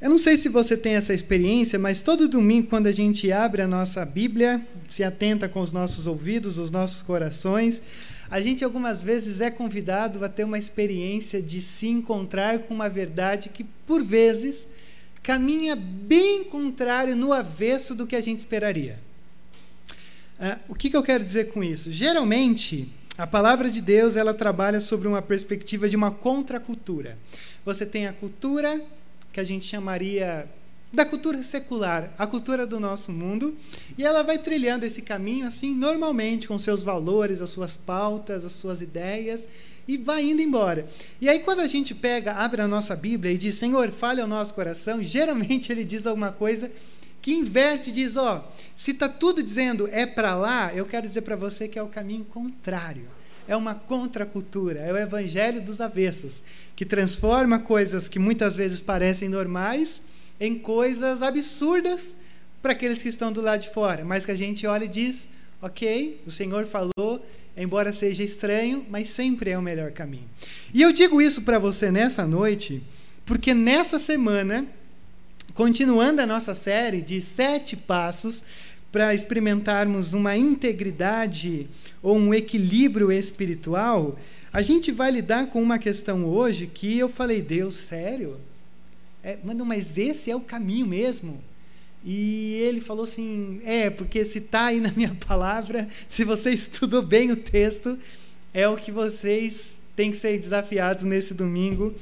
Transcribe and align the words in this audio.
Eu 0.00 0.10
não 0.10 0.18
sei 0.18 0.36
se 0.36 0.48
você 0.48 0.76
tem 0.76 0.94
essa 0.94 1.14
experiência, 1.14 1.78
mas 1.78 2.02
todo 2.02 2.28
domingo, 2.28 2.66
quando 2.66 2.86
a 2.86 2.92
gente 2.92 3.30
abre 3.30 3.62
a 3.62 3.68
nossa 3.68 4.04
Bíblia, 4.04 4.60
se 4.90 5.02
atenta 5.02 5.48
com 5.48 5.60
os 5.60 5.72
nossos 5.72 6.06
ouvidos, 6.06 6.58
os 6.58 6.70
nossos 6.70 7.00
corações, 7.00 7.82
a 8.30 8.40
gente 8.40 8.64
algumas 8.64 9.02
vezes 9.02 9.40
é 9.40 9.50
convidado 9.50 10.24
a 10.24 10.28
ter 10.28 10.44
uma 10.44 10.58
experiência 10.58 11.40
de 11.40 11.60
se 11.60 11.86
encontrar 11.88 12.58
com 12.60 12.74
uma 12.74 12.88
verdade 12.88 13.48
que, 13.48 13.64
por 13.86 14.02
vezes, 14.02 14.68
caminha 15.22 15.76
bem 15.76 16.44
contrário, 16.44 17.16
no 17.16 17.32
avesso 17.32 17.94
do 17.94 18.06
que 18.06 18.16
a 18.16 18.20
gente 18.20 18.38
esperaria. 18.38 18.98
Uh, 20.38 20.72
o 20.72 20.74
que, 20.74 20.90
que 20.90 20.96
eu 20.96 21.02
quero 21.02 21.24
dizer 21.24 21.52
com 21.52 21.62
isso? 21.62 21.92
Geralmente, 21.92 22.88
a 23.16 23.26
palavra 23.26 23.70
de 23.70 23.80
Deus 23.80 24.16
ela 24.16 24.34
trabalha 24.34 24.80
sobre 24.80 25.06
uma 25.06 25.22
perspectiva 25.22 25.88
de 25.88 25.96
uma 25.96 26.10
contracultura. 26.10 27.16
Você 27.64 27.86
tem 27.86 28.06
a 28.06 28.12
cultura 28.12 28.82
que 29.34 29.40
a 29.40 29.44
gente 29.44 29.66
chamaria 29.66 30.48
da 30.92 31.04
cultura 31.04 31.42
secular, 31.42 32.14
a 32.16 32.24
cultura 32.24 32.64
do 32.64 32.78
nosso 32.78 33.10
mundo, 33.10 33.56
e 33.98 34.04
ela 34.04 34.22
vai 34.22 34.38
trilhando 34.38 34.86
esse 34.86 35.02
caminho 35.02 35.44
assim 35.44 35.74
normalmente 35.74 36.46
com 36.46 36.56
seus 36.56 36.84
valores, 36.84 37.40
as 37.40 37.50
suas 37.50 37.76
pautas, 37.76 38.44
as 38.44 38.52
suas 38.52 38.80
ideias 38.80 39.48
e 39.88 39.96
vai 39.98 40.22
indo 40.22 40.40
embora. 40.40 40.86
E 41.20 41.28
aí 41.28 41.40
quando 41.40 41.58
a 41.58 41.66
gente 41.66 41.96
pega, 41.96 42.34
abre 42.34 42.62
a 42.62 42.68
nossa 42.68 42.94
Bíblia 42.94 43.32
e 43.32 43.36
diz: 43.36 43.56
"Senhor, 43.56 43.90
fale 43.90 44.20
ao 44.20 44.28
nosso 44.28 44.54
coração", 44.54 45.02
geralmente 45.02 45.72
ele 45.72 45.84
diz 45.84 46.06
alguma 46.06 46.30
coisa 46.30 46.70
que 47.20 47.34
inverte, 47.34 47.90
diz: 47.90 48.16
"Ó, 48.16 48.36
oh, 48.38 48.62
se 48.72 48.92
está 48.92 49.08
tudo 49.08 49.42
dizendo 49.42 49.88
é 49.88 50.06
para 50.06 50.36
lá, 50.36 50.72
eu 50.72 50.86
quero 50.86 51.08
dizer 51.08 51.22
para 51.22 51.34
você 51.34 51.66
que 51.66 51.76
é 51.76 51.82
o 51.82 51.88
caminho 51.88 52.24
contrário 52.24 53.08
é 53.46 53.56
uma 53.56 53.74
contracultura, 53.74 54.80
é 54.80 54.92
o 54.92 54.96
evangelho 54.96 55.60
dos 55.60 55.80
avessos, 55.80 56.42
que 56.74 56.84
transforma 56.84 57.58
coisas 57.58 58.08
que 58.08 58.18
muitas 58.18 58.56
vezes 58.56 58.80
parecem 58.80 59.28
normais 59.28 60.02
em 60.40 60.58
coisas 60.58 61.22
absurdas 61.22 62.16
para 62.60 62.72
aqueles 62.72 63.02
que 63.02 63.08
estão 63.08 63.30
do 63.30 63.40
lado 63.40 63.60
de 63.60 63.70
fora, 63.70 64.04
mas 64.04 64.24
que 64.24 64.32
a 64.32 64.36
gente 64.36 64.66
olha 64.66 64.84
e 64.84 64.88
diz: 64.88 65.30
ok, 65.60 66.20
o 66.26 66.30
Senhor 66.30 66.66
falou, 66.66 67.24
embora 67.56 67.92
seja 67.92 68.22
estranho, 68.22 68.84
mas 68.88 69.10
sempre 69.10 69.50
é 69.50 69.58
o 69.58 69.62
melhor 69.62 69.92
caminho. 69.92 70.28
E 70.72 70.82
eu 70.82 70.92
digo 70.92 71.20
isso 71.20 71.42
para 71.42 71.58
você 71.58 71.90
nessa 71.90 72.26
noite, 72.26 72.82
porque 73.24 73.54
nessa 73.54 73.98
semana, 73.98 74.66
continuando 75.52 76.20
a 76.20 76.26
nossa 76.26 76.54
série 76.54 77.02
de 77.02 77.20
sete 77.20 77.76
passos 77.76 78.42
para 78.94 79.12
experimentarmos 79.12 80.12
uma 80.12 80.36
integridade 80.36 81.68
ou 82.00 82.16
um 82.16 82.32
equilíbrio 82.32 83.10
espiritual, 83.10 84.16
a 84.52 84.62
gente 84.62 84.92
vai 84.92 85.10
lidar 85.10 85.48
com 85.48 85.60
uma 85.60 85.80
questão 85.80 86.24
hoje 86.24 86.68
que 86.72 86.96
eu 86.96 87.08
falei, 87.08 87.42
Deus, 87.42 87.74
sério? 87.74 88.36
É, 89.20 89.36
mano, 89.42 89.64
mas 89.64 89.98
esse 89.98 90.30
é 90.30 90.36
o 90.36 90.40
caminho 90.40 90.86
mesmo? 90.86 91.42
E 92.04 92.52
ele 92.62 92.80
falou 92.80 93.02
assim: 93.02 93.60
é, 93.64 93.90
porque 93.90 94.24
se 94.24 94.38
está 94.38 94.66
aí 94.66 94.78
na 94.78 94.92
minha 94.92 95.16
palavra, 95.26 95.88
se 96.06 96.22
você 96.22 96.50
estudou 96.52 97.02
bem 97.02 97.32
o 97.32 97.36
texto, 97.36 97.98
é 98.52 98.68
o 98.68 98.76
que 98.76 98.92
vocês 98.92 99.82
têm 99.96 100.12
que 100.12 100.16
ser 100.16 100.38
desafiados 100.38 101.02
nesse 101.02 101.34
domingo 101.34 101.92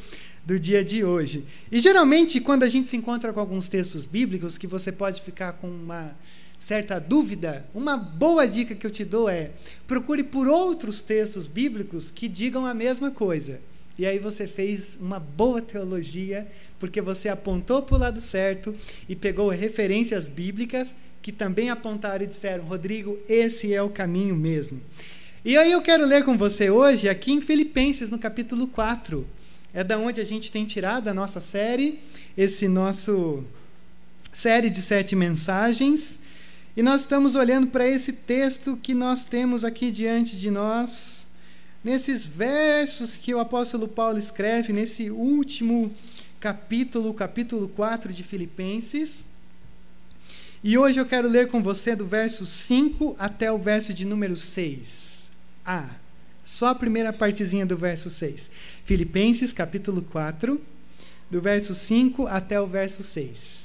do 0.44 0.60
dia 0.60 0.84
de 0.84 1.02
hoje. 1.02 1.42
E 1.70 1.80
geralmente, 1.80 2.38
quando 2.38 2.64
a 2.64 2.68
gente 2.68 2.86
se 2.86 2.98
encontra 2.98 3.32
com 3.32 3.40
alguns 3.40 3.66
textos 3.66 4.04
bíblicos, 4.04 4.58
que 4.58 4.66
você 4.66 4.92
pode 4.92 5.22
ficar 5.22 5.54
com 5.54 5.68
uma 5.68 6.14
certa 6.62 7.00
dúvida, 7.00 7.66
uma 7.74 7.96
boa 7.96 8.46
dica 8.46 8.72
que 8.72 8.86
eu 8.86 8.90
te 8.90 9.04
dou 9.04 9.28
é: 9.28 9.50
procure 9.84 10.22
por 10.22 10.46
outros 10.46 11.02
textos 11.02 11.48
bíblicos 11.48 12.08
que 12.12 12.28
digam 12.28 12.64
a 12.64 12.72
mesma 12.72 13.10
coisa. 13.10 13.58
E 13.98 14.06
aí 14.06 14.20
você 14.20 14.46
fez 14.46 14.96
uma 15.00 15.18
boa 15.18 15.60
teologia, 15.60 16.46
porque 16.78 17.00
você 17.00 17.28
apontou 17.28 17.82
para 17.82 17.96
o 17.96 17.98
lado 17.98 18.20
certo 18.20 18.72
e 19.08 19.16
pegou 19.16 19.48
referências 19.48 20.28
bíblicas 20.28 20.94
que 21.20 21.32
também 21.32 21.68
apontaram 21.68 22.24
e 22.24 22.28
disseram: 22.28 22.62
Rodrigo, 22.62 23.18
esse 23.28 23.74
é 23.74 23.82
o 23.82 23.90
caminho 23.90 24.36
mesmo. 24.36 24.80
E 25.44 25.58
aí 25.58 25.72
eu 25.72 25.82
quero 25.82 26.06
ler 26.06 26.24
com 26.24 26.38
você 26.38 26.70
hoje, 26.70 27.08
aqui 27.08 27.32
em 27.32 27.40
Filipenses, 27.40 28.08
no 28.08 28.20
capítulo 28.20 28.68
4. 28.68 29.26
É 29.74 29.82
da 29.82 29.98
onde 29.98 30.20
a 30.20 30.24
gente 30.24 30.52
tem 30.52 30.64
tirado 30.64 31.08
a 31.08 31.14
nossa 31.14 31.40
série, 31.40 31.98
esse 32.36 32.68
nosso 32.68 33.42
série 34.32 34.70
de 34.70 34.80
sete 34.80 35.16
mensagens. 35.16 36.21
E 36.74 36.82
nós 36.82 37.02
estamos 37.02 37.34
olhando 37.34 37.66
para 37.66 37.86
esse 37.86 38.14
texto 38.14 38.78
que 38.78 38.94
nós 38.94 39.24
temos 39.24 39.62
aqui 39.62 39.90
diante 39.90 40.38
de 40.38 40.50
nós, 40.50 41.26
nesses 41.84 42.24
versos 42.24 43.14
que 43.14 43.34
o 43.34 43.40
apóstolo 43.40 43.86
Paulo 43.86 44.18
escreve, 44.18 44.72
nesse 44.72 45.10
último 45.10 45.92
capítulo, 46.40 47.12
capítulo 47.12 47.68
4 47.68 48.10
de 48.10 48.22
Filipenses. 48.22 49.26
E 50.64 50.78
hoje 50.78 50.98
eu 50.98 51.04
quero 51.04 51.28
ler 51.28 51.48
com 51.48 51.62
você 51.62 51.94
do 51.94 52.06
verso 52.06 52.46
5 52.46 53.16
até 53.18 53.52
o 53.52 53.58
verso 53.58 53.92
de 53.92 54.06
número 54.06 54.34
6. 54.34 55.30
Ah, 55.66 55.90
só 56.42 56.68
a 56.68 56.74
primeira 56.74 57.12
partezinha 57.12 57.66
do 57.66 57.76
verso 57.76 58.08
6. 58.08 58.50
Filipenses, 58.86 59.52
capítulo 59.52 60.00
4, 60.00 60.58
do 61.30 61.38
verso 61.38 61.74
5 61.74 62.26
até 62.28 62.58
o 62.58 62.66
verso 62.66 63.02
6. 63.02 63.61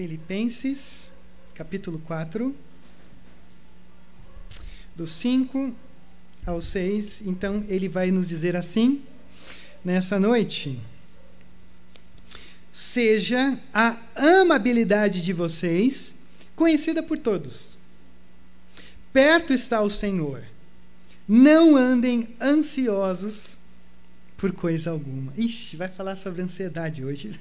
Filipenses, 0.00 1.10
capítulo 1.54 1.98
4, 1.98 2.56
do 4.96 5.06
5 5.06 5.74
ao 6.46 6.58
6. 6.58 7.26
Então, 7.26 7.62
ele 7.68 7.86
vai 7.86 8.10
nos 8.10 8.26
dizer 8.26 8.56
assim, 8.56 9.02
nessa 9.84 10.18
noite: 10.18 10.80
Seja 12.72 13.58
a 13.74 13.98
amabilidade 14.16 15.22
de 15.22 15.34
vocês 15.34 16.20
conhecida 16.56 17.02
por 17.02 17.18
todos. 17.18 17.76
Perto 19.12 19.52
está 19.52 19.82
o 19.82 19.90
Senhor. 19.90 20.42
Não 21.28 21.76
andem 21.76 22.34
ansiosos 22.40 23.58
por 24.38 24.50
coisa 24.54 24.92
alguma. 24.92 25.30
Ixi, 25.36 25.76
vai 25.76 25.88
falar 25.88 26.16
sobre 26.16 26.40
ansiedade 26.40 27.04
hoje. 27.04 27.38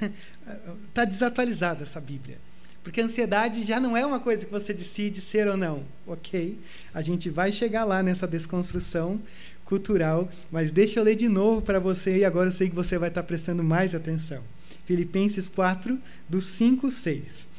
Está 0.90 1.06
desatualizada 1.08 1.84
essa 1.84 2.02
Bíblia. 2.02 2.49
Porque 2.84 3.02
a 3.02 3.06
ansiedade 3.06 3.66
já 3.66 3.80
não 3.80 3.96
é 3.96 4.06
uma 4.06 4.20
coisa 4.20 4.46
que 4.46 4.52
você 4.52 4.74
decide 4.74 5.20
ser 5.20 5.48
ou 5.48 5.58
não, 5.58 5.84
ok? 6.08 6.60
A 6.94 7.02
gente 7.02 7.30
vai 7.30 7.52
chegar 7.52 7.84
lá 7.84 8.02
nessa 8.02 8.28
desconstrução 8.28 9.22
cultural, 9.66 10.28
mas 10.50 10.72
deixa 10.72 11.00
eu 11.00 11.04
ler 11.04 11.16
de 11.16 11.30
novo 11.30 11.62
para 11.62 11.80
você 11.80 12.20
e 12.20 12.26
agora 12.26 12.48
eu 12.48 12.52
sei 12.52 12.70
que 12.70 12.76
você 12.76 12.98
vai 12.98 13.10
estar 13.10 13.24
prestando 13.24 13.64
mais 13.64 13.94
atenção. 13.94 14.44
Filipenses 14.86 15.48
4, 15.48 16.00
do 16.28 16.42
5, 16.42 16.90
6. 16.90 17.50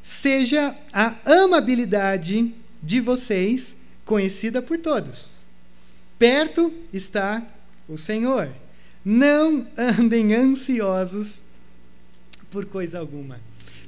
Seja 0.00 0.76
a 0.92 1.16
amabilidade 1.24 2.54
de 2.80 3.00
vocês 3.00 3.78
conhecida 4.04 4.62
por 4.62 4.78
todos. 4.78 5.38
Perto 6.16 6.72
está 6.92 7.44
o 7.88 7.98
Senhor. 7.98 8.52
Não 9.04 9.66
andem 9.76 10.34
ansiosos 10.34 11.42
por 12.50 12.64
coisa 12.66 13.00
alguma. 13.00 13.40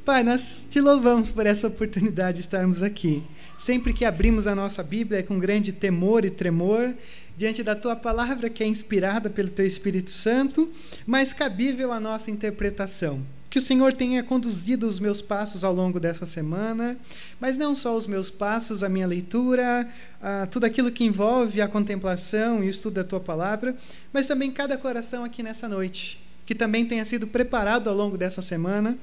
Pai, 0.08 0.24
nós 0.24 0.66
te 0.70 0.80
louvamos 0.80 1.30
por 1.30 1.44
essa 1.44 1.66
oportunidade 1.66 2.36
de 2.38 2.40
estarmos 2.40 2.82
aqui. 2.82 3.22
Sempre 3.58 3.92
que 3.92 4.06
abrimos 4.06 4.46
a 4.46 4.54
nossa 4.54 4.82
Bíblia 4.82 5.20
é 5.20 5.22
com 5.22 5.38
grande 5.38 5.70
temor 5.70 6.24
e 6.24 6.30
tremor 6.30 6.94
diante 7.36 7.62
da 7.62 7.76
tua 7.76 7.94
palavra 7.94 8.48
que 8.48 8.64
é 8.64 8.66
inspirada 8.66 9.28
pelo 9.28 9.50
teu 9.50 9.66
Espírito 9.66 10.10
Santo, 10.10 10.72
mas 11.06 11.34
cabível 11.34 11.92
à 11.92 12.00
nossa 12.00 12.30
interpretação. 12.30 13.20
Que 13.50 13.58
o 13.58 13.60
Senhor 13.60 13.92
tenha 13.92 14.22
conduzido 14.22 14.88
os 14.88 14.98
meus 14.98 15.20
passos 15.20 15.62
ao 15.62 15.74
longo 15.74 16.00
dessa 16.00 16.24
semana, 16.24 16.96
mas 17.38 17.58
não 17.58 17.76
só 17.76 17.94
os 17.94 18.06
meus 18.06 18.30
passos, 18.30 18.82
a 18.82 18.88
minha 18.88 19.06
leitura, 19.06 19.86
a, 20.22 20.46
tudo 20.46 20.64
aquilo 20.64 20.90
que 20.90 21.04
envolve 21.04 21.60
a 21.60 21.68
contemplação 21.68 22.64
e 22.64 22.68
o 22.68 22.70
estudo 22.70 22.94
da 22.94 23.04
tua 23.04 23.20
palavra, 23.20 23.76
mas 24.10 24.26
também 24.26 24.50
cada 24.50 24.78
coração 24.78 25.22
aqui 25.22 25.42
nessa 25.42 25.68
noite, 25.68 26.18
que 26.46 26.54
também 26.54 26.86
tenha 26.86 27.04
sido 27.04 27.26
preparado 27.26 27.90
ao 27.90 27.94
longo 27.94 28.16
dessa 28.16 28.40
semana 28.40 28.96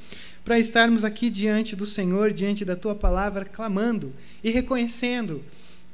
para 0.45 0.59
estarmos 0.59 1.03
aqui 1.03 1.31
diante 1.31 1.75
do 1.75 1.87
Senhor, 1.87 2.31
diante 2.31 2.63
da 2.63 2.75
tua 2.75 2.93
palavra, 2.93 3.43
clamando 3.43 4.13
e 4.43 4.51
reconhecendo, 4.51 5.43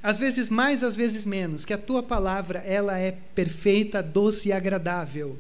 às 0.04 0.20
vezes 0.20 0.50
mais, 0.50 0.84
às 0.84 0.94
vezes 0.94 1.26
menos, 1.26 1.64
que 1.64 1.74
a 1.74 1.78
tua 1.78 2.04
palavra 2.04 2.60
ela 2.60 3.00
é 3.00 3.14
perfeita, 3.34 4.04
doce 4.04 4.50
e 4.50 4.52
agradável, 4.52 5.40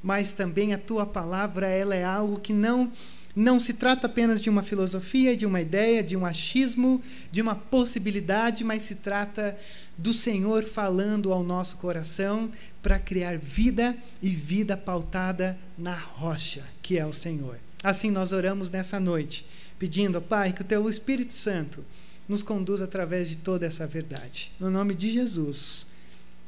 mas 0.00 0.32
também 0.32 0.72
a 0.72 0.78
tua 0.78 1.04
palavra 1.04 1.66
ela 1.66 1.96
é 1.96 2.04
algo 2.04 2.38
que 2.38 2.52
não 2.52 2.90
não 3.34 3.58
se 3.58 3.72
trata 3.72 4.06
apenas 4.06 4.42
de 4.42 4.50
uma 4.50 4.62
filosofia, 4.62 5.34
de 5.34 5.46
uma 5.46 5.58
ideia, 5.58 6.02
de 6.02 6.14
um 6.14 6.26
achismo, 6.26 7.02
de 7.30 7.40
uma 7.40 7.54
possibilidade, 7.54 8.62
mas 8.62 8.84
se 8.84 8.96
trata 8.96 9.56
do 9.96 10.12
Senhor 10.12 10.62
falando 10.62 11.32
ao 11.32 11.42
nosso 11.42 11.78
coração 11.78 12.52
para 12.82 12.98
criar 12.98 13.38
vida 13.38 13.96
e 14.20 14.28
vida 14.28 14.76
pautada 14.76 15.58
na 15.78 15.94
rocha, 15.94 16.62
que 16.82 16.98
é 16.98 17.06
o 17.06 17.12
Senhor. 17.12 17.58
Assim 17.82 18.10
nós 18.10 18.32
oramos 18.32 18.70
nessa 18.70 19.00
noite, 19.00 19.46
pedindo, 19.78 20.20
Pai, 20.20 20.52
que 20.52 20.62
o 20.62 20.64
Teu 20.64 20.88
Espírito 20.88 21.32
Santo 21.32 21.84
nos 22.28 22.42
conduza 22.42 22.84
através 22.84 23.28
de 23.28 23.36
toda 23.36 23.66
essa 23.66 23.86
verdade. 23.86 24.52
No 24.60 24.70
nome 24.70 24.94
de 24.94 25.10
Jesus. 25.10 25.88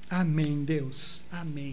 Amém, 0.08 0.64
Deus. 0.64 1.25
Amém. 1.32 1.72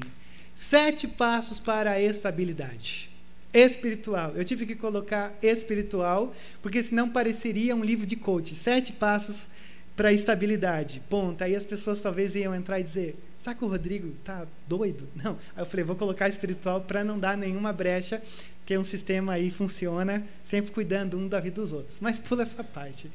Sete 0.55 1.07
passos 1.07 1.59
para 1.59 1.91
a 1.91 2.01
estabilidade 2.01 3.09
espiritual. 3.53 4.33
Eu 4.35 4.45
tive 4.45 4.65
que 4.65 4.75
colocar 4.75 5.33
espiritual, 5.41 6.33
porque 6.61 6.81
senão 6.81 7.09
pareceria 7.09 7.75
um 7.75 7.83
livro 7.83 8.05
de 8.05 8.15
coach. 8.15 8.55
Sete 8.55 8.93
passos 8.93 9.49
para 9.95 10.09
a 10.09 10.13
estabilidade. 10.13 11.01
Ponto. 11.09 11.43
Aí 11.43 11.55
as 11.55 11.65
pessoas 11.65 11.99
talvez 12.01 12.35
iam 12.35 12.55
entrar 12.55 12.79
e 12.79 12.83
dizer: 12.83 13.15
que 13.57 13.65
o 13.65 13.67
Rodrigo 13.67 14.15
tá 14.23 14.47
doido? 14.67 15.07
Não. 15.15 15.37
Aí 15.55 15.63
eu 15.63 15.65
falei: 15.65 15.83
Vou 15.83 15.95
colocar 15.95 16.29
espiritual 16.29 16.81
para 16.81 17.03
não 17.03 17.19
dar 17.19 17.35
nenhuma 17.37 17.73
brecha, 17.73 18.21
porque 18.61 18.77
um 18.77 18.83
sistema 18.83 19.33
aí 19.33 19.51
funciona 19.51 20.25
sempre 20.43 20.71
cuidando 20.71 21.17
um 21.17 21.27
da 21.27 21.39
vida 21.39 21.59
dos 21.59 21.73
outros. 21.73 21.99
Mas 21.99 22.17
pula 22.17 22.43
essa 22.43 22.63
parte. 22.63 23.11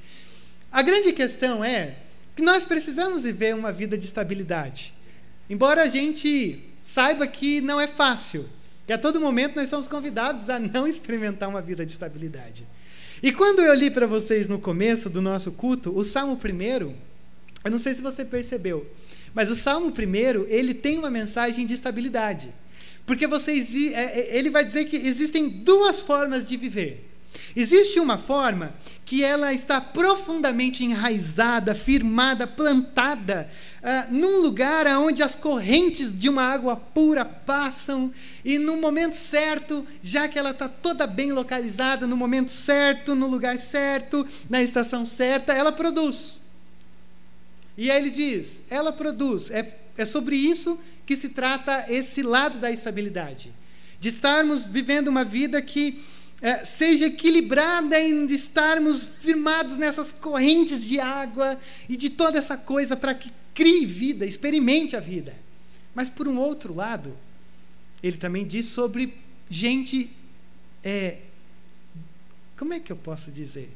A 0.70 0.82
grande 0.82 1.12
questão 1.12 1.64
é 1.64 1.94
que 2.34 2.43
nós 2.43 2.64
precisamos 2.64 3.22
viver 3.22 3.54
uma 3.54 3.72
vida 3.72 3.96
de 3.96 4.04
estabilidade. 4.04 4.93
Embora 5.48 5.82
a 5.82 5.88
gente 5.88 6.60
saiba 6.81 7.26
que 7.26 7.60
não 7.60 7.81
é 7.81 7.87
fácil, 7.87 8.46
que 8.87 8.93
a 8.93 8.98
todo 8.98 9.20
momento 9.20 9.56
nós 9.56 9.69
somos 9.69 9.88
convidados 9.88 10.50
a 10.50 10.58
não 10.58 10.87
experimentar 10.87 11.49
uma 11.49 11.62
vida 11.62 11.87
de 11.87 11.92
estabilidade. 11.92 12.66
E 13.22 13.32
quando 13.32 13.60
eu 13.60 13.72
li 13.72 13.90
para 13.90 14.06
vocês 14.06 14.49
no 14.49 14.58
começo 14.58 15.08
do 15.08 15.22
nosso 15.22 15.52
culto, 15.52 15.96
o 15.96 16.04
Salmo 16.04 16.37
primeiro, 16.37 16.94
eu 17.64 17.70
não 17.70 17.78
sei 17.78 17.94
se 17.94 18.02
você 18.02 18.25
percebeu, 18.25 18.87
mas 19.32 19.50
o 19.50 19.56
Salmo 19.56 19.92
primeiro 19.92 20.44
ele 20.49 20.75
tem 20.75 20.99
uma 20.99 21.10
mensagem 21.10 21.64
de 21.64 21.72
estabilidade. 21.72 22.52
Porque 23.06 23.26
vocês, 23.26 23.75
é, 23.76 23.93
é, 23.93 24.37
ele 24.37 24.50
vai 24.50 24.64
dizer 24.64 24.87
que 24.87 24.97
existem 24.97 25.49
duas 25.49 26.00
formas 26.00 26.44
de 26.44 26.56
viver. 26.56 27.06
Existe 27.55 28.00
uma 28.00 28.19
forma 28.19 28.75
que 29.05 29.23
ela 29.23 29.55
está 29.55 29.81
profundamente 29.81 30.85
enraizada, 30.85 31.75
firmada, 31.75 32.47
plantada 32.47 33.49
uh, 33.81 34.12
num 34.12 34.43
lugar 34.43 34.87
onde 34.99 35.23
as 35.23 35.35
correntes 35.37 36.19
de 36.19 36.29
uma 36.29 36.43
água 36.43 36.76
pura 36.76 37.25
passam 37.25 38.12
e 38.44 38.58
no 38.58 38.76
momento 38.76 39.14
certo, 39.14 39.87
já 40.02 40.29
que 40.29 40.38
ela 40.38 40.50
está 40.50 40.69
toda 40.69 41.06
bem 41.06 41.32
localizada, 41.32 42.06
no 42.06 42.17
momento 42.17 42.50
certo, 42.50 43.14
no 43.14 43.26
lugar 43.26 43.56
certo, 43.59 44.26
na 44.50 44.61
estação 44.61 45.05
certa, 45.05 45.55
ela 45.55 45.73
produz. 45.73 46.47
E 47.79 47.91
aí 47.91 47.99
ele 47.99 48.11
diz: 48.11 48.64
ela 48.70 48.93
produz. 48.93 49.50
É, 49.50 49.86
é 49.96 50.04
sobre 50.04 50.37
isso 50.37 50.81
que 51.04 51.16
se 51.16 51.31
trata 51.31 51.87
esse 51.88 52.22
lado 52.22 52.58
da 52.58 52.70
estabilidade. 52.70 53.52
De 53.98 54.08
estarmos 54.08 54.66
vivendo 54.66 55.08
uma 55.08 55.25
vida 55.25 55.62
que 55.62 56.02
é, 56.43 56.64
seja 56.64 57.06
equilibrada 57.06 57.98
em 57.98 58.26
estarmos 58.26 59.02
firmados 59.02 59.78
nessas 59.78 60.12
correntes 60.12 60.84
de 60.84 61.00
água 61.00 61.58
e 61.88 61.96
de 61.96 62.10
toda 62.10 62.38
essa 62.38 62.56
coisa 62.56 62.96
para 62.96 63.14
que 63.14 63.32
crie 63.54 63.87
vida, 63.87 64.26
experimente 64.26 64.94
a 64.96 65.00
vida. 65.00 65.34
Mas 65.94 66.10
por 66.10 66.28
um 66.28 66.37
outro 66.38 66.75
lado, 66.75 67.16
ele 68.02 68.19
também 68.19 68.46
diz 68.46 68.66
sobre 68.66 69.14
gente, 69.49 70.12
é, 70.84 71.20
como 72.58 72.75
é 72.75 72.81
que 72.81 72.92
eu 72.92 72.96
posso 72.96 73.31
dizer, 73.31 73.75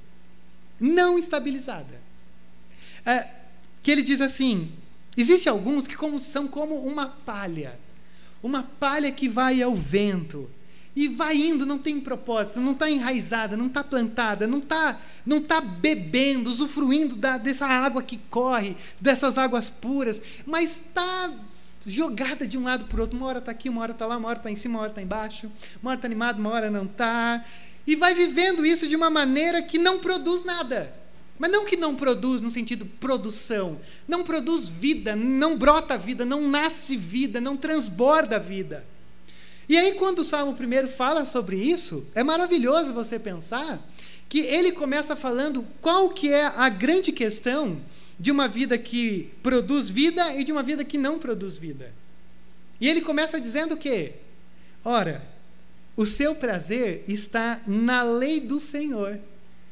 não 0.78 1.19
estabilizada. 1.19 2.00
É, 3.06 3.26
que 3.82 3.90
ele 3.90 4.02
diz 4.02 4.20
assim: 4.20 4.70
existe 5.17 5.49
alguns 5.49 5.87
que 5.87 5.97
como, 5.97 6.19
são 6.19 6.47
como 6.47 6.77
uma 6.77 7.07
palha, 7.07 7.79
uma 8.43 8.62
palha 8.62 9.11
que 9.12 9.29
vai 9.29 9.61
ao 9.62 9.75
vento 9.75 10.49
e 10.95 11.09
vai 11.09 11.37
indo, 11.37 11.65
não 11.65 11.79
tem 11.79 12.01
propósito, 12.01 12.61
não 12.61 12.73
está 12.73 12.91
enraizada, 12.91 13.57
não 13.57 13.67
está 13.67 13.85
plantada, 13.85 14.47
não 14.47 14.59
está 14.59 14.99
não 15.25 15.43
tá 15.43 15.61
bebendo, 15.61 16.51
usufruindo 16.51 17.15
da, 17.17 17.39
dessa 17.39 17.67
água 17.67 18.03
que 18.03 18.17
corre, 18.31 18.77
dessas 19.01 19.39
águas 19.39 19.69
puras, 19.69 20.23
mas 20.47 20.71
está 20.77 21.31
jogada 21.87 22.47
de 22.47 22.59
um 22.59 22.65
lado 22.65 22.85
para 22.87 22.99
o 22.99 23.01
outro. 23.03 23.17
Uma 23.17 23.27
hora 23.27 23.39
está 23.39 23.53
aqui, 23.53 23.69
uma 23.69 23.83
hora 23.83 23.93
está 23.93 24.07
lá, 24.07 24.17
uma 24.17 24.29
hora 24.29 24.39
está 24.39 24.51
em 24.51 24.57
cima, 24.57 24.75
uma 24.75 24.83
hora 24.83 24.91
está 24.91 25.03
embaixo, 25.03 25.51
uma 25.83 25.91
hora 25.91 25.99
está 25.99 26.09
animada, 26.09 26.39
uma 26.39 26.51
hora 26.51 26.71
não 26.71 26.85
está. 26.85 27.45
E 27.87 27.97
vai 27.97 28.15
vivendo 28.15 28.65
isso 28.65 28.87
de 28.87 28.97
uma 28.97 29.11
maneira 29.11 29.62
que 29.62 29.79
não 29.79 29.99
produz 29.99 30.45
nada. 30.45 30.95
Mas 31.40 31.50
não 31.50 31.64
que 31.64 31.75
não 31.75 31.96
produz 31.96 32.42
no 32.42 32.50
sentido 32.50 32.84
produção, 32.84 33.81
não 34.06 34.22
produz 34.22 34.69
vida, 34.69 35.16
não 35.16 35.56
brota 35.56 35.96
vida, 35.96 36.22
não 36.22 36.46
nasce 36.46 36.98
vida, 36.98 37.40
não 37.40 37.56
transborda 37.56 38.38
vida. 38.38 38.87
E 39.66 39.75
aí, 39.75 39.92
quando 39.92 40.19
o 40.19 40.25
Salmo 40.25 40.52
1 40.52 40.88
fala 40.88 41.25
sobre 41.25 41.56
isso, 41.56 42.06
é 42.14 42.22
maravilhoso 42.22 42.92
você 42.92 43.19
pensar 43.19 43.81
que 44.28 44.40
ele 44.40 44.70
começa 44.70 45.16
falando 45.16 45.66
qual 45.81 46.10
que 46.10 46.31
é 46.31 46.44
a 46.44 46.69
grande 46.69 47.10
questão 47.10 47.81
de 48.19 48.31
uma 48.31 48.46
vida 48.46 48.76
que 48.76 49.31
produz 49.42 49.88
vida 49.88 50.34
e 50.34 50.44
de 50.44 50.52
uma 50.52 50.62
vida 50.62 50.84
que 50.84 50.98
não 50.98 51.19
produz 51.19 51.56
vida. 51.56 51.90
E 52.78 52.87
ele 52.87 53.00
começa 53.00 53.40
dizendo 53.40 53.76
o 53.76 53.78
quê? 53.78 54.12
Ora, 54.84 55.26
o 55.96 56.04
seu 56.04 56.34
prazer 56.34 57.02
está 57.08 57.62
na 57.66 58.02
lei 58.02 58.40
do 58.40 58.60
Senhor. 58.60 59.19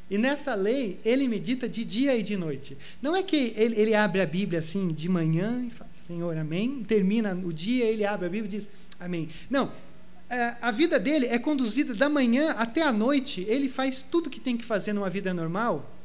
E 0.09 0.17
nessa 0.17 0.55
lei, 0.55 0.99
ele 1.05 1.27
medita 1.27 1.69
de 1.69 1.85
dia 1.85 2.15
e 2.17 2.23
de 2.23 2.35
noite. 2.35 2.77
Não 3.01 3.15
é 3.15 3.21
que 3.21 3.53
ele, 3.55 3.79
ele 3.79 3.93
abre 3.93 4.21
a 4.21 4.25
Bíblia 4.25 4.59
assim 4.59 4.91
de 4.91 5.07
manhã 5.07 5.65
e 5.67 5.69
fala, 5.69 5.89
Senhor, 6.05 6.35
amém. 6.35 6.83
Termina 6.87 7.33
o 7.35 7.53
dia, 7.53 7.85
ele 7.85 8.03
abre 8.03 8.25
a 8.25 8.29
Bíblia 8.29 8.47
e 8.47 8.57
diz, 8.57 8.69
amém. 8.99 9.29
Não, 9.49 9.71
é, 10.29 10.55
a 10.61 10.71
vida 10.71 10.99
dele 10.99 11.25
é 11.25 11.37
conduzida 11.39 11.93
da 11.93 12.09
manhã 12.09 12.51
até 12.51 12.81
a 12.81 12.91
noite. 12.91 13.45
Ele 13.47 13.69
faz 13.69 14.01
tudo 14.01 14.27
o 14.27 14.29
que 14.29 14.39
tem 14.39 14.57
que 14.57 14.65
fazer 14.65 14.93
numa 14.93 15.09
vida 15.09 15.33
normal, 15.33 15.95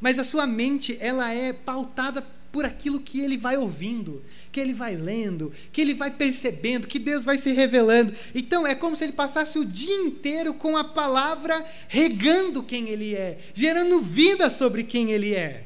mas 0.00 0.18
a 0.18 0.24
sua 0.24 0.46
mente 0.46 0.96
ela 1.00 1.32
é 1.32 1.52
pautada 1.52 2.26
por 2.52 2.66
aquilo 2.66 3.00
que 3.00 3.20
ele 3.20 3.38
vai 3.38 3.56
ouvindo, 3.56 4.22
que 4.52 4.60
ele 4.60 4.74
vai 4.74 4.94
lendo, 4.94 5.50
que 5.72 5.80
ele 5.80 5.94
vai 5.94 6.10
percebendo, 6.10 6.86
que 6.86 6.98
Deus 6.98 7.24
vai 7.24 7.38
se 7.38 7.50
revelando. 7.52 8.14
Então 8.34 8.66
é 8.66 8.74
como 8.74 8.94
se 8.94 9.04
ele 9.04 9.14
passasse 9.14 9.58
o 9.58 9.64
dia 9.64 9.96
inteiro 9.96 10.52
com 10.52 10.76
a 10.76 10.84
palavra 10.84 11.64
regando 11.88 12.62
quem 12.62 12.90
ele 12.90 13.14
é, 13.14 13.38
gerando 13.54 14.02
vida 14.02 14.50
sobre 14.50 14.84
quem 14.84 15.10
ele 15.10 15.34
é. 15.34 15.64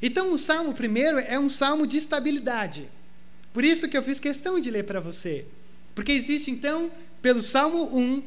Então 0.00 0.32
o 0.32 0.38
salmo 0.38 0.72
primeiro 0.72 1.18
é 1.18 1.38
um 1.38 1.48
salmo 1.48 1.84
de 1.86 1.96
estabilidade. 1.96 2.88
Por 3.52 3.64
isso 3.64 3.88
que 3.88 3.98
eu 3.98 4.02
fiz 4.02 4.20
questão 4.20 4.60
de 4.60 4.70
ler 4.70 4.84
para 4.84 5.00
você. 5.00 5.44
Porque 5.94 6.12
existe 6.12 6.50
então 6.50 6.90
pelo 7.20 7.42
Salmo 7.42 7.84
1, 7.94 8.22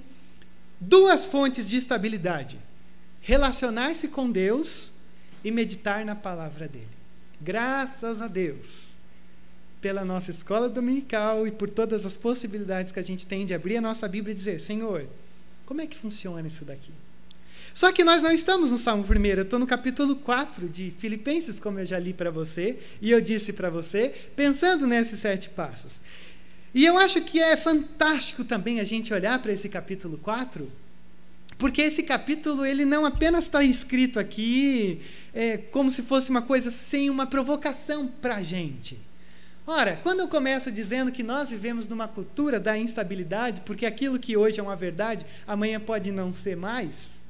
duas 0.80 1.26
fontes 1.26 1.68
de 1.68 1.78
estabilidade: 1.78 2.60
relacionar-se 3.22 4.10
com 4.10 4.30
Deus 4.30 4.94
e 5.44 5.50
meditar 5.50 6.06
na 6.06 6.16
palavra 6.16 6.68
dele. 6.68 7.03
Graças 7.44 8.22
a 8.22 8.28
Deus 8.28 8.94
pela 9.82 10.06
nossa 10.06 10.32
escola 10.32 10.70
dominical 10.70 11.46
e 11.46 11.52
por 11.52 11.70
todas 11.70 12.06
as 12.06 12.16
possibilidades 12.16 12.94
que 12.94 13.00
a 13.00 13.04
gente 13.04 13.26
tem 13.26 13.46
de 13.46 13.54
abrir 13.54 13.76
a 13.76 13.82
nossa 13.82 14.08
Bíblia 14.08 14.32
e 14.32 14.36
dizer: 14.36 14.60
Senhor, 14.60 15.06
como 15.66 15.82
é 15.82 15.88
que 15.88 15.98
funciona 15.98 16.48
isso 16.48 16.64
daqui? 16.64 16.92
Só 17.74 17.92
que 17.92 18.04
nós 18.04 18.22
não 18.22 18.32
estamos 18.32 18.72
no 18.72 18.78
Salmo 18.78 19.04
1, 19.04 19.26
eu 19.26 19.42
estou 19.42 19.60
no 19.60 19.68
capítulo 19.68 20.16
4 20.16 20.70
de 20.70 20.92
Filipenses, 20.98 21.60
como 21.60 21.80
eu 21.80 21.86
já 21.86 22.00
li 22.00 22.14
para 22.14 22.32
você, 22.32 22.80
e 23.02 23.12
eu 23.12 23.20
disse 23.20 23.52
para 23.52 23.70
você, 23.70 24.14
pensando 24.36 24.88
nesses 24.88 25.20
sete 25.20 25.50
passos. 25.50 26.02
E 26.74 26.86
eu 26.86 26.98
acho 26.98 27.20
que 27.22 27.42
é 27.42 27.58
fantástico 27.58 28.46
também 28.46 28.80
a 28.80 28.84
gente 28.84 29.14
olhar 29.14 29.38
para 29.42 29.52
esse 29.52 29.68
capítulo 29.68 30.18
4, 30.18 30.72
porque 31.64 31.82
esse 31.82 32.04
capítulo 32.04 32.66
ele 32.66 32.84
não 32.84 33.06
apenas 33.06 33.46
está 33.46 33.64
escrito 33.64 34.20
aqui 34.20 35.00
é, 35.34 35.56
como 35.58 35.90
se 35.90 36.02
fosse 36.02 36.30
uma 36.30 36.42
coisa 36.42 36.70
sem 36.70 37.10
uma 37.10 37.26
provocação 37.26 38.06
para 38.06 38.36
a 38.36 38.44
gente. 38.44 39.00
Ora, 39.66 39.98
quando 40.04 40.20
eu 40.20 40.28
começo 40.28 40.70
dizendo 40.70 41.10
que 41.10 41.24
nós 41.24 41.48
vivemos 41.48 41.88
numa 41.88 42.06
cultura 42.06 42.60
da 42.60 42.78
instabilidade, 42.78 43.62
porque 43.62 43.86
aquilo 43.86 44.20
que 44.20 44.36
hoje 44.36 44.60
é 44.60 44.62
uma 44.62 44.76
verdade, 44.76 45.26
amanhã 45.48 45.80
pode 45.80 46.12
não 46.12 46.34
ser 46.34 46.58
mais, 46.58 47.22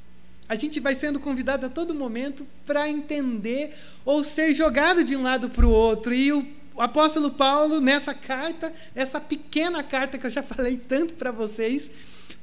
a 0.49 0.55
gente 0.55 0.79
vai 0.79 0.95
sendo 0.95 1.19
convidado 1.19 1.67
a 1.67 1.69
todo 1.69 1.93
momento 1.93 2.43
para 2.65 2.89
entender 2.89 3.71
ou 4.03 4.23
ser 4.23 4.55
jogado 4.55 5.03
de 5.03 5.15
um 5.15 5.21
lado 5.21 5.47
para 5.47 5.67
o 5.67 5.69
outro. 5.69 6.11
E 6.11 6.33
o 6.33 6.43
apóstolo 6.79 7.29
Paulo, 7.29 7.79
nessa 7.79 8.15
carta, 8.15 8.73
essa 8.95 9.21
pequena 9.21 9.83
carta 9.83 10.17
que 10.17 10.25
eu 10.25 10.31
já 10.31 10.41
falei 10.41 10.75
tanto 10.75 11.13
para 11.13 11.29
vocês, 11.29 11.91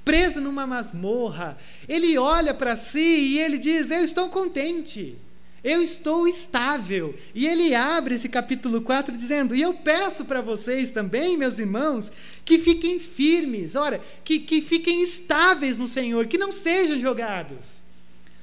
preso 0.04 0.40
numa 0.40 0.66
masmorra, 0.66 1.56
ele 1.88 2.16
olha 2.18 2.52
para 2.52 2.76
si 2.76 2.98
e 2.98 3.38
ele 3.38 3.58
diz: 3.58 3.90
Eu 3.90 4.04
estou 4.04 4.28
contente. 4.28 5.16
Eu 5.62 5.82
estou 5.82 6.26
estável. 6.26 7.14
E 7.34 7.46
ele 7.46 7.74
abre 7.74 8.14
esse 8.14 8.28
capítulo 8.28 8.80
4 8.80 9.14
dizendo: 9.16 9.54
E 9.54 9.60
eu 9.60 9.74
peço 9.74 10.24
para 10.24 10.40
vocês 10.40 10.90
também, 10.90 11.36
meus 11.36 11.58
irmãos, 11.58 12.10
que 12.44 12.58
fiquem 12.58 12.98
firmes, 12.98 13.74
ora, 13.74 14.00
que, 14.24 14.40
que 14.40 14.62
fiquem 14.62 15.02
estáveis 15.02 15.76
no 15.76 15.86
Senhor, 15.86 16.26
que 16.26 16.38
não 16.38 16.50
sejam 16.50 16.98
jogados. 16.98 17.82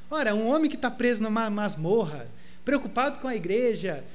Ora, 0.10 0.36
um 0.36 0.48
homem 0.48 0.70
que 0.70 0.76
está 0.76 0.92
preso 0.92 1.24
numa 1.24 1.50
masmorra, 1.50 2.30
preocupado 2.64 3.20
com 3.20 3.28
a 3.28 3.36
igreja, 3.36 4.06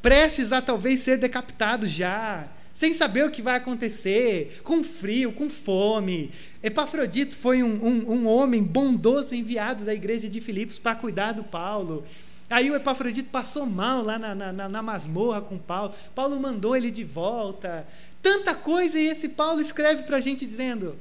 prestes 0.00 0.50
a 0.50 0.62
talvez 0.62 1.00
ser 1.00 1.18
decapitado 1.18 1.86
já, 1.86 2.48
sem 2.76 2.92
saber 2.92 3.24
o 3.24 3.30
que 3.30 3.40
vai 3.40 3.56
acontecer, 3.56 4.60
com 4.62 4.84
frio, 4.84 5.32
com 5.32 5.48
fome. 5.48 6.30
Epafrodito 6.62 7.34
foi 7.34 7.62
um, 7.62 7.82
um, 7.82 8.12
um 8.12 8.26
homem 8.26 8.62
bondoso 8.62 9.34
enviado 9.34 9.82
da 9.82 9.94
igreja 9.94 10.28
de 10.28 10.42
Filipos 10.42 10.78
para 10.78 10.94
cuidar 10.94 11.32
do 11.32 11.42
Paulo. 11.42 12.04
Aí 12.50 12.70
o 12.70 12.76
Epafrodito 12.76 13.30
passou 13.30 13.64
mal 13.64 14.02
lá 14.02 14.18
na, 14.18 14.34
na, 14.34 14.68
na 14.68 14.82
masmorra 14.82 15.40
com 15.40 15.56
Paulo. 15.56 15.94
Paulo 16.14 16.38
mandou 16.38 16.76
ele 16.76 16.90
de 16.90 17.02
volta. 17.02 17.88
Tanta 18.20 18.54
coisa, 18.54 18.98
e 19.00 19.06
esse 19.06 19.30
Paulo 19.30 19.58
escreve 19.58 20.02
para 20.02 20.18
a 20.18 20.20
gente 20.20 20.44
dizendo: 20.44 20.98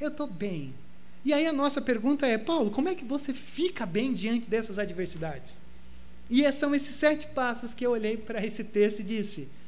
Eu 0.00 0.08
estou 0.08 0.26
bem. 0.26 0.72
E 1.22 1.34
aí 1.34 1.46
a 1.46 1.52
nossa 1.52 1.82
pergunta 1.82 2.26
é: 2.26 2.38
Paulo, 2.38 2.70
como 2.70 2.88
é 2.88 2.94
que 2.94 3.04
você 3.04 3.34
fica 3.34 3.84
bem 3.84 4.14
diante 4.14 4.48
dessas 4.48 4.78
adversidades? 4.78 5.60
E 6.30 6.50
são 6.50 6.74
esses 6.74 6.94
sete 6.94 7.26
passos 7.26 7.74
que 7.74 7.84
eu 7.84 7.90
olhei 7.90 8.16
para 8.16 8.42
esse 8.42 8.64
texto 8.64 9.00
e 9.00 9.04
disse: 9.04 9.59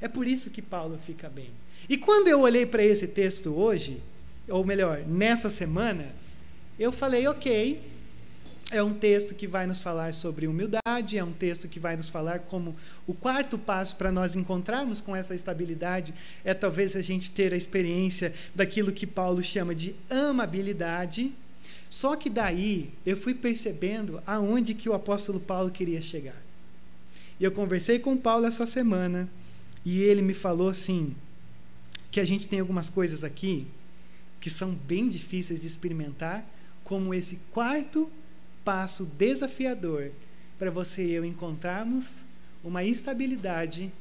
É 0.00 0.08
por 0.08 0.26
isso 0.26 0.50
que 0.50 0.62
Paulo 0.62 0.98
fica 1.04 1.28
bem. 1.28 1.50
E 1.88 1.96
quando 1.96 2.28
eu 2.28 2.40
olhei 2.40 2.66
para 2.66 2.84
esse 2.84 3.08
texto 3.08 3.54
hoje, 3.54 4.00
ou 4.48 4.64
melhor, 4.64 5.02
nessa 5.06 5.50
semana, 5.50 6.14
eu 6.78 6.92
falei: 6.92 7.26
Ok, 7.26 7.80
é 8.70 8.82
um 8.82 8.92
texto 8.92 9.34
que 9.34 9.46
vai 9.46 9.66
nos 9.66 9.78
falar 9.78 10.12
sobre 10.12 10.46
humildade, 10.46 11.16
é 11.16 11.24
um 11.24 11.32
texto 11.32 11.66
que 11.68 11.80
vai 11.80 11.96
nos 11.96 12.08
falar 12.08 12.40
como 12.40 12.76
o 13.06 13.14
quarto 13.14 13.56
passo 13.56 13.96
para 13.96 14.12
nós 14.12 14.36
encontrarmos 14.36 15.00
com 15.00 15.16
essa 15.16 15.34
estabilidade 15.34 16.12
é 16.44 16.52
talvez 16.52 16.94
a 16.94 17.00
gente 17.00 17.30
ter 17.30 17.54
a 17.54 17.56
experiência 17.56 18.32
daquilo 18.54 18.92
que 18.92 19.06
Paulo 19.06 19.42
chama 19.42 19.74
de 19.74 19.94
amabilidade. 20.10 21.34
Só 21.88 22.14
que 22.16 22.28
daí 22.28 22.90
eu 23.06 23.16
fui 23.16 23.32
percebendo 23.32 24.20
aonde 24.26 24.74
que 24.74 24.90
o 24.90 24.92
apóstolo 24.92 25.40
Paulo 25.40 25.70
queria 25.70 26.02
chegar. 26.02 26.36
E 27.40 27.44
eu 27.44 27.52
conversei 27.52 27.98
com 27.98 28.16
Paulo 28.16 28.44
essa 28.44 28.66
semana 28.66 29.26
e 29.84 30.00
ele 30.00 30.22
me 30.22 30.34
falou 30.34 30.68
assim 30.68 31.14
que 32.10 32.20
a 32.20 32.24
gente 32.24 32.46
tem 32.48 32.60
algumas 32.60 32.88
coisas 32.88 33.22
aqui 33.22 33.66
que 34.40 34.48
são 34.48 34.72
bem 34.72 35.08
difíceis 35.08 35.60
de 35.60 35.66
experimentar, 35.66 36.46
como 36.84 37.12
esse 37.12 37.36
quarto 37.52 38.10
passo 38.64 39.04
desafiador 39.04 40.10
para 40.58 40.70
você 40.70 41.04
e 41.04 41.12
eu 41.12 41.24
encontrarmos 41.24 42.22
uma 42.62 42.84
estabilidade 42.84 43.92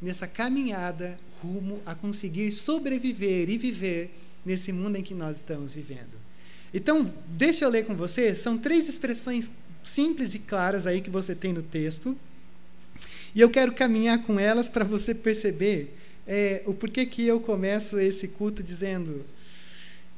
nessa 0.00 0.26
caminhada 0.26 1.18
rumo 1.40 1.80
a 1.86 1.94
conseguir 1.94 2.50
sobreviver 2.50 3.48
e 3.48 3.56
viver 3.56 4.14
nesse 4.44 4.72
mundo 4.72 4.96
em 4.96 5.02
que 5.02 5.14
nós 5.14 5.36
estamos 5.36 5.72
vivendo. 5.74 6.16
Então, 6.72 7.10
deixa 7.28 7.64
eu 7.64 7.70
ler 7.70 7.86
com 7.86 7.94
você, 7.94 8.34
são 8.34 8.58
três 8.58 8.88
expressões 8.88 9.50
simples 9.82 10.34
e 10.34 10.38
claras 10.40 10.86
aí 10.86 11.00
que 11.00 11.10
você 11.10 11.34
tem 11.34 11.52
no 11.52 11.62
texto. 11.62 12.16
E 13.36 13.40
eu 13.42 13.50
quero 13.50 13.72
caminhar 13.72 14.22
com 14.22 14.40
elas 14.40 14.66
para 14.66 14.82
você 14.82 15.14
perceber 15.14 15.94
é, 16.26 16.62
o 16.64 16.72
porquê 16.72 17.04
que 17.04 17.26
eu 17.26 17.38
começo 17.38 17.98
esse 18.00 18.28
culto 18.28 18.62
dizendo, 18.62 19.26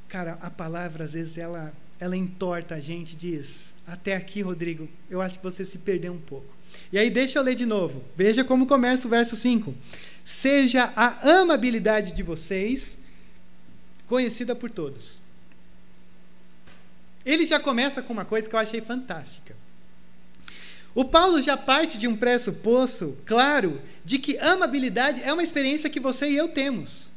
cara, 0.08 0.38
a 0.40 0.48
palavra 0.48 1.02
às 1.02 1.14
vezes 1.14 1.36
ela 1.36 1.74
ela 2.00 2.16
entorta 2.16 2.76
a 2.76 2.80
gente, 2.80 3.16
diz: 3.16 3.74
Até 3.84 4.14
aqui, 4.14 4.40
Rodrigo, 4.40 4.88
eu 5.10 5.20
acho 5.20 5.38
que 5.38 5.42
você 5.42 5.64
se 5.64 5.78
perdeu 5.78 6.12
um 6.12 6.20
pouco. 6.20 6.46
E 6.92 6.98
aí, 6.98 7.10
deixa 7.10 7.40
eu 7.40 7.42
ler 7.42 7.56
de 7.56 7.66
novo. 7.66 8.04
Veja 8.16 8.44
como 8.44 8.66
começa 8.68 9.08
o 9.08 9.10
verso 9.10 9.34
5. 9.34 9.74
Seja 10.24 10.92
a 10.94 11.40
amabilidade 11.40 12.12
de 12.12 12.22
vocês 12.22 12.98
conhecida 14.06 14.54
por 14.54 14.70
todos. 14.70 15.20
Ele 17.26 17.44
já 17.44 17.58
começa 17.58 18.00
com 18.00 18.12
uma 18.12 18.24
coisa 18.24 18.48
que 18.48 18.54
eu 18.54 18.60
achei 18.60 18.80
fantástica. 18.80 19.56
O 20.94 21.04
Paulo 21.04 21.40
já 21.40 21.56
parte 21.56 21.98
de 21.98 22.08
um 22.08 22.16
pressuposto 22.16 23.16
claro 23.24 23.80
de 24.04 24.18
que 24.18 24.38
amabilidade 24.38 25.22
é 25.22 25.32
uma 25.32 25.42
experiência 25.42 25.90
que 25.90 26.00
você 26.00 26.28
e 26.30 26.36
eu 26.36 26.48
temos. 26.48 27.12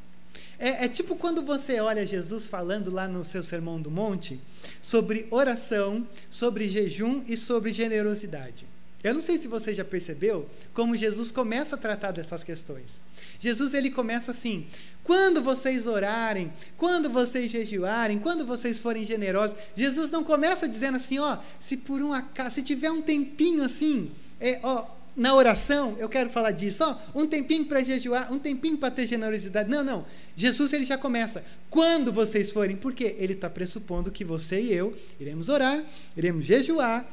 É, 0.60 0.86
é, 0.86 0.88
tipo 0.88 1.16
quando 1.16 1.42
você 1.42 1.80
olha 1.80 2.06
Jesus 2.06 2.46
falando 2.46 2.92
lá 2.92 3.08
no 3.08 3.26
seu 3.26 3.44
Sermão 3.44 3.82
do 3.82 3.90
Monte 3.90 4.40
sobre 4.80 5.28
oração, 5.32 6.08
sobre 6.30 6.70
jejum 6.70 7.24
e 7.28 7.36
sobre 7.36 7.72
generosidade. 7.72 8.68
Eu 9.04 9.16
não 9.16 9.22
sei 9.24 9.38
se 9.38 9.48
você 9.48 9.74
já 9.74 9.84
percebeu 9.84 10.48
como 10.74 10.96
Jesus 10.96 11.32
começa 11.32 11.76
a 11.76 11.80
tratar 11.80 12.12
dessas 12.12 12.44
questões. 12.44 13.02
Jesus 13.42 13.74
ele 13.74 13.90
começa 13.90 14.32
assim: 14.32 14.68
quando 15.04 15.42
vocês 15.42 15.88
orarem, 15.88 16.54
quando 16.78 17.10
vocês 17.10 17.50
jejuarem, 17.52 18.20
quando 18.20 18.46
vocês 18.46 18.78
forem 18.80 19.04
generosos, 19.04 19.58
Jesus 19.76 20.12
não 20.12 20.24
começa 20.24 20.68
dizendo 20.68 20.98
assim, 20.98 21.18
ó, 21.18 21.40
se 21.60 21.78
por 21.78 22.02
um 22.02 22.14
acaso, 22.14 22.56
se 22.56 22.62
tiver 22.62 22.92
um 22.92 23.02
tempinho 23.02 23.64
assim, 23.64 24.12
é, 24.40 24.60
ó, 24.62 24.86
na 25.18 25.34
oração, 25.34 25.98
eu 26.00 26.08
quero 26.08 26.30
falar 26.30 26.52
disso, 26.52 26.84
ó, 26.86 27.20
um 27.20 27.26
tempinho 27.26 27.66
para 27.66 27.84
jejuar, 27.84 28.32
um 28.32 28.38
tempinho 28.38 28.78
para 28.78 28.92
ter 28.92 29.08
generosidade. 29.08 29.70
Não, 29.70 29.84
não. 29.84 30.06
Jesus 30.36 30.72
ele 30.72 30.86
já 30.86 30.98
começa. 30.98 31.44
Quando 31.70 32.14
vocês 32.14 32.52
forem, 32.52 32.78
porque 32.78 33.16
ele 33.18 33.34
está 33.34 33.50
pressupondo 33.50 34.12
que 34.12 34.24
você 34.24 34.62
e 34.62 34.72
eu 34.72 34.96
iremos 35.20 35.50
orar, 35.50 35.84
iremos 36.16 36.46
jejuar. 36.46 37.06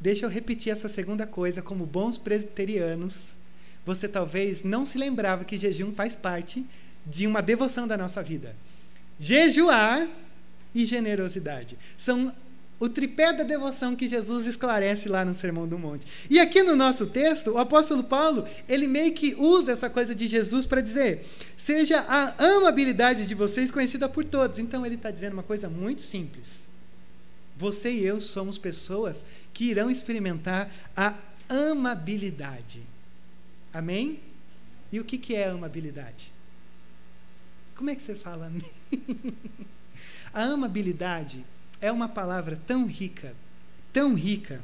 Deixa 0.00 0.26
eu 0.26 0.30
repetir 0.30 0.72
essa 0.72 0.88
segunda 0.88 1.26
coisa, 1.26 1.62
como 1.62 1.86
bons 1.86 2.18
presbiterianos, 2.18 3.38
você 3.88 4.06
talvez 4.06 4.64
não 4.64 4.84
se 4.84 4.98
lembrava 4.98 5.46
que 5.46 5.56
jejum 5.56 5.94
faz 5.94 6.14
parte 6.14 6.62
de 7.06 7.26
uma 7.26 7.40
devoção 7.40 7.88
da 7.88 7.96
nossa 7.96 8.22
vida. 8.22 8.54
Jejuar 9.18 10.06
e 10.74 10.84
generosidade 10.84 11.78
são 11.96 12.30
o 12.78 12.86
tripé 12.86 13.32
da 13.32 13.44
devoção 13.44 13.96
que 13.96 14.06
Jesus 14.06 14.44
esclarece 14.44 15.08
lá 15.08 15.24
no 15.24 15.34
Sermão 15.34 15.66
do 15.66 15.78
Monte. 15.78 16.06
E 16.28 16.38
aqui 16.38 16.62
no 16.62 16.76
nosso 16.76 17.06
texto, 17.06 17.52
o 17.52 17.56
apóstolo 17.56 18.04
Paulo, 18.04 18.46
ele 18.68 18.86
meio 18.86 19.14
que 19.14 19.34
usa 19.36 19.72
essa 19.72 19.88
coisa 19.88 20.14
de 20.14 20.26
Jesus 20.26 20.66
para 20.66 20.82
dizer: 20.82 21.26
seja 21.56 22.00
a 22.00 22.34
amabilidade 22.56 23.26
de 23.26 23.34
vocês 23.34 23.70
conhecida 23.70 24.06
por 24.06 24.22
todos. 24.22 24.58
Então 24.58 24.84
ele 24.84 24.96
está 24.96 25.10
dizendo 25.10 25.32
uma 25.32 25.42
coisa 25.42 25.70
muito 25.70 26.02
simples. 26.02 26.68
Você 27.56 27.90
e 27.90 28.04
eu 28.04 28.20
somos 28.20 28.58
pessoas 28.58 29.24
que 29.54 29.64
irão 29.64 29.90
experimentar 29.90 30.70
a 30.94 31.14
amabilidade. 31.48 32.82
Amém? 33.72 34.20
E 34.90 34.98
o 34.98 35.04
que, 35.04 35.18
que 35.18 35.34
é 35.34 35.48
amabilidade? 35.48 36.32
Como 37.74 37.90
é 37.90 37.94
que 37.94 38.02
você 38.02 38.14
fala 38.14 38.46
amém? 38.46 38.70
a 40.32 40.42
amabilidade 40.44 41.44
é 41.80 41.92
uma 41.92 42.08
palavra 42.08 42.60
tão 42.66 42.86
rica, 42.86 43.34
tão 43.92 44.14
rica, 44.14 44.62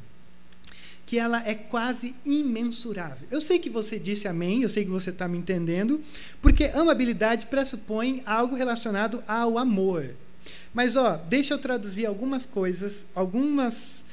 que 1.06 1.18
ela 1.18 1.46
é 1.46 1.54
quase 1.54 2.14
imensurável. 2.24 3.28
Eu 3.30 3.40
sei 3.40 3.58
que 3.58 3.68
você 3.68 3.98
disse 3.98 4.26
amém, 4.26 4.62
eu 4.62 4.70
sei 4.70 4.84
que 4.84 4.90
você 4.90 5.10
está 5.10 5.28
me 5.28 5.36
entendendo, 5.36 6.02
porque 6.40 6.64
amabilidade 6.64 7.46
pressupõe 7.46 8.22
algo 8.24 8.56
relacionado 8.56 9.22
ao 9.28 9.58
amor. 9.58 10.14
Mas, 10.72 10.96
ó, 10.96 11.16
deixa 11.16 11.54
eu 11.54 11.58
traduzir 11.58 12.06
algumas 12.06 12.46
coisas, 12.46 13.06
algumas 13.14 14.03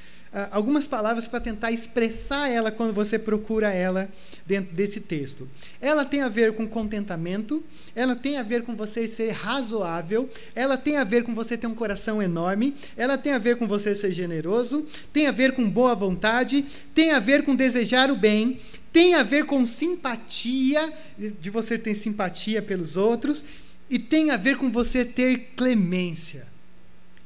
algumas 0.51 0.87
palavras 0.87 1.27
para 1.27 1.41
tentar 1.41 1.71
expressar 1.71 2.49
ela 2.49 2.71
quando 2.71 2.93
você 2.93 3.19
procura 3.19 3.73
ela 3.73 4.09
dentro 4.45 4.73
desse 4.73 5.01
texto. 5.01 5.47
Ela 5.81 6.05
tem 6.05 6.21
a 6.21 6.29
ver 6.29 6.53
com 6.53 6.67
contentamento, 6.67 7.63
ela 7.93 8.15
tem 8.15 8.37
a 8.37 8.43
ver 8.43 8.63
com 8.63 8.75
você 8.75 9.07
ser 9.07 9.31
razoável, 9.31 10.29
ela 10.55 10.77
tem 10.77 10.97
a 10.97 11.03
ver 11.03 11.23
com 11.23 11.35
você 11.35 11.57
ter 11.57 11.67
um 11.67 11.75
coração 11.75 12.21
enorme, 12.21 12.75
ela 12.95 13.17
tem 13.17 13.33
a 13.33 13.37
ver 13.37 13.57
com 13.57 13.67
você 13.67 13.93
ser 13.93 14.11
generoso, 14.13 14.87
tem 15.11 15.27
a 15.27 15.31
ver 15.31 15.51
com 15.53 15.69
boa 15.69 15.93
vontade, 15.93 16.65
tem 16.95 17.11
a 17.11 17.19
ver 17.19 17.43
com 17.43 17.53
desejar 17.53 18.09
o 18.09 18.15
bem, 18.15 18.57
tem 18.93 19.15
a 19.15 19.23
ver 19.23 19.45
com 19.45 19.65
simpatia, 19.65 20.91
de 21.39 21.49
você 21.49 21.77
ter 21.77 21.93
simpatia 21.93 22.61
pelos 22.61 22.95
outros, 22.95 23.43
e 23.89 23.99
tem 23.99 24.31
a 24.31 24.37
ver 24.37 24.55
com 24.55 24.69
você 24.69 25.03
ter 25.03 25.51
clemência. 25.57 26.47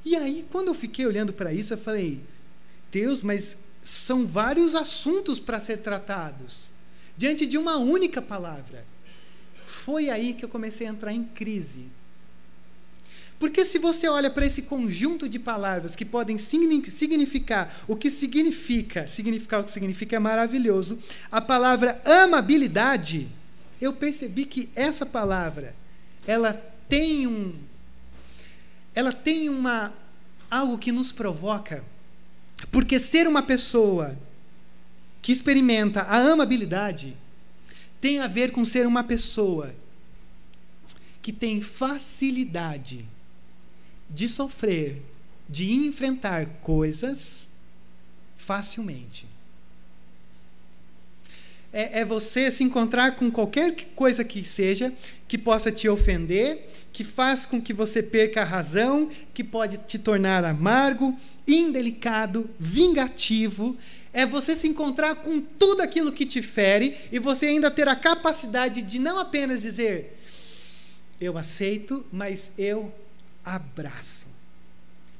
E 0.04 0.16
aí, 0.16 0.46
quando 0.52 0.68
eu 0.68 0.74
fiquei 0.74 1.06
olhando 1.06 1.34
para 1.34 1.54
isso, 1.54 1.74
eu 1.74 1.78
falei: 1.78 2.20
Deus, 2.92 3.22
mas 3.22 3.58
são 3.82 4.26
vários 4.26 4.74
assuntos 4.74 5.40
para 5.40 5.60
ser 5.60 5.78
tratados 5.78 6.72
diante 7.18 7.46
de 7.46 7.58
uma 7.58 7.78
única 7.78 8.22
palavra. 8.22 8.86
Foi 9.66 10.10
aí 10.10 10.34
que 10.34 10.44
eu 10.44 10.50
comecei 10.50 10.88
a 10.88 10.90
entrar 10.90 11.14
em 11.14 11.24
crise. 11.24 11.88
Porque 13.38 13.66
se 13.66 13.78
você 13.78 14.08
olha 14.08 14.30
para 14.30 14.46
esse 14.46 14.64
conjunto 14.64 15.28
de 15.28 15.38
palavras 15.38 15.96
que 15.96 16.06
podem 16.06 16.38
significar 16.38 17.74
o 17.88 17.96
que 17.96 18.10
significa, 18.10 19.08
significar 19.08 19.60
o 19.60 19.64
que 19.64 19.72
significa 19.72 20.16
é 20.16 20.20
maravilhoso, 20.20 21.02
a 21.30 21.42
palavra 21.42 22.02
amabilidade, 22.06 23.28
eu 23.82 23.92
percebi 23.92 24.46
que 24.46 24.70
essa 24.74 25.06
palavra, 25.06 25.76
ela 26.26 26.54
tem 26.88 27.28
um 27.28 27.54
ela 28.94 29.12
tem 29.12 29.50
uma 29.50 29.94
algo 30.50 30.78
que 30.78 30.92
nos 30.92 31.12
provoca 31.12 31.84
porque 32.72 33.00
ser 33.00 33.28
uma 33.28 33.42
pessoa 33.42 34.18
que 35.22 35.32
experimenta 35.32 36.02
a 36.02 36.18
amabilidade 36.18 37.18
tem 38.00 38.20
a 38.20 38.28
ver 38.28 38.52
com 38.52 38.64
ser 38.64 38.86
uma 38.86 39.04
pessoa 39.04 39.76
que 41.22 41.34
tem 41.34 41.60
facilidade 41.60 43.06
de 44.10 44.30
sofrer, 44.30 45.02
de 45.50 45.74
enfrentar 45.74 46.46
coisas 46.62 47.50
facilmente. 48.38 49.26
É, 51.76 52.00
é 52.00 52.06
você 52.06 52.50
se 52.50 52.64
encontrar 52.64 53.18
com 53.18 53.30
qualquer 53.30 53.76
coisa 53.94 54.24
que 54.24 54.46
seja 54.46 54.94
que 55.28 55.38
possa 55.38 55.72
te 55.72 55.90
ofender, 55.90 56.70
que 56.94 57.04
faz 57.04 57.46
com 57.46 57.62
que 57.62 57.74
você 57.74 58.02
perca 58.02 58.42
a 58.42 58.46
razão, 58.46 59.10
que 59.34 59.44
pode 59.44 59.80
te 59.80 60.00
tornar 60.00 60.46
amargo, 60.46 61.14
indelicado, 61.46 62.50
vingativo. 62.58 63.76
É 64.14 64.26
você 64.26 64.56
se 64.56 64.70
encontrar 64.70 65.16
com 65.16 65.42
tudo 65.42 65.82
aquilo 65.82 66.14
que 66.14 66.26
te 66.26 66.42
fere 66.42 66.96
e 67.12 67.20
você 67.20 67.48
ainda 67.48 67.70
ter 67.70 67.90
a 67.90 67.96
capacidade 67.96 68.82
de 68.82 68.98
não 68.98 69.20
apenas 69.20 69.62
dizer 69.62 70.14
eu 71.20 71.38
aceito, 71.38 72.06
mas 72.12 72.52
eu 72.58 72.94
abraço. 73.44 74.28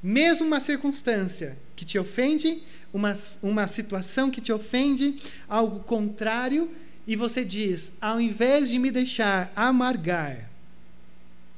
Mesmo 0.02 0.46
uma 0.46 0.60
circunstância 0.60 1.56
que 1.76 1.84
te 1.84 1.98
ofende, 1.98 2.62
uma, 2.92 3.14
uma 3.42 3.66
situação 3.68 4.30
que 4.30 4.40
te 4.40 4.52
ofende, 4.52 5.22
algo 5.46 5.80
contrário, 5.80 6.70
e 7.06 7.14
você 7.14 7.44
diz: 7.44 7.98
ao 8.00 8.20
invés 8.20 8.70
de 8.70 8.78
me 8.78 8.90
deixar 8.90 9.52
amargar, 9.54 10.50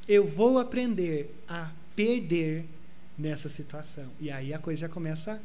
eu 0.08 0.26
vou 0.26 0.58
aprender 0.58 1.34
a 1.48 1.70
perder 1.94 2.64
nessa 3.16 3.48
situação. 3.48 4.06
E 4.20 4.30
aí 4.30 4.52
a 4.52 4.58
coisa 4.58 4.82
já 4.82 4.88
começa 4.88 5.40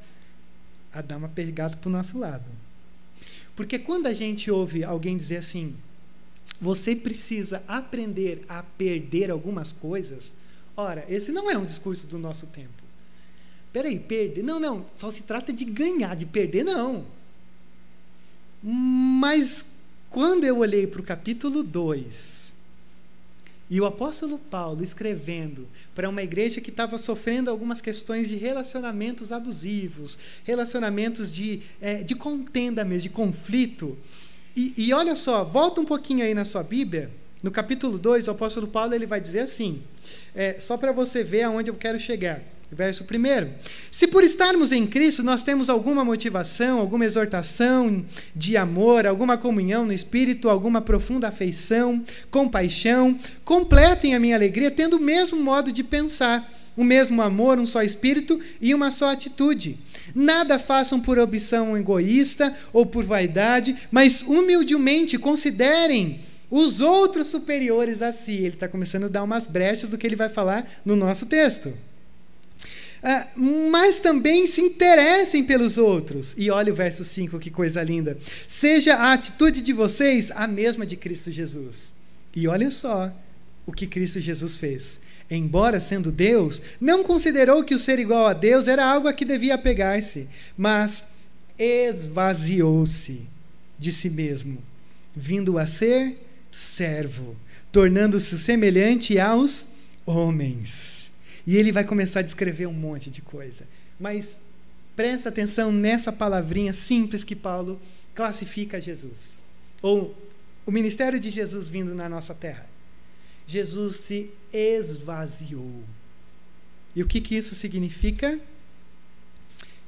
a 0.91 1.01
dar 1.01 1.17
uma 1.17 1.29
pegada 1.29 1.77
para 1.77 1.89
o 1.89 1.91
nosso 1.91 2.17
lado. 2.19 2.45
Porque 3.55 3.79
quando 3.79 4.07
a 4.07 4.13
gente 4.13 4.49
ouve 4.49 4.83
alguém 4.83 5.15
dizer 5.15 5.37
assim, 5.37 5.75
você 6.59 6.95
precisa 6.95 7.63
aprender 7.67 8.43
a 8.47 8.63
perder 8.63 9.31
algumas 9.31 9.71
coisas, 9.71 10.33
ora, 10.75 11.05
esse 11.07 11.31
não 11.31 11.49
é 11.49 11.57
um 11.57 11.65
discurso 11.65 12.07
do 12.07 12.17
nosso 12.17 12.47
tempo. 12.47 12.82
Peraí, 13.73 13.99
perder? 13.99 14.43
Não, 14.43 14.59
não, 14.59 14.85
só 14.95 15.09
se 15.09 15.23
trata 15.23 15.51
de 15.51 15.65
ganhar, 15.65 16.15
de 16.15 16.27
perder, 16.27 16.63
não. 16.63 17.03
Mas 18.61 19.65
quando 20.11 20.43
eu 20.45 20.59
olhei 20.59 20.85
para 20.85 21.01
o 21.01 21.03
capítulo 21.03 21.63
2, 21.63 22.53
e 23.69 23.81
o 23.81 23.85
apóstolo 23.85 24.37
Paulo 24.37 24.83
escrevendo 24.83 25.67
para 25.95 26.07
uma 26.07 26.21
igreja 26.21 26.61
que 26.61 26.69
estava 26.69 26.99
sofrendo 26.99 27.49
algumas 27.49 27.81
questões 27.81 28.27
de 28.27 28.35
relacionamentos 28.35 29.31
abusivos, 29.31 30.19
relacionamentos 30.43 31.31
de, 31.31 31.63
é, 31.81 32.03
de 32.03 32.13
contenda 32.13 32.85
mesmo, 32.85 33.01
de 33.01 33.09
conflito. 33.09 33.97
E, 34.55 34.75
e 34.77 34.93
olha 34.93 35.15
só, 35.15 35.43
volta 35.43 35.81
um 35.81 35.85
pouquinho 35.85 36.23
aí 36.23 36.35
na 36.35 36.45
sua 36.45 36.61
Bíblia, 36.61 37.09
no 37.41 37.49
capítulo 37.49 37.97
2, 37.97 38.27
o 38.27 38.31
apóstolo 38.31 38.67
Paulo 38.67 38.93
ele 38.93 39.07
vai 39.07 39.19
dizer 39.19 39.39
assim, 39.39 39.81
é, 40.35 40.59
só 40.59 40.77
para 40.77 40.91
você 40.91 41.23
ver 41.23 41.41
aonde 41.41 41.71
eu 41.71 41.75
quero 41.75 41.99
chegar. 41.99 42.52
Verso 42.73 43.03
1. 43.03 43.49
Se 43.91 44.07
por 44.07 44.23
estarmos 44.23 44.71
em 44.71 44.87
Cristo 44.87 45.23
nós 45.23 45.43
temos 45.43 45.69
alguma 45.69 46.03
motivação, 46.03 46.79
alguma 46.79 47.05
exortação 47.05 48.05
de 48.35 48.57
amor, 48.57 49.05
alguma 49.05 49.37
comunhão 49.37 49.85
no 49.85 49.93
Espírito, 49.93 50.49
alguma 50.49 50.81
profunda 50.81 51.27
afeição, 51.27 52.03
compaixão, 52.31 53.17
completem 53.45 54.15
a 54.15 54.19
minha 54.19 54.35
alegria 54.35 54.71
tendo 54.71 54.97
o 54.97 55.01
mesmo 55.01 55.37
modo 55.41 55.71
de 55.71 55.83
pensar, 55.83 56.51
o 56.75 56.83
mesmo 56.83 57.21
amor, 57.21 57.59
um 57.59 57.65
só 57.65 57.83
Espírito 57.83 58.39
e 58.59 58.73
uma 58.73 58.89
só 58.91 59.11
atitude. 59.11 59.77
Nada 60.15 60.59
façam 60.59 60.99
por 60.99 61.19
ambição 61.19 61.77
egoísta 61.77 62.55
ou 62.71 62.85
por 62.85 63.03
vaidade, 63.03 63.75
mas 63.91 64.21
humildemente 64.21 65.17
considerem 65.17 66.21
os 66.49 66.81
outros 66.81 67.27
superiores 67.27 68.01
a 68.01 68.11
si. 68.11 68.35
Ele 68.35 68.49
está 68.49 68.67
começando 68.67 69.05
a 69.05 69.07
dar 69.07 69.23
umas 69.23 69.47
brechas 69.47 69.89
do 69.89 69.97
que 69.97 70.05
ele 70.05 70.15
vai 70.15 70.29
falar 70.29 70.67
no 70.85 70.95
nosso 70.95 71.25
texto. 71.25 71.73
Ah, 73.03 73.27
mas 73.35 73.99
também 73.99 74.47
se 74.47 74.61
interessem 74.61 75.43
pelos 75.43 75.77
outros. 75.77 76.35
E 76.37 76.49
olha 76.49 76.71
o 76.71 76.75
verso 76.75 77.03
5, 77.03 77.37
que 77.37 77.51
coisa 77.51 77.83
linda. 77.83 78.17
Seja 78.47 78.95
a 78.95 79.11
atitude 79.11 79.59
de 79.59 79.73
vocês 79.73 80.31
a 80.31 80.47
mesma 80.47 80.85
de 80.85 80.95
Cristo 80.95 81.29
Jesus. 81.29 81.95
E 82.33 82.47
olha 82.47 82.71
só 82.71 83.13
o 83.65 83.73
que 83.73 83.87
Cristo 83.87 84.21
Jesus 84.21 84.55
fez. 84.55 85.01
Embora 85.29 85.81
sendo 85.81 86.11
Deus, 86.11 86.61
não 86.79 87.03
considerou 87.03 87.63
que 87.63 87.75
o 87.75 87.79
ser 87.79 87.99
igual 87.99 88.25
a 88.25 88.33
Deus 88.33 88.67
era 88.67 88.85
algo 88.85 89.07
a 89.07 89.13
que 89.13 89.25
devia 89.25 89.55
apegar-se, 89.55 90.29
mas 90.57 91.13
esvaziou-se 91.57 93.27
de 93.77 93.91
si 93.91 94.09
mesmo, 94.09 94.63
vindo 95.15 95.57
a 95.57 95.67
ser 95.67 96.17
servo, 96.51 97.35
tornando-se 97.71 98.37
semelhante 98.37 99.19
aos 99.19 99.73
homens. 100.05 101.12
E 101.45 101.57
ele 101.57 101.71
vai 101.71 101.83
começar 101.83 102.19
a 102.19 102.23
descrever 102.23 102.67
um 102.67 102.73
monte 102.73 103.09
de 103.09 103.21
coisa. 103.21 103.67
Mas 103.99 104.41
presta 104.95 105.29
atenção 105.29 105.71
nessa 105.71 106.11
palavrinha 106.11 106.73
simples 106.73 107.23
que 107.23 107.35
Paulo 107.35 107.79
classifica 108.15 108.79
Jesus. 108.79 109.39
Ou 109.81 110.15
o 110.65 110.71
ministério 110.71 111.19
de 111.19 111.29
Jesus 111.29 111.69
vindo 111.69 111.93
na 111.93 112.07
nossa 112.07 112.33
terra. 112.33 112.65
Jesus 113.45 113.97
se 113.97 114.31
esvaziou. 114.51 115.83
E 116.95 117.03
o 117.03 117.07
que, 117.07 117.19
que 117.19 117.35
isso 117.35 117.55
significa? 117.55 118.39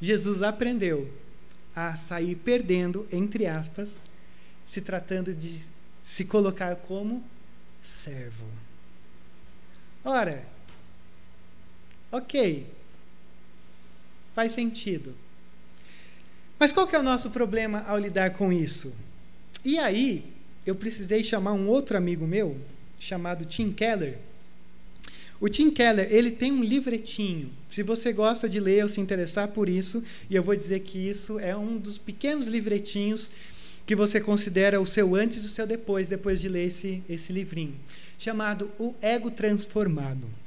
Jesus 0.02 0.42
aprendeu 0.42 1.12
a 1.76 1.96
sair 1.96 2.36
perdendo, 2.36 3.08
entre 3.12 3.46
aspas, 3.46 4.02
se 4.66 4.82
tratando 4.82 5.34
de 5.34 5.62
se 6.04 6.26
colocar 6.26 6.76
como 6.76 7.24
servo. 7.82 8.46
Ora, 10.04 10.46
ok, 12.16 12.66
faz 14.34 14.54
sentido. 14.54 15.14
Mas 16.58 16.72
qual 16.72 16.88
que 16.88 16.96
é 16.96 17.00
o 17.00 17.04
nosso 17.04 17.32
problema 17.32 17.82
ao 17.82 18.00
lidar 18.00 18.32
com 18.32 18.52
isso? 18.52 18.96
E 19.64 19.78
aí, 19.78 20.24
eu 20.66 20.76
precisei 20.76 21.22
chamar 21.22 21.54
um 21.54 21.68
outro 21.68 21.98
amigo 21.98 22.26
meu, 22.26 22.58
chamado 22.98 23.46
Tim 23.46 23.72
Keller. 23.72 24.18
O 25.40 25.50
Tim 25.50 25.70
Keller, 25.70 26.08
ele 26.10 26.32
tem 26.32 26.52
um 26.52 26.64
livretinho. 26.64 27.52
Se 27.70 27.84
você 27.84 28.14
gosta 28.14 28.48
de 28.48 28.60
ler 28.60 28.84
ou 28.84 28.90
se 28.90 29.02
interessar 29.02 29.50
por 29.50 29.68
isso, 29.68 30.02
e 30.30 30.36
eu 30.36 30.42
vou 30.42 30.56
dizer 30.56 30.80
que 30.80 30.98
isso 30.98 31.38
é 31.40 31.56
um 31.56 31.78
dos 31.78 31.98
pequenos 31.98 32.48
livretinhos 32.48 33.32
que 33.86 33.96
você 33.96 34.22
considera 34.22 34.80
o 34.80 34.88
seu 34.88 35.14
antes 35.14 35.44
e 35.44 35.48
o 35.48 35.50
seu 35.50 35.68
depois, 35.68 36.08
depois 36.08 36.40
de 36.40 36.48
ler 36.48 36.68
esse, 36.68 37.04
esse 37.10 37.34
livrinho, 37.34 37.76
chamado 38.18 38.72
O 38.80 38.96
Ego 39.02 39.30
Transformado. 39.30 40.45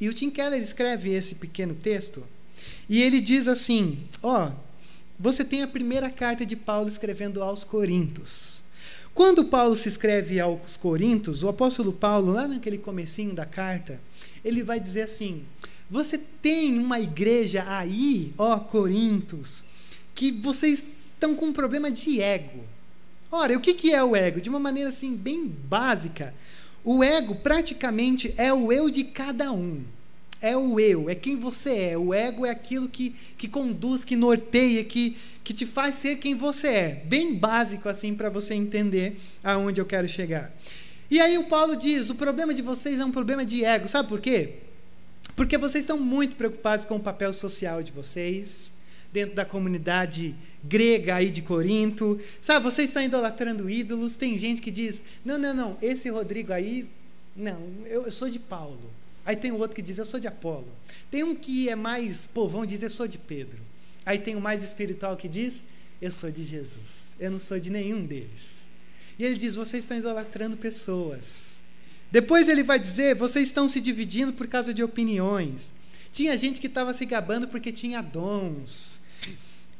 E 0.00 0.08
o 0.08 0.14
Tim 0.14 0.30
Keller 0.30 0.60
escreve 0.60 1.10
esse 1.10 1.34
pequeno 1.36 1.74
texto, 1.74 2.24
e 2.88 3.02
ele 3.02 3.20
diz 3.20 3.48
assim: 3.48 3.98
ó, 4.22 4.48
oh, 4.48 4.52
você 5.18 5.44
tem 5.44 5.62
a 5.62 5.66
primeira 5.66 6.08
carta 6.08 6.46
de 6.46 6.54
Paulo 6.54 6.88
escrevendo 6.88 7.42
aos 7.42 7.64
Coríntios. 7.64 8.62
Quando 9.12 9.46
Paulo 9.46 9.74
se 9.74 9.88
escreve 9.88 10.38
aos 10.38 10.76
Coríntios, 10.76 11.42
o 11.42 11.48
apóstolo 11.48 11.92
Paulo, 11.92 12.32
lá 12.32 12.46
naquele 12.46 12.78
comecinho 12.78 13.34
da 13.34 13.44
carta, 13.44 14.00
ele 14.44 14.62
vai 14.62 14.78
dizer 14.78 15.02
assim: 15.02 15.44
Você 15.90 16.16
tem 16.16 16.78
uma 16.78 17.00
igreja 17.00 17.64
aí, 17.66 18.32
ó 18.38 18.60
Coríntios, 18.60 19.64
que 20.14 20.30
vocês 20.30 20.86
estão 21.14 21.34
com 21.34 21.46
um 21.46 21.52
problema 21.52 21.90
de 21.90 22.20
ego. 22.20 22.64
Ora, 23.30 23.56
o 23.56 23.60
que, 23.60 23.74
que 23.74 23.92
é 23.92 24.02
o 24.02 24.14
ego? 24.14 24.40
De 24.40 24.48
uma 24.48 24.60
maneira 24.60 24.88
assim, 24.88 25.16
bem 25.16 25.46
básica, 25.46 26.32
o 26.90 27.04
ego 27.04 27.34
praticamente 27.34 28.32
é 28.38 28.50
o 28.50 28.72
eu 28.72 28.88
de 28.88 29.04
cada 29.04 29.52
um. 29.52 29.84
É 30.40 30.56
o 30.56 30.80
eu, 30.80 31.10
é 31.10 31.14
quem 31.14 31.36
você 31.36 31.90
é. 31.90 31.98
O 31.98 32.14
ego 32.14 32.46
é 32.46 32.50
aquilo 32.50 32.88
que, 32.88 33.14
que 33.36 33.46
conduz, 33.46 34.06
que 34.06 34.16
norteia, 34.16 34.82
que, 34.82 35.14
que 35.44 35.52
te 35.52 35.66
faz 35.66 35.96
ser 35.96 36.16
quem 36.16 36.34
você 36.34 36.68
é. 36.68 37.02
Bem 37.04 37.34
básico 37.34 37.90
assim 37.90 38.14
para 38.14 38.30
você 38.30 38.54
entender 38.54 39.20
aonde 39.44 39.78
eu 39.78 39.84
quero 39.84 40.08
chegar. 40.08 40.50
E 41.10 41.20
aí 41.20 41.36
o 41.36 41.44
Paulo 41.44 41.76
diz: 41.76 42.08
o 42.08 42.14
problema 42.14 42.54
de 42.54 42.62
vocês 42.62 42.98
é 42.98 43.04
um 43.04 43.12
problema 43.12 43.44
de 43.44 43.66
ego. 43.66 43.86
Sabe 43.86 44.08
por 44.08 44.18
quê? 44.18 44.54
Porque 45.36 45.58
vocês 45.58 45.84
estão 45.84 45.98
muito 45.98 46.36
preocupados 46.36 46.86
com 46.86 46.96
o 46.96 47.00
papel 47.00 47.34
social 47.34 47.82
de 47.82 47.92
vocês, 47.92 48.72
dentro 49.12 49.34
da 49.34 49.44
comunidade 49.44 50.34
grega 50.62 51.16
aí 51.16 51.30
de 51.30 51.42
Corinto. 51.42 52.20
Sabe, 52.42 52.64
vocês 52.64 52.90
estão 52.90 53.02
idolatrando 53.02 53.68
ídolos. 53.68 54.16
Tem 54.16 54.38
gente 54.38 54.60
que 54.62 54.70
diz: 54.70 55.02
não, 55.24 55.38
não, 55.38 55.54
não, 55.54 55.76
esse 55.80 56.08
Rodrigo 56.10 56.52
aí, 56.52 56.88
não, 57.36 57.60
eu, 57.86 58.04
eu 58.04 58.12
sou 58.12 58.28
de 58.28 58.38
Paulo. 58.38 58.90
Aí 59.24 59.36
tem 59.36 59.52
outro 59.52 59.76
que 59.76 59.82
diz: 59.82 59.98
eu 59.98 60.06
sou 60.06 60.18
de 60.18 60.26
Apolo. 60.26 60.68
Tem 61.10 61.22
um 61.22 61.34
que 61.34 61.68
é 61.68 61.76
mais 61.76 62.26
povão 62.26 62.66
diz: 62.66 62.82
eu 62.82 62.90
sou 62.90 63.06
de 63.06 63.18
Pedro. 63.18 63.68
Aí 64.08 64.18
tem 64.18 64.34
o 64.34 64.40
mais 64.40 64.62
espiritual 64.62 65.18
que 65.18 65.28
diz: 65.28 65.64
Eu 66.00 66.10
sou 66.10 66.30
de 66.30 66.42
Jesus. 66.42 67.14
Eu 67.20 67.30
não 67.30 67.38
sou 67.38 67.60
de 67.60 67.68
nenhum 67.68 68.06
deles. 68.06 68.70
E 69.18 69.24
ele 69.24 69.36
diz: 69.36 69.54
Vocês 69.54 69.84
estão 69.84 69.98
idolatrando 69.98 70.56
pessoas. 70.56 71.60
Depois 72.10 72.48
ele 72.48 72.62
vai 72.62 72.78
dizer: 72.78 73.14
Vocês 73.14 73.48
estão 73.48 73.68
se 73.68 73.82
dividindo 73.82 74.32
por 74.32 74.46
causa 74.46 74.72
de 74.72 74.82
opiniões. 74.82 75.74
Tinha 76.10 76.38
gente 76.38 76.58
que 76.58 76.68
estava 76.68 76.94
se 76.94 77.04
gabando 77.04 77.48
porque 77.48 77.70
tinha 77.70 78.00
dons. 78.00 78.97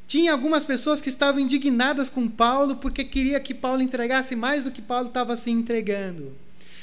Tinha 0.09 0.31
algumas 0.31 0.63
pessoas 0.63 0.99
que 0.99 1.07
estavam 1.07 1.39
indignadas 1.39 2.09
com 2.09 2.27
Paulo 2.27 2.77
porque 2.77 3.03
queria 3.03 3.39
que 3.39 3.53
Paulo 3.53 3.83
entregasse 3.83 4.35
mais 4.35 4.63
do 4.63 4.71
que 4.71 4.81
Paulo 4.81 5.09
estava 5.09 5.35
se 5.35 5.51
entregando. 5.51 6.35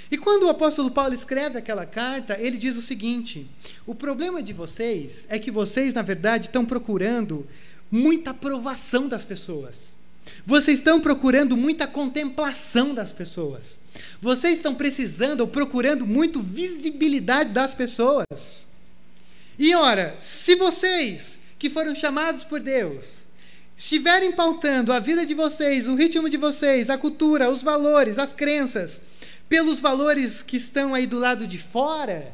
E 0.08 0.16
quando 0.16 0.44
o 0.44 0.48
apóstolo 0.48 0.92
Paulo 0.92 1.12
escreve 1.12 1.58
aquela 1.58 1.84
carta, 1.84 2.38
ele 2.40 2.56
diz 2.56 2.76
o 2.76 2.82
seguinte: 2.82 3.44
o 3.84 3.96
problema 3.96 4.40
de 4.40 4.52
vocês 4.52 5.26
é 5.28 5.40
que 5.40 5.50
vocês, 5.50 5.92
na 5.92 6.02
verdade, 6.02 6.46
estão 6.46 6.64
procurando 6.64 7.44
muita 7.90 8.30
aprovação 8.30 9.08
das 9.08 9.24
pessoas. 9.24 9.96
Vocês 10.46 10.78
estão 10.78 11.00
procurando 11.00 11.56
muita 11.56 11.84
contemplação 11.88 12.94
das 12.94 13.10
pessoas. 13.10 13.80
Vocês 14.20 14.58
estão 14.58 14.72
precisando 14.72 15.40
ou 15.40 15.48
procurando 15.48 16.06
muito 16.06 16.40
visibilidade 16.40 17.50
das 17.50 17.74
pessoas. 17.74 18.68
E 19.58 19.74
ora, 19.74 20.14
se 20.20 20.54
vocês 20.54 21.40
que 21.58 21.70
foram 21.70 21.94
chamados 21.94 22.44
por 22.44 22.60
Deus 22.60 23.26
estiverem 23.76 24.32
pautando 24.32 24.92
a 24.92 24.98
vida 24.98 25.26
de 25.26 25.34
vocês, 25.34 25.86
o 25.86 25.94
ritmo 25.94 26.30
de 26.30 26.36
vocês, 26.36 26.88
a 26.88 26.96
cultura, 26.96 27.50
os 27.50 27.62
valores, 27.62 28.18
as 28.18 28.32
crenças, 28.32 29.02
pelos 29.48 29.78
valores 29.78 30.42
que 30.42 30.56
estão 30.56 30.94
aí 30.94 31.06
do 31.06 31.18
lado 31.18 31.46
de 31.46 31.58
fora, 31.58 32.32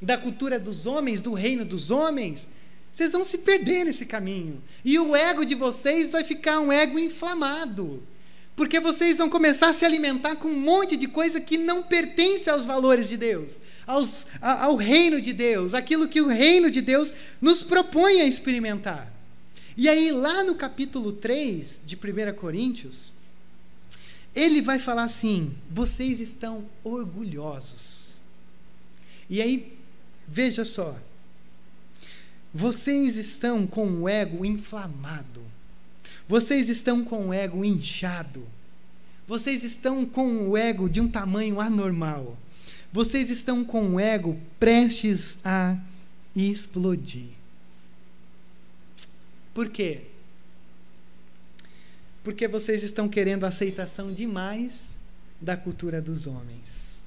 da 0.00 0.16
cultura 0.16 0.58
dos 0.58 0.86
homens, 0.86 1.20
do 1.20 1.34
reino 1.34 1.64
dos 1.64 1.90
homens, 1.90 2.48
vocês 2.90 3.12
vão 3.12 3.22
se 3.22 3.38
perder 3.38 3.84
nesse 3.84 4.06
caminho. 4.06 4.62
E 4.84 4.98
o 4.98 5.14
ego 5.14 5.44
de 5.44 5.54
vocês 5.54 6.12
vai 6.12 6.24
ficar 6.24 6.58
um 6.60 6.72
ego 6.72 6.98
inflamado. 6.98 8.02
Porque 8.60 8.78
vocês 8.78 9.16
vão 9.16 9.30
começar 9.30 9.70
a 9.70 9.72
se 9.72 9.86
alimentar 9.86 10.36
com 10.36 10.48
um 10.48 10.60
monte 10.60 10.94
de 10.94 11.08
coisa 11.08 11.40
que 11.40 11.56
não 11.56 11.82
pertence 11.82 12.50
aos 12.50 12.62
valores 12.62 13.08
de 13.08 13.16
Deus, 13.16 13.58
aos, 13.86 14.26
ao 14.38 14.76
reino 14.76 15.18
de 15.18 15.32
Deus, 15.32 15.72
aquilo 15.72 16.06
que 16.06 16.20
o 16.20 16.26
reino 16.26 16.70
de 16.70 16.82
Deus 16.82 17.10
nos 17.40 17.62
propõe 17.62 18.20
a 18.20 18.26
experimentar. 18.26 19.10
E 19.78 19.88
aí, 19.88 20.12
lá 20.12 20.44
no 20.44 20.54
capítulo 20.54 21.10
3 21.10 21.80
de 21.86 21.96
1 21.96 22.34
Coríntios, 22.34 23.14
ele 24.34 24.60
vai 24.60 24.78
falar 24.78 25.04
assim: 25.04 25.54
vocês 25.70 26.20
estão 26.20 26.66
orgulhosos. 26.84 28.20
E 29.30 29.40
aí, 29.40 29.74
veja 30.28 30.66
só, 30.66 30.98
vocês 32.52 33.16
estão 33.16 33.66
com 33.66 34.02
o 34.02 34.06
ego 34.06 34.44
inflamado. 34.44 35.40
Vocês 36.30 36.68
estão 36.68 37.04
com 37.04 37.26
o 37.26 37.34
ego 37.34 37.64
inchado. 37.64 38.46
Vocês 39.26 39.64
estão 39.64 40.06
com 40.06 40.48
o 40.48 40.56
ego 40.56 40.88
de 40.88 41.00
um 41.00 41.08
tamanho 41.08 41.60
anormal. 41.60 42.38
Vocês 42.92 43.30
estão 43.30 43.64
com 43.64 43.94
o 43.94 43.98
ego 43.98 44.38
prestes 44.56 45.44
a 45.44 45.76
explodir. 46.36 47.30
Por 49.52 49.70
quê? 49.70 50.02
Porque 52.22 52.46
vocês 52.46 52.84
estão 52.84 53.08
querendo 53.08 53.42
aceitação 53.42 54.14
demais 54.14 55.00
da 55.40 55.56
cultura 55.56 56.00
dos 56.00 56.28
homens. 56.28 57.02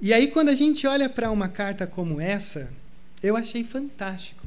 E 0.00 0.14
aí, 0.14 0.28
quando 0.28 0.48
a 0.48 0.54
gente 0.54 0.86
olha 0.86 1.10
para 1.10 1.30
uma 1.30 1.50
carta 1.50 1.86
como 1.86 2.18
essa, 2.18 2.72
eu 3.22 3.36
achei 3.36 3.62
fantástico 3.62 4.46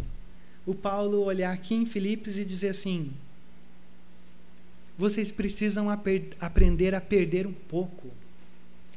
o 0.67 0.75
Paulo 0.75 1.23
olhar 1.23 1.51
aqui 1.51 1.73
em 1.73 1.86
Filipos 1.86 2.38
e 2.38 2.45
dizer 2.45 2.69
assim: 2.69 3.12
vocês 4.97 5.32
precisam 5.32 5.88
aprender 6.39 6.93
a 6.93 7.01
perder 7.01 7.47
um 7.47 7.53
pouco, 7.53 8.10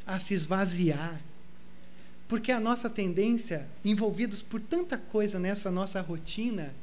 a 0.07 0.19
se 0.19 0.35
esvaziar. 0.35 1.21
Porque 2.29 2.53
a 2.53 2.61
nossa 2.61 2.91
tendência, 2.91 3.69
envolvidos 3.85 4.43
por 4.43 4.61
tanta 4.61 4.99
coisa 4.99 5.39
nessa 5.39 5.71
nossa 5.71 6.01
rotina, 6.01 6.75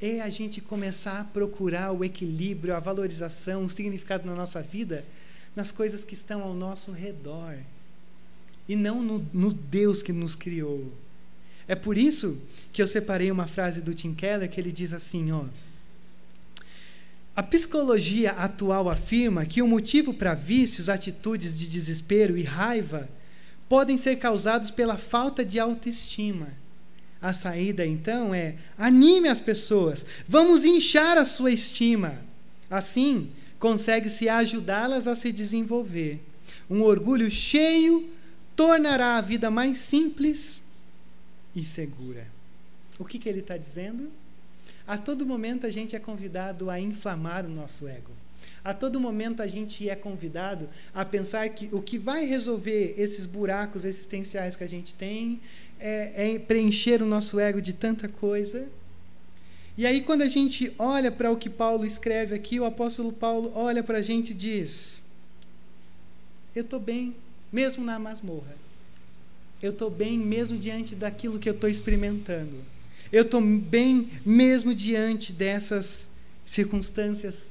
é 0.00 0.20
a 0.20 0.28
gente 0.28 0.60
começar 0.60 1.20
a 1.20 1.24
procurar 1.24 1.92
o 1.92 2.04
equilíbrio, 2.04 2.74
a 2.74 2.80
valorização, 2.80 3.64
o 3.64 3.70
significado 3.70 4.26
na 4.26 4.34
nossa 4.34 4.62
vida 4.62 5.04
nas 5.54 5.70
coisas 5.70 6.04
que 6.04 6.14
estão 6.14 6.42
ao 6.42 6.52
nosso 6.52 6.90
redor 6.90 7.56
e 8.68 8.74
não 8.74 9.02
no, 9.02 9.18
no 9.32 9.52
Deus 9.52 10.02
que 10.02 10.12
nos 10.12 10.34
criou. 10.34 10.92
É 11.66 11.74
por 11.74 11.96
isso 11.96 12.38
que 12.74 12.82
eu 12.82 12.88
separei 12.88 13.30
uma 13.30 13.46
frase 13.46 13.80
do 13.80 13.94
Tim 13.94 14.12
Keller 14.12 14.50
que 14.50 14.60
ele 14.60 14.72
diz 14.72 14.92
assim, 14.92 15.30
ó: 15.30 15.44
A 17.36 17.40
psicologia 17.40 18.32
atual 18.32 18.90
afirma 18.90 19.46
que 19.46 19.62
o 19.62 19.68
motivo 19.68 20.12
para 20.12 20.34
vícios, 20.34 20.88
atitudes 20.88 21.56
de 21.56 21.68
desespero 21.68 22.36
e 22.36 22.42
raiva 22.42 23.08
podem 23.68 23.96
ser 23.96 24.16
causados 24.16 24.72
pela 24.72 24.98
falta 24.98 25.44
de 25.44 25.60
autoestima. 25.60 26.48
A 27.22 27.32
saída 27.32 27.86
então 27.86 28.34
é: 28.34 28.56
anime 28.76 29.28
as 29.28 29.40
pessoas, 29.40 30.04
vamos 30.26 30.64
inchar 30.64 31.16
a 31.16 31.24
sua 31.24 31.52
estima. 31.52 32.20
Assim, 32.68 33.30
consegue-se 33.60 34.28
ajudá-las 34.28 35.06
a 35.06 35.14
se 35.14 35.30
desenvolver. 35.30 36.20
Um 36.68 36.82
orgulho 36.82 37.30
cheio 37.30 38.10
tornará 38.56 39.16
a 39.16 39.20
vida 39.20 39.48
mais 39.48 39.78
simples 39.78 40.60
e 41.54 41.62
segura. 41.62 42.33
O 42.98 43.04
que, 43.04 43.18
que 43.18 43.28
ele 43.28 43.40
está 43.40 43.56
dizendo? 43.56 44.10
A 44.86 44.96
todo 44.96 45.26
momento 45.26 45.66
a 45.66 45.70
gente 45.70 45.96
é 45.96 45.98
convidado 45.98 46.70
a 46.70 46.78
inflamar 46.78 47.44
o 47.44 47.48
nosso 47.48 47.88
ego. 47.88 48.12
A 48.62 48.72
todo 48.74 49.00
momento 49.00 49.42
a 49.42 49.46
gente 49.46 49.88
é 49.88 49.96
convidado 49.96 50.68
a 50.94 51.04
pensar 51.04 51.48
que 51.50 51.68
o 51.72 51.80
que 51.80 51.98
vai 51.98 52.24
resolver 52.24 52.94
esses 52.96 53.26
buracos 53.26 53.84
existenciais 53.84 54.56
que 54.56 54.64
a 54.64 54.68
gente 54.68 54.94
tem 54.94 55.40
é, 55.78 56.34
é 56.34 56.38
preencher 56.38 57.02
o 57.02 57.06
nosso 57.06 57.38
ego 57.40 57.60
de 57.60 57.72
tanta 57.72 58.08
coisa. 58.08 58.68
E 59.76 59.86
aí, 59.86 60.02
quando 60.02 60.22
a 60.22 60.28
gente 60.28 60.72
olha 60.78 61.10
para 61.10 61.30
o 61.30 61.36
que 61.36 61.50
Paulo 61.50 61.84
escreve 61.84 62.34
aqui, 62.34 62.60
o 62.60 62.64
apóstolo 62.64 63.12
Paulo 63.12 63.50
olha 63.54 63.82
para 63.82 63.98
a 63.98 64.02
gente 64.02 64.30
e 64.30 64.34
diz: 64.34 65.02
Eu 66.54 66.62
estou 66.62 66.78
bem, 66.78 67.14
mesmo 67.52 67.84
na 67.84 67.98
masmorra 67.98 68.64
eu 69.64 69.70
estou 69.70 69.88
bem 69.88 70.18
mesmo 70.18 70.58
diante 70.58 70.94
daquilo 70.94 71.38
que 71.38 71.48
eu 71.48 71.54
estou 71.54 71.70
experimentando. 71.70 72.56
Eu 73.14 73.22
estou 73.22 73.40
bem 73.40 74.08
mesmo 74.26 74.74
diante 74.74 75.32
dessas 75.32 76.08
circunstâncias 76.44 77.50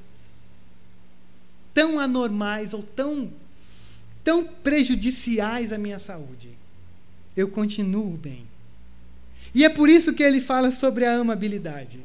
tão 1.72 1.98
anormais 1.98 2.74
ou 2.74 2.82
tão, 2.82 3.32
tão 4.22 4.44
prejudiciais 4.44 5.72
à 5.72 5.78
minha 5.78 5.98
saúde. 5.98 6.50
Eu 7.34 7.48
continuo 7.48 8.10
bem. 8.10 8.46
E 9.54 9.64
é 9.64 9.70
por 9.70 9.88
isso 9.88 10.12
que 10.12 10.22
ele 10.22 10.38
fala 10.38 10.70
sobre 10.70 11.06
a 11.06 11.16
amabilidade. 11.16 12.00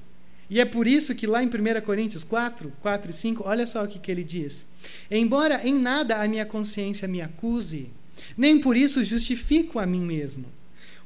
E 0.49 0.61
é 0.61 0.63
por 0.63 0.87
isso 0.87 1.13
que 1.13 1.27
lá 1.27 1.43
em 1.43 1.47
1 1.47 1.81
Coríntios 1.85 2.23
4, 2.23 2.71
4 2.81 3.11
e 3.11 3.13
5, 3.13 3.43
olha 3.45 3.67
só 3.67 3.83
o 3.83 3.89
que, 3.89 3.99
que 3.99 4.09
ele 4.09 4.23
diz. 4.23 4.65
Embora 5.11 5.67
em 5.67 5.77
nada 5.77 6.23
a 6.23 6.27
minha 6.29 6.45
consciência 6.45 7.09
me 7.09 7.19
acuse, 7.19 7.89
nem 8.37 8.57
por 8.57 8.77
isso 8.77 9.03
justifico 9.03 9.79
a 9.79 9.85
mim 9.85 10.05
mesmo. 10.05 10.45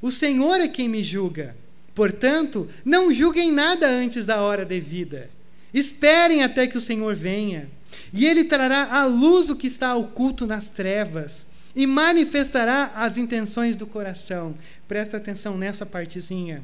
O 0.00 0.12
Senhor 0.12 0.60
é 0.60 0.68
quem 0.68 0.88
me 0.88 1.02
julga. 1.02 1.56
Portanto, 1.94 2.68
não 2.84 3.12
julguem 3.12 3.52
nada 3.52 3.88
antes 3.88 4.24
da 4.24 4.42
hora 4.42 4.64
devida. 4.64 5.30
Esperem 5.72 6.42
até 6.42 6.66
que 6.66 6.78
o 6.78 6.80
Senhor 6.80 7.14
venha, 7.14 7.68
e 8.12 8.26
ele 8.26 8.44
trará 8.44 8.94
à 8.94 9.04
luz 9.04 9.50
o 9.50 9.56
que 9.56 9.66
está 9.66 9.94
oculto 9.94 10.46
nas 10.46 10.68
trevas 10.68 11.46
e 11.74 11.86
manifestará 11.86 12.92
as 12.94 13.18
intenções 13.18 13.74
do 13.74 13.86
coração. 13.86 14.56
Presta 14.86 15.16
atenção 15.16 15.58
nessa 15.58 15.84
partezinha. 15.84 16.62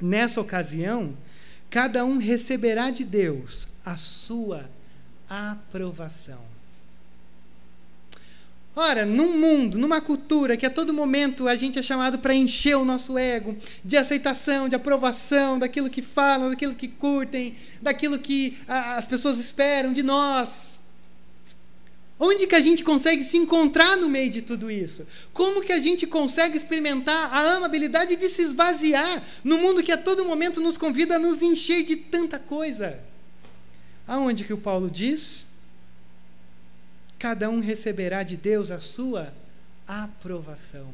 Nessa 0.00 0.40
ocasião, 0.40 1.16
cada 1.70 2.04
um 2.04 2.18
receberá 2.18 2.90
de 2.90 3.04
Deus 3.04 3.68
a 3.84 3.96
sua 3.96 4.68
aprovação. 5.28 6.55
Ora, 8.78 9.06
num 9.06 9.38
mundo, 9.38 9.78
numa 9.78 10.02
cultura 10.02 10.54
que 10.54 10.66
a 10.66 10.70
todo 10.70 10.92
momento 10.92 11.48
a 11.48 11.56
gente 11.56 11.78
é 11.78 11.82
chamado 11.82 12.18
para 12.18 12.34
encher 12.34 12.76
o 12.76 12.84
nosso 12.84 13.16
ego 13.16 13.56
de 13.82 13.96
aceitação, 13.96 14.68
de 14.68 14.76
aprovação, 14.76 15.58
daquilo 15.58 15.88
que 15.88 16.02
falam, 16.02 16.50
daquilo 16.50 16.74
que 16.74 16.86
curtem, 16.86 17.56
daquilo 17.80 18.18
que 18.18 18.54
a, 18.68 18.96
as 18.96 19.06
pessoas 19.06 19.40
esperam 19.40 19.94
de 19.94 20.02
nós. 20.02 20.80
Onde 22.20 22.46
que 22.46 22.54
a 22.54 22.60
gente 22.60 22.84
consegue 22.84 23.22
se 23.22 23.38
encontrar 23.38 23.96
no 23.96 24.10
meio 24.10 24.28
de 24.30 24.42
tudo 24.42 24.70
isso? 24.70 25.06
Como 25.32 25.62
que 25.62 25.72
a 25.72 25.80
gente 25.80 26.06
consegue 26.06 26.54
experimentar 26.54 27.32
a 27.32 27.56
amabilidade 27.56 28.14
de 28.14 28.28
se 28.28 28.42
esvaziar 28.42 29.22
no 29.42 29.56
mundo 29.56 29.82
que 29.82 29.92
a 29.92 29.96
todo 29.96 30.22
momento 30.26 30.60
nos 30.60 30.76
convida 30.76 31.16
a 31.16 31.18
nos 31.18 31.40
encher 31.40 31.82
de 31.82 31.96
tanta 31.96 32.38
coisa? 32.38 33.00
Aonde 34.06 34.44
que 34.44 34.52
o 34.52 34.58
Paulo 34.58 34.90
diz? 34.90 35.46
Cada 37.18 37.48
um 37.48 37.60
receberá 37.60 38.22
de 38.22 38.36
Deus 38.36 38.70
a 38.70 38.80
sua 38.80 39.32
aprovação. 39.86 40.92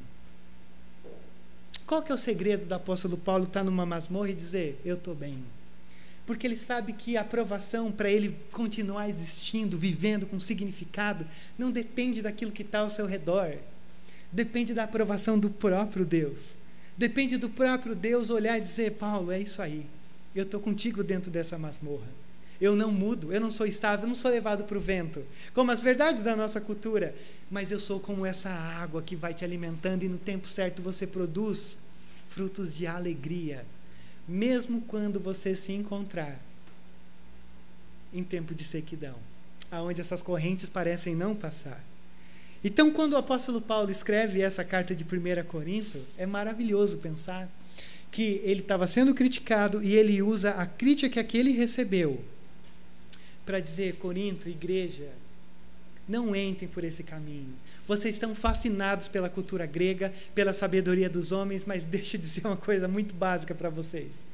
Qual 1.87 2.02
que 2.02 2.12
é 2.12 2.14
o 2.14 2.18
segredo 2.18 2.64
do 2.64 2.74
apóstolo 2.74 3.16
Paulo 3.16 3.44
estar 3.44 3.64
numa 3.64 3.85
masmorra 3.85 4.30
e 4.30 4.35
dizer, 4.35 4.80
eu 4.85 4.94
estou 4.94 5.14
bem? 5.14 5.42
Porque 6.24 6.46
ele 6.46 6.56
sabe 6.56 6.92
que 6.92 7.16
a 7.16 7.22
aprovação 7.22 7.90
para 7.90 8.11
ele 8.11 8.37
continuar 8.52 9.08
existindo, 9.08 9.76
vivendo 9.76 10.24
com 10.24 10.38
significado, 10.38 11.26
não 11.58 11.70
depende 11.70 12.22
daquilo 12.22 12.52
que 12.52 12.62
está 12.62 12.78
ao 12.78 12.90
seu 12.90 13.06
redor. 13.06 13.56
Depende 14.30 14.72
da 14.72 14.85
aprovação 14.85 15.38
do 15.38 15.50
próprio 15.50 16.06
Deus. 16.06 16.54
Depende 16.96 17.37
do 17.37 17.50
próprio 17.50 17.94
Deus 17.94 18.30
olhar 18.30 18.56
e 18.56 18.62
dizer, 18.62 18.92
Paulo, 18.92 19.32
é 19.32 19.40
isso 19.40 19.61
aí. 19.61 19.85
Eu 20.35 20.44
estou 20.44 20.61
contigo 20.61 21.02
dentro 21.02 21.30
dessa 21.30 21.58
masmorra 21.58 22.21
eu 22.62 22.77
não 22.77 22.92
mudo, 22.92 23.33
eu 23.33 23.40
não 23.40 23.51
sou 23.51 23.66
estável, 23.66 24.05
eu 24.05 24.09
não 24.09 24.14
sou 24.14 24.31
levado 24.31 24.62
para 24.62 24.79
o 24.79 24.81
vento, 24.81 25.27
como 25.53 25.72
as 25.72 25.81
verdades 25.81 26.22
da 26.22 26.37
nossa 26.37 26.61
cultura, 26.61 27.12
mas 27.51 27.72
eu 27.72 27.81
sou 27.81 27.98
como 27.98 28.25
essa 28.25 28.51
água 28.51 29.03
que 29.03 29.16
vai 29.16 29.35
te 29.35 29.44
alimentando 29.44 30.05
e 30.05 30.09
no 30.09 30.16
tempo 30.16 30.48
certo 30.48 30.81
você 30.81 31.05
produz 31.05 31.79
frutos 32.29 32.72
de 32.72 32.87
alegria, 32.87 33.66
mesmo 34.29 34.81
quando 34.83 35.18
você 35.18 35.57
se 35.57 35.72
encontrar 35.72 36.40
em 38.14 38.22
tempo 38.22 38.55
de 38.55 38.62
sequidão, 38.62 39.16
aonde 39.68 40.01
essas 40.01 40.22
correntes 40.22 40.68
parecem 40.68 41.16
não 41.16 41.35
passar. 41.35 41.85
Então, 42.62 42.92
quando 42.92 43.14
o 43.14 43.16
apóstolo 43.16 43.61
Paulo 43.61 43.90
escreve 43.90 44.40
essa 44.40 44.62
carta 44.62 44.94
de 44.94 45.03
1 45.03 45.44
Corinto, 45.48 45.98
é 46.16 46.27
maravilhoso 46.27 46.98
pensar 46.98 47.51
que 48.12 48.40
ele 48.44 48.61
estava 48.61 48.87
sendo 48.87 49.12
criticado 49.12 49.83
e 49.83 49.96
ele 49.96 50.22
usa 50.22 50.53
a 50.53 50.64
crítica 50.64 51.25
que 51.25 51.37
ele 51.37 51.51
recebeu 51.51 52.22
para 53.44 53.61
dizer: 53.61 53.96
Corinto, 53.96 54.48
igreja, 54.48 55.11
não 56.09 56.35
entrem 56.35 56.68
por 56.68 56.85
esse 56.85 57.02
caminho. 57.02 57.55
Vocês 57.87 58.14
estão 58.14 58.35
fascinados 58.35 59.09
pela 59.09 59.28
cultura 59.28 59.66
grega, 59.66 60.12
pela 60.35 60.52
sabedoria 60.52 61.09
dos 61.09 61.33
homens, 61.33 61.64
mas 61.64 61.85
deixa 61.85 62.16
eu 62.16 62.20
dizer 62.20 62.46
uma 62.46 62.57
coisa 62.57 62.87
muito 62.88 63.14
básica 63.14 63.55
para 63.55 63.70
vocês. 63.70 64.24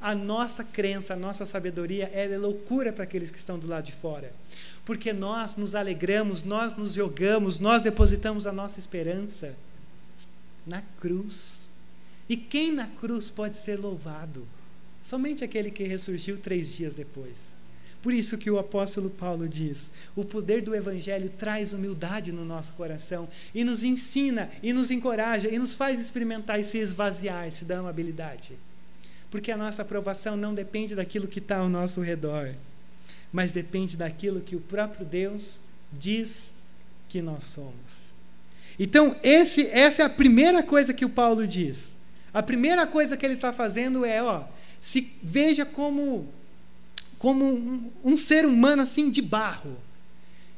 A 0.00 0.14
nossa 0.14 0.62
crença, 0.62 1.14
a 1.14 1.16
nossa 1.16 1.44
sabedoria 1.44 2.04
é 2.14 2.36
loucura 2.38 2.92
para 2.92 3.04
aqueles 3.04 3.30
que 3.30 3.38
estão 3.38 3.58
do 3.58 3.66
lado 3.66 3.84
de 3.84 3.92
fora. 3.92 4.32
Porque 4.84 5.12
nós 5.12 5.56
nos 5.56 5.74
alegramos, 5.74 6.44
nós 6.44 6.76
nos 6.76 6.94
jogamos, 6.94 7.58
nós 7.58 7.82
depositamos 7.82 8.46
a 8.46 8.52
nossa 8.52 8.78
esperança 8.78 9.56
na 10.64 10.82
cruz. 11.00 11.68
E 12.28 12.36
quem 12.36 12.72
na 12.72 12.86
cruz 12.86 13.28
pode 13.28 13.56
ser 13.56 13.78
louvado? 13.78 14.46
Somente 15.02 15.42
aquele 15.42 15.70
que 15.70 15.82
ressurgiu 15.84 16.38
três 16.38 16.72
dias 16.72 16.94
depois. 16.94 17.57
Por 18.02 18.12
isso 18.12 18.38
que 18.38 18.50
o 18.50 18.58
apóstolo 18.58 19.10
Paulo 19.10 19.48
diz: 19.48 19.90
o 20.14 20.24
poder 20.24 20.62
do 20.62 20.74
evangelho 20.74 21.30
traz 21.30 21.72
humildade 21.72 22.30
no 22.30 22.44
nosso 22.44 22.72
coração 22.74 23.28
e 23.54 23.64
nos 23.64 23.82
ensina 23.82 24.50
e 24.62 24.72
nos 24.72 24.90
encoraja 24.90 25.48
e 25.48 25.58
nos 25.58 25.74
faz 25.74 25.98
experimentar 25.98 26.60
e 26.60 26.64
se 26.64 26.78
esvaziar, 26.78 27.50
se 27.50 27.64
dar 27.64 27.78
amabilidade. 27.78 28.52
Porque 29.30 29.50
a 29.50 29.56
nossa 29.56 29.82
aprovação 29.82 30.36
não 30.36 30.54
depende 30.54 30.94
daquilo 30.94 31.28
que 31.28 31.38
está 31.38 31.58
ao 31.58 31.68
nosso 31.68 32.00
redor, 32.00 32.54
mas 33.32 33.52
depende 33.52 33.96
daquilo 33.96 34.40
que 34.40 34.56
o 34.56 34.60
próprio 34.60 35.04
Deus 35.04 35.60
diz 35.92 36.54
que 37.08 37.20
nós 37.20 37.44
somos. 37.44 38.08
Então, 38.78 39.16
esse, 39.22 39.66
essa 39.66 40.02
é 40.02 40.04
a 40.04 40.10
primeira 40.10 40.62
coisa 40.62 40.94
que 40.94 41.04
o 41.04 41.10
Paulo 41.10 41.46
diz. 41.46 41.96
A 42.32 42.42
primeira 42.42 42.86
coisa 42.86 43.16
que 43.16 43.26
ele 43.26 43.34
está 43.34 43.52
fazendo 43.52 44.04
é, 44.04 44.22
ó, 44.22 44.44
se 44.80 45.12
veja 45.22 45.66
como 45.66 46.28
como 47.18 47.44
um, 47.44 47.90
um 48.04 48.16
ser 48.16 48.46
humano 48.46 48.82
assim 48.82 49.10
de 49.10 49.20
barro. 49.20 49.76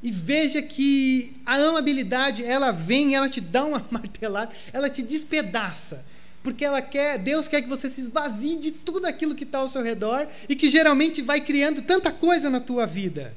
E 0.02 0.10
veja 0.10 0.62
que 0.62 1.36
a 1.44 1.56
amabilidade, 1.56 2.44
ela 2.44 2.70
vem, 2.70 3.14
ela 3.14 3.28
te 3.28 3.40
dá 3.40 3.64
uma 3.64 3.84
martelada, 3.90 4.52
ela 4.72 4.88
te 4.88 5.02
despedaça. 5.02 6.06
Porque 6.42 6.64
ela 6.64 6.80
quer, 6.80 7.18
Deus 7.18 7.48
quer 7.48 7.60
que 7.60 7.68
você 7.68 7.88
se 7.88 8.00
esvazie 8.00 8.56
de 8.56 8.70
tudo 8.70 9.06
aquilo 9.06 9.34
que 9.34 9.44
está 9.44 9.58
ao 9.58 9.68
seu 9.68 9.82
redor 9.82 10.26
e 10.48 10.56
que 10.56 10.70
geralmente 10.70 11.20
vai 11.20 11.40
criando 11.40 11.82
tanta 11.82 12.10
coisa 12.10 12.48
na 12.48 12.60
tua 12.60 12.86
vida. 12.86 13.36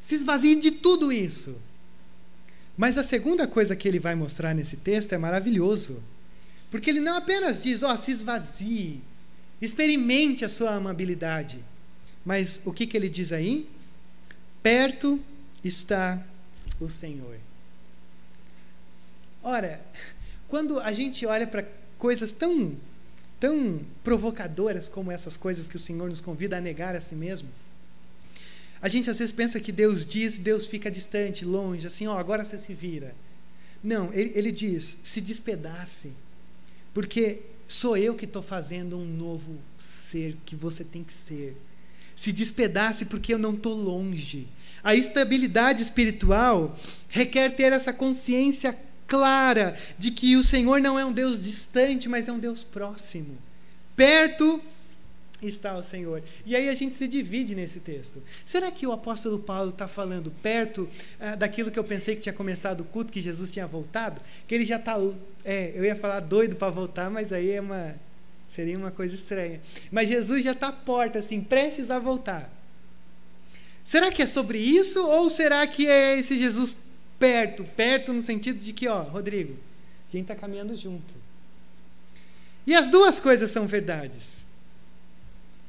Se 0.00 0.14
esvazie 0.14 0.56
de 0.56 0.70
tudo 0.70 1.12
isso. 1.12 1.60
Mas 2.74 2.96
a 2.96 3.02
segunda 3.02 3.46
coisa 3.46 3.76
que 3.76 3.86
ele 3.86 3.98
vai 3.98 4.14
mostrar 4.14 4.54
nesse 4.54 4.78
texto 4.78 5.12
é 5.12 5.18
maravilhoso. 5.18 6.02
Porque 6.70 6.88
ele 6.88 7.00
não 7.00 7.16
apenas 7.16 7.62
diz, 7.62 7.82
ó, 7.82 7.92
oh, 7.92 7.96
se 7.96 8.12
esvazie, 8.12 9.02
experimente 9.60 10.44
a 10.44 10.48
sua 10.48 10.74
amabilidade. 10.74 11.58
Mas 12.24 12.60
o 12.64 12.72
que, 12.72 12.86
que 12.86 12.96
ele 12.96 13.08
diz 13.08 13.32
aí? 13.32 13.68
Perto 14.62 15.20
está 15.64 16.24
o 16.80 16.88
Senhor. 16.88 17.38
Ora, 19.42 19.80
quando 20.46 20.78
a 20.80 20.92
gente 20.92 21.24
olha 21.26 21.46
para 21.46 21.66
coisas 21.98 22.32
tão, 22.32 22.76
tão 23.40 23.80
provocadoras 24.02 24.88
como 24.88 25.10
essas 25.10 25.36
coisas 25.36 25.68
que 25.68 25.76
o 25.76 25.80
Senhor 25.80 26.08
nos 26.08 26.20
convida 26.20 26.58
a 26.58 26.60
negar 26.60 26.94
a 26.94 27.00
si 27.00 27.14
mesmo, 27.14 27.48
a 28.80 28.88
gente 28.88 29.10
às 29.10 29.18
vezes 29.18 29.32
pensa 29.32 29.58
que 29.58 29.72
Deus 29.72 30.04
diz, 30.04 30.38
Deus 30.38 30.66
fica 30.66 30.90
distante, 30.90 31.44
longe, 31.44 31.86
assim, 31.86 32.06
ó, 32.06 32.18
agora 32.18 32.44
você 32.44 32.56
se 32.56 32.72
vira. 32.72 33.14
Não, 33.82 34.12
ele, 34.12 34.32
ele 34.34 34.52
diz: 34.52 34.98
se 35.02 35.20
despedace, 35.20 36.12
porque 36.94 37.42
sou 37.66 37.96
eu 37.96 38.14
que 38.14 38.24
estou 38.24 38.42
fazendo 38.42 38.96
um 38.96 39.04
novo 39.04 39.58
ser 39.78 40.36
que 40.44 40.56
você 40.56 40.84
tem 40.84 41.02
que 41.02 41.12
ser 41.12 41.56
se 42.18 42.32
despedace 42.32 43.04
porque 43.04 43.32
eu 43.32 43.38
não 43.38 43.54
estou 43.54 43.72
longe. 43.72 44.48
A 44.82 44.96
estabilidade 44.96 45.80
espiritual 45.80 46.76
requer 47.08 47.50
ter 47.50 47.72
essa 47.72 47.92
consciência 47.92 48.76
clara 49.06 49.78
de 49.96 50.10
que 50.10 50.34
o 50.34 50.42
Senhor 50.42 50.80
não 50.80 50.98
é 50.98 51.04
um 51.04 51.12
Deus 51.12 51.44
distante, 51.44 52.08
mas 52.08 52.26
é 52.26 52.32
um 52.32 52.40
Deus 52.40 52.64
próximo. 52.64 53.38
Perto 53.94 54.60
está 55.40 55.76
o 55.76 55.82
Senhor. 55.84 56.20
E 56.44 56.56
aí 56.56 56.68
a 56.68 56.74
gente 56.74 56.96
se 56.96 57.06
divide 57.06 57.54
nesse 57.54 57.78
texto. 57.78 58.20
Será 58.44 58.72
que 58.72 58.84
o 58.84 58.90
apóstolo 58.90 59.38
Paulo 59.38 59.70
está 59.70 59.86
falando 59.86 60.32
perto 60.42 60.88
ah, 61.20 61.36
daquilo 61.36 61.70
que 61.70 61.78
eu 61.78 61.84
pensei 61.84 62.16
que 62.16 62.22
tinha 62.22 62.32
começado 62.32 62.80
o 62.80 62.84
culto, 62.84 63.12
que 63.12 63.20
Jesus 63.20 63.48
tinha 63.48 63.68
voltado? 63.68 64.20
Que 64.48 64.56
ele 64.56 64.66
já 64.66 64.74
está. 64.76 64.96
É, 65.44 65.70
eu 65.72 65.84
ia 65.84 65.94
falar 65.94 66.18
doido 66.18 66.56
para 66.56 66.68
voltar, 66.68 67.08
mas 67.10 67.32
aí 67.32 67.50
é 67.50 67.60
uma 67.60 67.94
Seria 68.48 68.78
uma 68.78 68.90
coisa 68.90 69.14
estranha. 69.14 69.60
Mas 69.90 70.08
Jesus 70.08 70.42
já 70.42 70.52
está 70.52 70.68
à 70.68 70.72
porta, 70.72 71.18
assim, 71.18 71.40
prestes 71.42 71.90
a 71.90 71.98
voltar. 71.98 72.50
Será 73.84 74.10
que 74.10 74.22
é 74.22 74.26
sobre 74.26 74.58
isso? 74.58 75.06
Ou 75.06 75.30
será 75.30 75.66
que 75.66 75.86
é 75.86 76.18
esse 76.18 76.36
Jesus 76.36 76.76
perto? 77.18 77.64
Perto 77.64 78.12
no 78.12 78.22
sentido 78.22 78.58
de 78.58 78.72
que, 78.72 78.88
ó, 78.88 79.02
Rodrigo, 79.02 79.56
a 80.08 80.12
gente 80.12 80.22
está 80.22 80.34
caminhando 80.34 80.74
junto. 80.76 81.14
E 82.66 82.74
as 82.74 82.88
duas 82.88 83.18
coisas 83.18 83.50
são 83.50 83.66
verdades. 83.66 84.46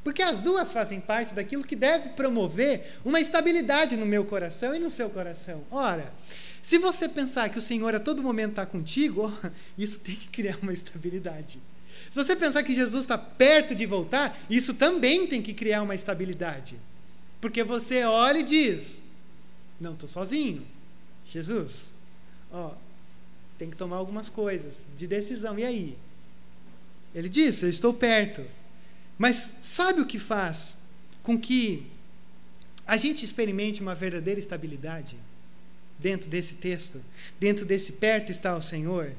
Porque 0.04 0.22
as 0.22 0.39
duas 0.39 0.72
fazem 0.72 1.00
parte 1.00 1.34
daquilo 1.34 1.63
que 1.63 1.76
deve 1.76 2.10
promover 2.10 2.98
uma 3.04 3.20
estabilidade 3.20 3.98
no 3.98 4.06
meu 4.06 4.26
coração 4.26 4.74
e 4.74 4.80
no 4.80 4.89
seu 4.89 5.10
coração. 5.10 5.63
Ora, 5.70 6.13
se 6.62 6.78
você 6.78 7.08
pensar 7.08 7.50
que 7.50 7.58
o 7.58 7.62
Senhor 7.62 7.94
a 7.96 8.00
todo 8.00 8.24
momento 8.24 8.52
está 8.52 8.65
contigo, 8.65 9.32
isso 9.78 10.00
tem 10.00 10.15
que 10.15 10.28
criar 10.30 10.58
uma 10.62 10.74
estabilidade. 10.74 11.60
Se 12.10 12.15
você 12.15 12.36
pensar 12.36 12.63
que 12.63 12.74
Jesus 12.74 13.04
está 13.04 13.17
perto 13.17 13.76
de 13.76 13.86
voltar, 13.86 14.38
isso 14.50 14.74
também 14.74 15.28
tem 15.28 15.41
que 15.41 15.54
criar 15.54 15.84
uma 15.84 15.93
estabilidade. 15.93 16.76
Porque 17.39 17.63
você 17.63 18.04
olha 18.04 18.39
e 18.39 18.43
diz: 18.43 19.04
Não, 19.80 19.93
estou 19.93 20.10
sozinho. 20.10 20.65
Jesus, 21.28 21.93
ó, 22.52 22.74
tem 23.58 23.69
que 23.69 23.78
tomar 23.78 23.98
algumas 23.98 24.28
coisas 24.28 24.84
de 24.98 25.06
decisão. 25.06 25.60
E 25.60 25.63
aí? 25.63 25.98
Ele 27.13 27.30
diz: 27.30 27.62
Eu 27.62 27.69
estou 27.69 27.93
perto. 27.93 28.43
Mas 29.17 29.56
sabe 29.62 30.02
o 30.02 30.06
que 30.06 30.17
faz 30.17 30.78
com 31.22 31.38
que 31.38 31.86
a 32.88 32.98
gente 32.98 33.24
experimente 33.24 33.82
uma 33.82 33.93
verdadeira 33.93 34.39
estabilidade 34.39 35.15
dentro 36.00 36.30
desse 36.30 36.56
texto? 36.56 37.04
Dentro 37.39 37.65
desse 37.65 37.93
perto 37.93 38.32
está 38.32 38.56
o 38.56 38.62
Senhor? 38.62 39.13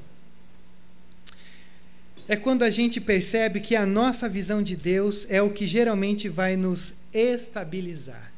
É 2.31 2.37
quando 2.37 2.63
a 2.63 2.69
gente 2.69 3.01
percebe 3.01 3.59
que 3.59 3.75
a 3.75 3.85
nossa 3.85 4.29
visão 4.29 4.63
de 4.63 4.73
Deus 4.73 5.29
é 5.29 5.41
o 5.41 5.51
que 5.51 5.67
geralmente 5.67 6.29
vai 6.29 6.55
nos 6.55 6.93
estabilizar. 7.13 8.31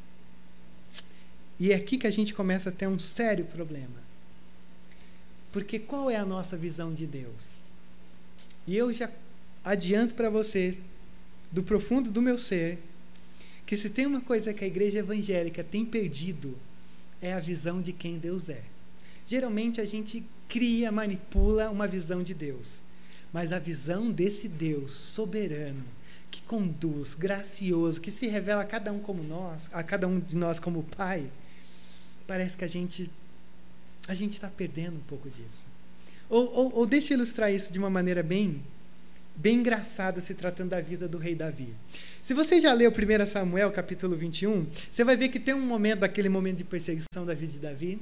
E 1.59 1.71
é 1.71 1.75
aqui 1.75 1.99
que 1.99 2.07
a 2.07 2.11
gente 2.11 2.33
começa 2.33 2.69
a 2.69 2.71
ter 2.71 2.87
um 2.87 2.97
sério 2.97 3.45
problema. 3.45 4.01
Porque 5.51 5.77
qual 5.77 6.09
é 6.09 6.15
a 6.15 6.25
nossa 6.25 6.57
visão 6.57 6.91
de 6.91 7.05
Deus? 7.05 7.65
E 8.65 8.75
eu 8.75 8.91
já 8.91 9.11
adianto 9.63 10.15
para 10.15 10.27
você, 10.27 10.75
do 11.51 11.61
profundo 11.61 12.09
do 12.09 12.19
meu 12.19 12.39
ser, 12.39 12.79
que 13.63 13.77
se 13.77 13.91
tem 13.91 14.07
uma 14.07 14.21
coisa 14.21 14.55
que 14.55 14.63
a 14.63 14.67
igreja 14.67 14.97
evangélica 14.97 15.63
tem 15.63 15.85
perdido, 15.85 16.57
é 17.21 17.31
a 17.31 17.39
visão 17.39 17.79
de 17.79 17.93
quem 17.93 18.17
Deus 18.17 18.49
é. 18.49 18.63
Geralmente 19.27 19.79
a 19.79 19.85
gente 19.85 20.25
cria, 20.49 20.91
manipula 20.91 21.69
uma 21.69 21.87
visão 21.87 22.23
de 22.23 22.33
Deus. 22.33 22.81
Mas 23.33 23.51
a 23.51 23.57
visão 23.57 24.11
desse 24.11 24.47
Deus 24.47 24.93
soberano, 24.93 25.83
que 26.29 26.41
conduz, 26.43 27.15
gracioso, 27.15 27.99
que 27.99 28.11
se 28.11 28.27
revela 28.27 28.61
a 28.61 28.65
cada 28.65 28.93
um 28.93 28.99
como 28.99 29.23
nós, 29.23 29.69
a 29.73 29.83
cada 29.83 30.07
um 30.07 30.19
de 30.19 30.37
nós 30.37 30.59
como 30.59 30.83
Pai, 30.83 31.29
parece 32.27 32.55
que 32.55 32.63
a 32.63 32.67
gente 32.67 33.09
a 34.07 34.13
gente 34.13 34.33
está 34.33 34.49
perdendo 34.49 34.97
um 34.97 35.03
pouco 35.03 35.29
disso. 35.29 35.67
Ou, 36.29 36.53
ou, 36.53 36.75
ou 36.79 36.85
deixa 36.85 37.13
eu 37.13 37.17
ilustrar 37.17 37.51
isso 37.53 37.71
de 37.71 37.79
uma 37.79 37.89
maneira 37.89 38.21
bem 38.21 38.61
bem 39.35 39.57
engraçada 39.57 40.21
se 40.21 40.35
tratando 40.35 40.69
da 40.69 40.81
vida 40.81 41.07
do 41.07 41.17
rei 41.17 41.35
Davi. 41.35 41.73
Se 42.21 42.33
você 42.33 42.61
já 42.61 42.71
leu 42.71 42.91
1 42.91 43.25
Samuel 43.25 43.71
capítulo 43.71 44.15
21, 44.15 44.67
você 44.91 45.03
vai 45.03 45.17
ver 45.17 45.29
que 45.29 45.39
tem 45.39 45.53
um 45.53 45.65
momento 45.65 46.01
daquele 46.01 46.29
momento 46.29 46.57
de 46.57 46.63
perseguição 46.63 47.25
da 47.25 47.33
vida 47.33 47.53
de 47.53 47.59
Davi, 47.59 47.99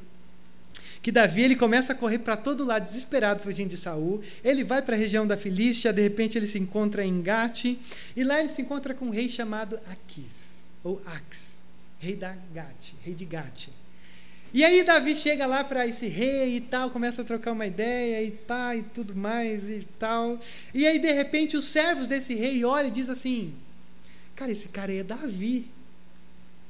que 1.02 1.12
Davi 1.12 1.42
ele 1.42 1.56
começa 1.56 1.94
a 1.94 1.96
correr 1.96 2.20
para 2.20 2.38
todo 2.38 2.64
lado 2.64 2.84
desesperado 2.84 3.42
fugindo 3.42 3.70
de 3.70 3.78
Saul. 3.78 4.22
Ele 4.44 4.64
vai 4.64 4.82
para 4.82 4.96
a 4.96 5.00
região 5.00 5.26
da 5.26 5.36
Filístia, 5.36 5.92
de 5.92 6.02
repente 6.02 6.38
ele 6.38 6.48
se 6.48 6.60
encontra 6.60 7.04
em 7.04 7.22
Gate, 7.22 7.78
e 8.16 8.24
lá 8.24 8.40
ele 8.40 8.50
se 8.50 8.62
encontra 8.62 8.94
com 8.94 9.06
um 9.06 9.10
rei 9.10 9.28
chamado 9.28 9.80
Aquis, 9.92 10.64
ou 10.84 11.02
Ax, 11.06 11.62
rei 12.00 12.16
da 12.16 12.36
Gate, 12.54 12.94
rei 13.04 13.16
de 13.16 13.26
Gate. 13.26 13.70
E 14.54 14.66
aí 14.66 14.84
Davi 14.84 15.16
chega 15.16 15.46
lá 15.46 15.64
para 15.64 15.88
esse 15.88 16.08
rei 16.08 16.58
e 16.58 16.62
tal, 16.62 16.90
começa 16.90 17.22
a 17.22 17.26
trocar 17.26 17.54
uma 17.54 17.66
ideia 17.66 18.22
e 18.22 18.32
pá 18.32 18.76
e 18.76 18.84
tudo 18.84 19.16
mais 19.16 19.70
e 19.70 19.88
tal. 19.98 20.40
E 20.74 20.86
aí 20.86 21.00
de 21.00 21.12
repente 21.14 21.56
os 21.56 21.66
servos 21.66 22.06
desse 22.06 22.36
rei 22.36 22.64
olham 22.66 22.90
e 22.90 22.92
diz 22.92 23.10
assim: 23.10 23.54
"Cara, 24.36 24.52
esse 24.52 24.68
cara 24.68 24.92
aí 24.92 25.00
é 25.00 25.04
Davi. 25.04 25.72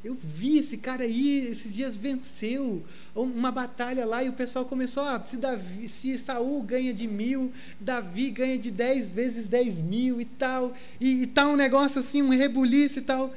Eu 0.04 0.18
vi 0.22 0.58
esse 0.58 0.78
cara 0.78 1.04
aí, 1.04 1.48
esses 1.48 1.74
dias 1.74 1.96
venceu 1.96 2.84
uma 3.16 3.52
batalha 3.52 4.04
lá 4.04 4.24
e 4.24 4.30
o 4.30 4.34
pessoal 4.34 4.66
começou, 4.66 5.04
ah, 5.04 5.22
se, 5.24 5.38
Davi, 5.38 5.88
se 5.88 6.18
Saul 6.18 6.64
ganha 6.64 6.92
de 6.92 7.08
mil, 7.08 7.54
Davi 7.80 8.32
ganha 8.32 8.58
de 8.58 8.72
dez 8.72 9.12
vezes 9.12 9.48
dez 9.48 9.80
mil 9.80 10.20
e 10.20 10.26
tal, 10.26 10.74
e, 11.00 11.24
e 11.24 11.28
tal 11.28 11.48
tá 11.48 11.54
um 11.54 11.56
negócio 11.56 12.00
assim, 12.00 12.22
um 12.24 12.30
rebuliço 12.30 13.00
e 13.00 13.02
tal. 13.04 13.34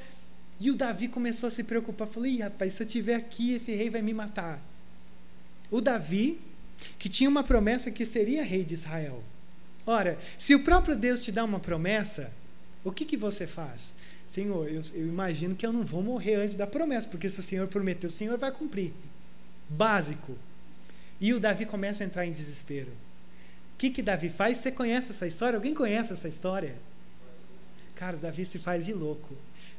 E 0.59 0.71
o 0.71 0.75
Davi 0.75 1.09
começou 1.09 1.49
a 1.49 1.51
se 1.51 1.65
preocupar, 1.65 2.09
falou, 2.09 2.27
ih 2.27 2.41
rapaz, 2.41 2.75
se 2.75 2.83
eu 2.83 2.87
estiver 2.87 3.15
aqui, 3.15 3.53
esse 3.53 3.75
rei 3.75 3.91
vai 3.91 4.01
me 4.01 4.15
matar. 4.15 4.63
O 5.71 5.83
Davi, 5.83 6.41
que 6.99 7.11
tinha 7.11 7.29
uma 7.29 7.45
promessa 7.45 7.91
que 7.91 8.07
seria 8.07 8.43
rei 8.43 8.65
de 8.65 8.73
Israel. 8.73 9.23
Ora, 9.85 10.19
se 10.39 10.55
o 10.55 10.65
próprio 10.65 10.97
Deus 10.97 11.21
te 11.21 11.31
dá 11.31 11.45
uma 11.45 11.61
promessa, 11.61 12.33
o 12.83 12.91
que, 12.91 13.05
que 13.05 13.17
você 13.17 13.47
faz? 13.47 13.97
Senhor, 14.29 14.69
eu, 14.69 14.81
eu, 14.95 15.07
imagino 15.07 15.55
que 15.55 15.67
eu 15.67 15.73
não 15.73 15.85
vou 15.85 16.03
morrer 16.03 16.37
antes 16.37 16.55
da 16.55 16.67
promessa, 16.67 17.09
porque 17.09 17.29
se 17.29 17.41
o 17.41 17.43
Senhor 17.43 17.69
prometeu, 17.69 18.09
o 18.09 18.13
Senhor 18.13 18.37
vai 18.39 18.51
cumprir. 18.51 18.93
Básico. 19.69 20.37
E 21.21 21.33
o 21.33 21.41
Davi 21.41 21.67
começa 21.67 22.03
a 22.03 22.07
entrar 22.07 22.27
em 22.27 22.33
desespero. 22.33 22.91
O 23.75 23.77
que, 23.79 23.91
que 23.91 24.03
Davi 24.03 24.29
faz? 24.29 24.59
Você 24.59 24.73
conhece 24.73 25.11
essa 25.11 25.27
história? 25.27 25.57
Alguém 25.57 25.75
conhece 25.75 26.13
essa 26.13 26.29
história? 26.29 26.75
Cara, 27.95 28.17
Davi 28.17 28.45
se 28.45 28.59
faz 28.59 28.87
de 28.87 28.93
louco. 28.93 29.37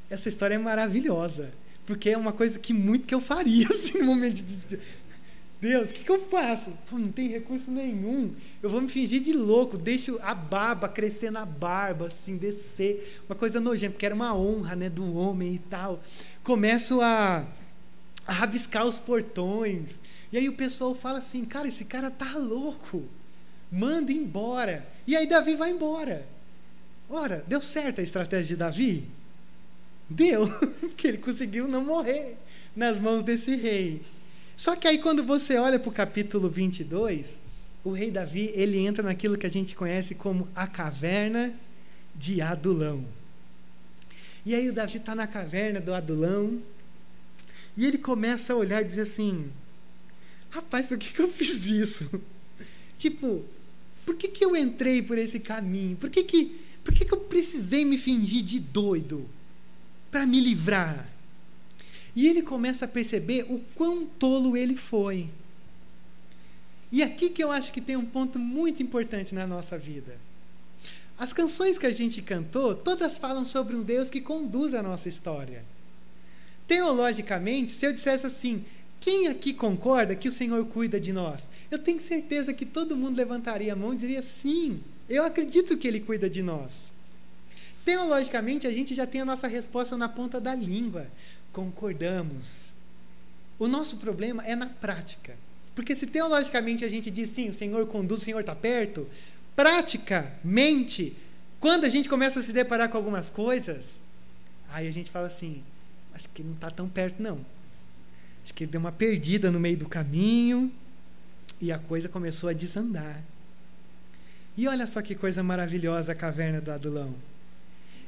Essa 0.09 0.29
história 0.29 0.55
é 0.55 0.57
maravilhosa, 0.57 1.51
porque 1.85 2.09
é 2.09 2.17
uma 2.17 2.31
coisa 2.31 2.59
que 2.59 2.73
muito 2.73 3.07
que 3.07 3.15
eu 3.15 3.21
faria 3.21 3.67
assim, 3.73 3.99
no 3.99 4.05
momento 4.05 4.41
de. 4.41 4.79
Deus, 5.65 5.89
o 5.89 5.93
que, 5.95 6.03
que, 6.03 6.11
eu 6.11 6.21
faço? 6.29 6.71
Pô, 6.87 6.99
não 6.99 7.11
tem 7.11 7.27
recurso 7.27 7.71
nenhum. 7.71 8.35
Eu 8.61 8.69
vou 8.69 8.79
me 8.79 8.87
fingir 8.87 9.19
de 9.19 9.33
louco, 9.33 9.79
deixo 9.79 10.19
a 10.21 10.35
barba 10.35 10.87
crescer 10.87 11.31
na 11.31 11.43
barba, 11.43 12.05
assim, 12.05 12.37
descer. 12.37 13.23
Uma 13.27 13.35
coisa 13.35 13.59
nojenta, 13.59 13.93
porque 13.93 14.05
era 14.05 14.13
uma 14.13 14.35
honra 14.35 14.75
né, 14.75 14.91
do 14.91 15.17
homem 15.17 15.55
e 15.55 15.57
tal. 15.57 16.03
Começo 16.43 17.01
a, 17.01 17.47
a 18.27 18.31
rabiscar 18.31 18.85
os 18.85 18.99
portões. 18.99 20.01
E 20.31 20.37
aí 20.37 20.47
o 20.47 20.53
pessoal 20.53 20.93
fala 20.93 21.17
assim: 21.17 21.43
cara, 21.45 21.67
esse 21.67 21.85
cara 21.85 22.11
tá 22.11 22.37
louco. 22.37 23.03
Manda 23.71 24.11
embora. 24.11 24.87
E 25.07 25.15
aí 25.15 25.27
Davi 25.27 25.55
vai 25.55 25.71
embora. 25.71 26.27
Ora, 27.09 27.43
deu 27.47 27.59
certo 27.59 28.01
a 28.01 28.03
estratégia 28.03 28.49
de 28.49 28.55
Davi? 28.55 29.09
Deu, 30.07 30.47
porque 30.79 31.07
ele 31.07 31.17
conseguiu 31.17 31.67
não 31.67 31.83
morrer 31.83 32.37
nas 32.75 32.99
mãos 32.99 33.23
desse 33.23 33.55
rei. 33.55 34.03
Só 34.55 34.75
que 34.75 34.87
aí 34.87 34.99
quando 34.99 35.23
você 35.23 35.57
olha 35.57 35.77
para 35.77 35.89
o 35.89 35.93
capítulo 35.93 36.49
22, 36.49 37.41
o 37.83 37.91
rei 37.91 38.09
Davi, 38.09 38.51
ele 38.55 38.79
entra 38.79 39.03
naquilo 39.03 39.37
que 39.37 39.45
a 39.45 39.51
gente 39.51 39.75
conhece 39.75 40.15
como 40.15 40.47
a 40.55 40.65
caverna 40.65 41.53
de 42.15 42.41
Adulão. 42.41 43.05
E 44.45 44.55
aí 44.55 44.69
o 44.69 44.73
Davi 44.73 44.97
está 44.97 45.13
na 45.13 45.27
caverna 45.27 45.81
do 45.81 45.93
Adulão, 45.93 46.61
e 47.77 47.85
ele 47.85 47.97
começa 47.97 48.53
a 48.53 48.55
olhar 48.55 48.81
e 48.81 48.85
dizer 48.85 49.01
assim: 49.01 49.51
Rapaz, 50.49 50.85
por 50.85 50.97
que, 50.97 51.11
que 51.11 51.21
eu 51.21 51.27
fiz 51.29 51.65
isso? 51.67 52.21
tipo, 52.97 53.43
por 54.05 54.15
que, 54.15 54.27
que 54.27 54.45
eu 54.45 54.55
entrei 54.55 55.01
por 55.01 55.17
esse 55.17 55.39
caminho? 55.41 55.97
Por 55.97 56.09
que, 56.09 56.23
que, 56.23 56.61
por 56.83 56.93
que, 56.93 57.03
que 57.03 57.13
eu 57.13 57.19
precisei 57.21 57.83
me 57.83 57.97
fingir 57.97 58.43
de 58.43 58.59
doido 58.59 59.29
para 60.09 60.25
me 60.25 60.39
livrar? 60.39 61.09
E 62.15 62.27
ele 62.27 62.41
começa 62.41 62.85
a 62.85 62.87
perceber 62.87 63.45
o 63.49 63.59
quão 63.75 64.05
tolo 64.05 64.55
ele 64.55 64.77
foi. 64.77 65.29
E 66.91 67.03
aqui 67.03 67.29
que 67.29 67.43
eu 67.43 67.51
acho 67.51 67.73
que 67.73 67.81
tem 67.81 67.97
um 67.97 68.05
ponto 68.05 68.39
muito 68.39 68.81
importante 68.81 69.35
na 69.35 69.45
nossa 69.45 69.77
vida. 69.77 70.17
As 71.17 71.33
canções 71.33 71.77
que 71.77 71.85
a 71.85 71.91
gente 71.91 72.21
cantou, 72.21 72.75
todas 72.75 73.17
falam 73.17 73.43
sobre 73.43 73.75
um 73.75 73.83
Deus 73.83 74.09
que 74.09 74.21
conduz 74.21 74.73
a 74.73 74.83
nossa 74.83 75.09
história. 75.09 75.63
Teologicamente, 76.67 77.71
se 77.71 77.85
eu 77.85 77.93
dissesse 77.93 78.25
assim, 78.25 78.63
quem 78.99 79.27
aqui 79.27 79.53
concorda 79.53 80.15
que 80.15 80.27
o 80.27 80.31
Senhor 80.31 80.65
cuida 80.67 80.99
de 80.99 81.13
nós? 81.13 81.49
Eu 81.69 81.79
tenho 81.79 81.99
certeza 81.99 82.53
que 82.53 82.65
todo 82.65 82.97
mundo 82.97 83.17
levantaria 83.17 83.73
a 83.73 83.75
mão 83.75 83.93
e 83.93 83.97
diria 83.97 84.21
sim, 84.21 84.81
eu 85.07 85.23
acredito 85.23 85.77
que 85.77 85.87
Ele 85.87 85.99
cuida 85.99 86.29
de 86.29 86.41
nós. 86.41 86.91
Teologicamente, 87.85 88.65
a 88.65 88.71
gente 88.71 88.95
já 88.95 89.05
tem 89.05 89.21
a 89.21 89.25
nossa 89.25 89.47
resposta 89.47 89.95
na 89.95 90.09
ponta 90.09 90.41
da 90.41 90.55
língua 90.55 91.05
concordamos. 91.55 92.73
O 93.57 93.65
nosso 93.65 93.97
problema 93.97 94.45
é 94.45 94.57
na 94.57 94.67
prática. 94.67 95.37
Porque 95.73 95.95
se 95.95 96.07
teologicamente 96.07 96.83
a 96.83 96.89
gente 96.89 97.09
diz 97.09 97.29
sim, 97.29 97.47
o 97.47 97.53
Senhor 97.53 97.87
conduz, 97.87 98.21
o 98.21 98.25
Senhor 98.25 98.41
está 98.41 98.53
perto, 98.53 99.07
praticamente, 99.55 101.15
quando 101.57 101.85
a 101.85 101.89
gente 101.89 102.09
começa 102.09 102.39
a 102.39 102.43
se 102.43 102.51
deparar 102.51 102.89
com 102.89 102.97
algumas 102.97 103.29
coisas, 103.29 104.03
aí 104.67 104.85
a 104.85 104.91
gente 104.91 105.09
fala 105.09 105.27
assim: 105.27 105.63
acho 106.13 106.27
que 106.29 106.43
não 106.43 106.55
está 106.55 106.69
tão 106.69 106.89
perto, 106.89 107.23
não. 107.23 107.39
Acho 108.43 108.53
que 108.53 108.65
ele 108.65 108.71
deu 108.71 108.79
uma 108.81 108.91
perdida 108.91 109.49
no 109.49 109.59
meio 109.59 109.77
do 109.77 109.87
caminho 109.87 110.69
e 111.61 111.71
a 111.71 111.79
coisa 111.79 112.09
começou 112.09 112.49
a 112.49 112.53
desandar. 112.53 113.23
E 114.57 114.67
olha 114.67 114.85
só 114.85 115.01
que 115.01 115.15
coisa 115.15 115.41
maravilhosa 115.41 116.11
a 116.11 116.15
caverna 116.15 116.59
do 116.59 116.71
Adulão. 116.71 117.15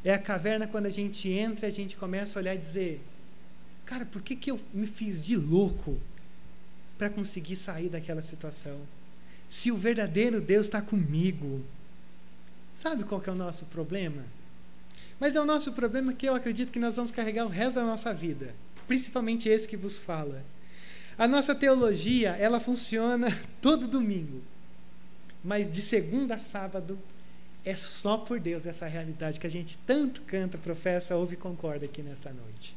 É 0.04 0.14
a 0.14 0.20
caverna 0.20 0.68
quando 0.68 0.86
a 0.86 0.90
gente 0.90 1.30
entra 1.30 1.68
a 1.68 1.72
gente 1.72 1.96
começa 1.96 2.38
a 2.38 2.42
olhar 2.42 2.56
e 2.56 2.58
dizer: 2.58 3.02
Cara, 3.88 4.06
por 4.06 4.22
que, 4.22 4.36
que 4.36 4.52
eu 4.52 4.60
me 4.74 4.86
fiz 4.86 5.24
de 5.24 5.38
louco 5.38 5.98
para 6.98 7.10
conseguir 7.10 7.56
sair 7.56 7.88
daquela 7.88 8.22
situação? 8.22 8.78
Se 9.48 9.72
o 9.72 9.78
verdadeiro 9.78 10.42
Deus 10.42 10.68
está 10.68 10.82
comigo. 10.82 11.64
Sabe 12.76 13.06
qual 13.06 13.22
que 13.22 13.30
é 13.30 13.34
o 13.34 13.36
nosso 13.36 13.66
problema? 13.68 14.24
Mas 15.20 15.38
é 15.38 15.42
o 15.42 15.46
nosso 15.46 15.72
problema 15.72 16.14
que 16.14 16.28
eu 16.28 16.36
acredito 16.36 16.72
que 16.72 16.80
nós 16.80 16.98
vamos 16.98 17.12
carregar 17.12 17.46
o 17.46 17.50
resto 17.50 17.76
da 17.76 17.86
nossa 17.86 18.14
vida. 18.14 18.54
Principalmente 18.88 19.48
esse 19.48 19.68
que 19.68 19.78
vos 19.78 19.98
fala. 19.98 20.44
A 21.18 21.26
nossa 21.26 21.56
teologia, 21.56 22.32
ela 22.32 22.60
funciona 22.60 23.28
todo 23.62 23.88
domingo. 23.88 24.44
Mas 25.42 25.72
de 25.72 25.82
segunda 25.82 26.36
a 26.36 26.40
sábado 26.40 27.00
é 27.64 27.76
só 27.76 28.18
por 28.18 28.38
Deus 28.38 28.66
essa 28.66 28.86
realidade 28.86 29.40
que 29.40 29.48
a 29.48 29.50
gente 29.50 29.78
tanto 29.80 30.22
canta, 30.24 30.58
professa, 30.58 31.16
ouve 31.16 31.36
e 31.36 31.38
concorda 31.38 31.86
aqui 31.86 32.04
nessa 32.04 32.32
noite. 32.32 32.76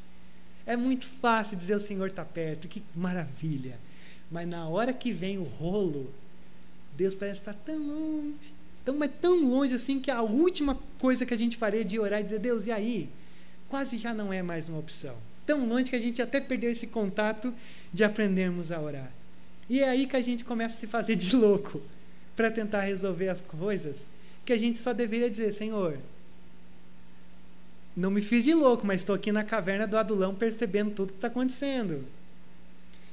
É 0.66 0.76
muito 0.76 1.06
fácil 1.06 1.56
dizer 1.56 1.74
o 1.74 1.80
Senhor 1.80 2.08
está 2.08 2.24
perto, 2.24 2.68
que 2.68 2.82
maravilha. 2.94 3.78
Mas 4.30 4.46
na 4.46 4.68
hora 4.68 4.92
que 4.92 5.12
vem 5.12 5.38
o 5.38 5.42
rolo, 5.42 6.12
Deus 6.96 7.14
parece 7.14 7.40
estar 7.40 7.54
tão 7.54 7.78
longe, 7.78 8.54
tão, 8.84 8.96
mas 8.96 9.10
tão 9.20 9.42
longe 9.42 9.74
assim 9.74 9.98
que 9.98 10.10
a 10.10 10.22
última 10.22 10.78
coisa 10.98 11.26
que 11.26 11.34
a 11.34 11.38
gente 11.38 11.56
faria 11.56 11.84
de 11.84 11.98
orar 11.98 12.20
e 12.20 12.24
dizer, 12.24 12.38
Deus, 12.38 12.66
e 12.66 12.72
aí? 12.72 13.08
Quase 13.68 13.98
já 13.98 14.12
não 14.12 14.32
é 14.32 14.42
mais 14.42 14.68
uma 14.68 14.78
opção. 14.78 15.16
Tão 15.46 15.66
longe 15.66 15.90
que 15.90 15.96
a 15.96 16.00
gente 16.00 16.20
até 16.20 16.40
perdeu 16.40 16.70
esse 16.70 16.88
contato 16.88 17.52
de 17.92 18.04
aprendermos 18.04 18.70
a 18.70 18.80
orar. 18.80 19.12
E 19.68 19.80
é 19.80 19.88
aí 19.88 20.06
que 20.06 20.16
a 20.16 20.20
gente 20.20 20.44
começa 20.44 20.76
a 20.76 20.78
se 20.78 20.86
fazer 20.86 21.16
de 21.16 21.34
louco 21.36 21.80
para 22.36 22.50
tentar 22.50 22.82
resolver 22.82 23.28
as 23.28 23.40
coisas 23.40 24.08
que 24.44 24.52
a 24.52 24.58
gente 24.58 24.78
só 24.78 24.92
deveria 24.92 25.30
dizer, 25.30 25.52
Senhor, 25.52 25.98
não 27.96 28.10
me 28.10 28.20
fiz 28.20 28.44
de 28.44 28.54
louco, 28.54 28.86
mas 28.86 29.00
estou 29.00 29.14
aqui 29.14 29.32
na 29.32 29.44
caverna 29.44 29.86
do 29.86 29.96
adulão 29.96 30.34
percebendo 30.34 30.94
tudo 30.94 31.12
que 31.12 31.18
está 31.18 31.28
acontecendo. 31.28 32.04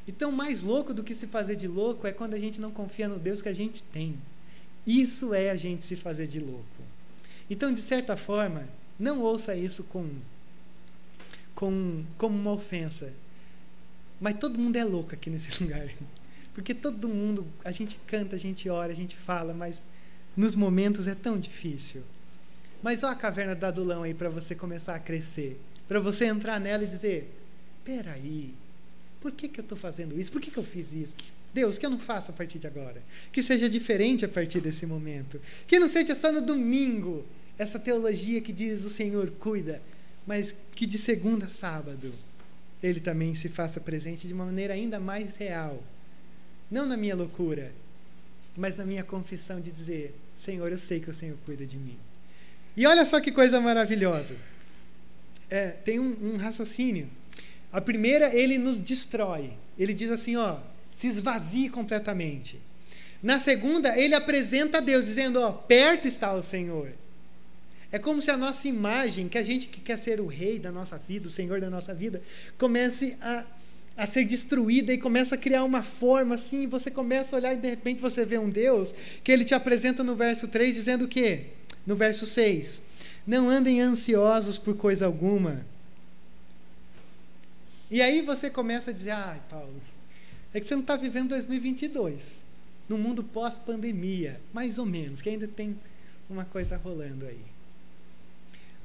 Então, 0.07 0.31
mais 0.31 0.61
louco 0.61 0.93
do 0.93 1.03
que 1.03 1.13
se 1.13 1.27
fazer 1.27 1.55
de 1.55 1.67
louco 1.67 2.07
é 2.07 2.11
quando 2.13 2.33
a 2.33 2.39
gente 2.39 2.61
não 2.61 2.71
confia 2.71 3.09
no 3.09 3.19
Deus 3.19 3.41
que 3.41 3.49
a 3.49 3.53
gente 3.53 3.83
tem. 3.83 4.17
Isso 4.85 5.33
é 5.33 5.49
a 5.49 5.55
gente 5.55 5.83
se 5.83 5.97
fazer 5.97 6.27
de 6.27 6.39
louco. 6.39 6.63
Então, 7.49 7.73
de 7.73 7.81
certa 7.81 8.15
forma, 8.15 8.67
não 8.97 9.21
ouça 9.21 9.53
isso 9.55 9.83
com, 9.85 10.09
com 11.53 12.05
como 12.17 12.37
uma 12.37 12.53
ofensa. 12.53 13.13
Mas 14.19 14.37
todo 14.37 14.57
mundo 14.57 14.77
é 14.77 14.83
louco 14.85 15.13
aqui 15.13 15.29
nesse 15.29 15.59
lugar. 15.61 15.89
Porque 16.53 16.73
todo 16.73 17.09
mundo, 17.09 17.45
a 17.65 17.71
gente 17.71 17.99
canta, 18.07 18.35
a 18.35 18.39
gente 18.39 18.69
ora, 18.69 18.91
a 18.91 18.95
gente 18.95 19.15
fala, 19.15 19.53
mas 19.53 19.85
nos 20.35 20.55
momentos 20.55 21.05
é 21.07 21.15
tão 21.15 21.37
difícil. 21.37 22.01
Mas 22.81 23.03
olha 23.03 23.13
a 23.13 23.15
caverna 23.15 23.55
do 23.55 23.65
adulão 23.65 24.03
aí 24.03 24.13
para 24.13 24.29
você 24.29 24.55
começar 24.55 24.95
a 24.95 24.99
crescer. 24.99 25.59
Para 25.87 25.99
você 25.99 26.25
entrar 26.25 26.59
nela 26.59 26.83
e 26.83 26.87
dizer: 26.87 27.33
peraí, 27.83 28.53
por 29.19 29.31
que, 29.31 29.47
que 29.47 29.59
eu 29.59 29.63
estou 29.63 29.77
fazendo 29.77 30.19
isso? 30.19 30.31
Por 30.31 30.41
que, 30.41 30.51
que 30.51 30.57
eu 30.57 30.63
fiz 30.63 30.93
isso? 30.93 31.15
Deus, 31.53 31.77
que 31.77 31.85
eu 31.85 31.89
não 31.89 31.99
faça 31.99 32.31
a 32.31 32.35
partir 32.35 32.59
de 32.59 32.67
agora. 32.67 33.01
Que 33.31 33.41
seja 33.41 33.69
diferente 33.69 34.23
a 34.23 34.29
partir 34.29 34.61
desse 34.61 34.85
momento. 34.85 35.41
Que 35.65 35.79
não 35.79 35.87
seja 35.87 36.13
só 36.13 36.31
no 36.31 36.41
domingo 36.41 37.25
essa 37.57 37.79
teologia 37.79 38.41
que 38.41 38.53
diz 38.53 38.85
o 38.85 38.89
Senhor 38.89 39.31
cuida, 39.31 39.81
mas 40.25 40.55
que 40.75 40.85
de 40.85 40.97
segunda 40.97 41.47
a 41.47 41.49
sábado 41.49 42.13
ele 42.83 42.99
também 42.99 43.33
se 43.33 43.49
faça 43.49 43.79
presente 43.79 44.27
de 44.27 44.33
uma 44.33 44.45
maneira 44.45 44.73
ainda 44.73 44.99
mais 44.99 45.35
real. 45.35 45.81
Não 46.69 46.85
na 46.85 46.95
minha 46.95 47.15
loucura, 47.15 47.71
mas 48.55 48.75
na 48.75 48.85
minha 48.85 49.03
confissão 49.03 49.59
de 49.59 49.71
dizer: 49.71 50.15
Senhor, 50.35 50.71
eu 50.71 50.77
sei 50.77 50.99
que 50.99 51.09
o 51.09 51.13
Senhor 51.13 51.37
cuida 51.45 51.65
de 51.65 51.77
mim. 51.77 51.97
E 52.77 52.85
olha 52.85 53.03
só 53.03 53.19
que 53.19 53.31
coisa 53.31 53.59
maravilhosa. 53.59 54.35
É, 55.49 55.69
tem 55.69 55.99
um, 55.99 56.33
um 56.33 56.37
raciocínio. 56.37 57.09
A 57.73 57.81
primeira, 57.81 58.33
ele 58.33 58.59
nos 58.59 58.79
destrói. 58.79 59.53
Ele 59.79 59.95
diz 59.95 60.11
assim, 60.11 60.35
ó, 60.35 60.59
se 60.91 61.07
esvazie 61.07 61.69
completamente. 61.69 62.61
Na 63.21 63.39
segunda, 63.39 63.97
ele 63.97 64.13
apresenta 64.13 64.77
a 64.77 64.81
Deus, 64.81 65.05
dizendo, 65.05 65.41
ó, 65.41 65.51
perto 65.51 66.07
está 66.07 66.31
o 66.33 66.43
Senhor. 66.43 66.91
É 67.91 67.97
como 67.97 68.21
se 68.21 68.29
a 68.29 68.37
nossa 68.37 68.67
imagem, 68.67 69.27
que 69.27 69.37
a 69.37 69.43
gente 69.43 69.67
que 69.67 69.79
quer 69.79 69.97
ser 69.97 70.19
o 70.19 70.27
rei 70.27 70.59
da 70.59 70.71
nossa 70.71 70.97
vida, 70.97 71.27
o 71.27 71.31
senhor 71.31 71.61
da 71.61 71.69
nossa 71.69 71.93
vida, 71.93 72.21
comece 72.57 73.15
a, 73.21 73.45
a 73.95 74.05
ser 74.05 74.25
destruída 74.25 74.91
e 74.93 74.97
começa 74.97 75.35
a 75.35 75.37
criar 75.37 75.63
uma 75.63 75.81
forma 75.81 76.35
assim, 76.35 76.67
você 76.67 76.91
começa 76.91 77.35
a 77.35 77.39
olhar 77.39 77.53
e 77.53 77.57
de 77.57 77.69
repente 77.69 78.01
você 78.01 78.25
vê 78.25 78.37
um 78.37 78.49
Deus 78.49 78.93
que 79.23 79.31
ele 79.31 79.45
te 79.45 79.55
apresenta 79.55 80.03
no 80.03 80.17
verso 80.17 80.49
3 80.49 80.75
dizendo 80.75 81.05
o 81.05 81.07
quê? 81.07 81.45
No 81.87 81.95
verso 81.95 82.25
6. 82.25 82.83
Não 83.25 83.49
andem 83.49 83.81
ansiosos 83.81 84.59
por 84.59 84.77
coisa 84.77 85.07
alguma. 85.07 85.65
E 87.89 88.01
aí 88.01 88.21
você 88.21 88.49
começa 88.49 88.91
a 88.91 88.93
dizer, 88.93 89.11
ai, 89.11 89.41
Paulo, 89.49 89.81
é 90.53 90.59
que 90.59 90.67
você 90.67 90.75
não 90.75 90.81
está 90.81 90.95
vivendo 90.95 91.29
2022, 91.29 92.43
no 92.87 92.97
mundo 92.97 93.23
pós-pandemia, 93.23 94.39
mais 94.53 94.77
ou 94.77 94.85
menos, 94.85 95.21
que 95.21 95.29
ainda 95.29 95.47
tem 95.47 95.75
uma 96.29 96.45
coisa 96.45 96.77
rolando 96.77 97.25
aí 97.25 97.57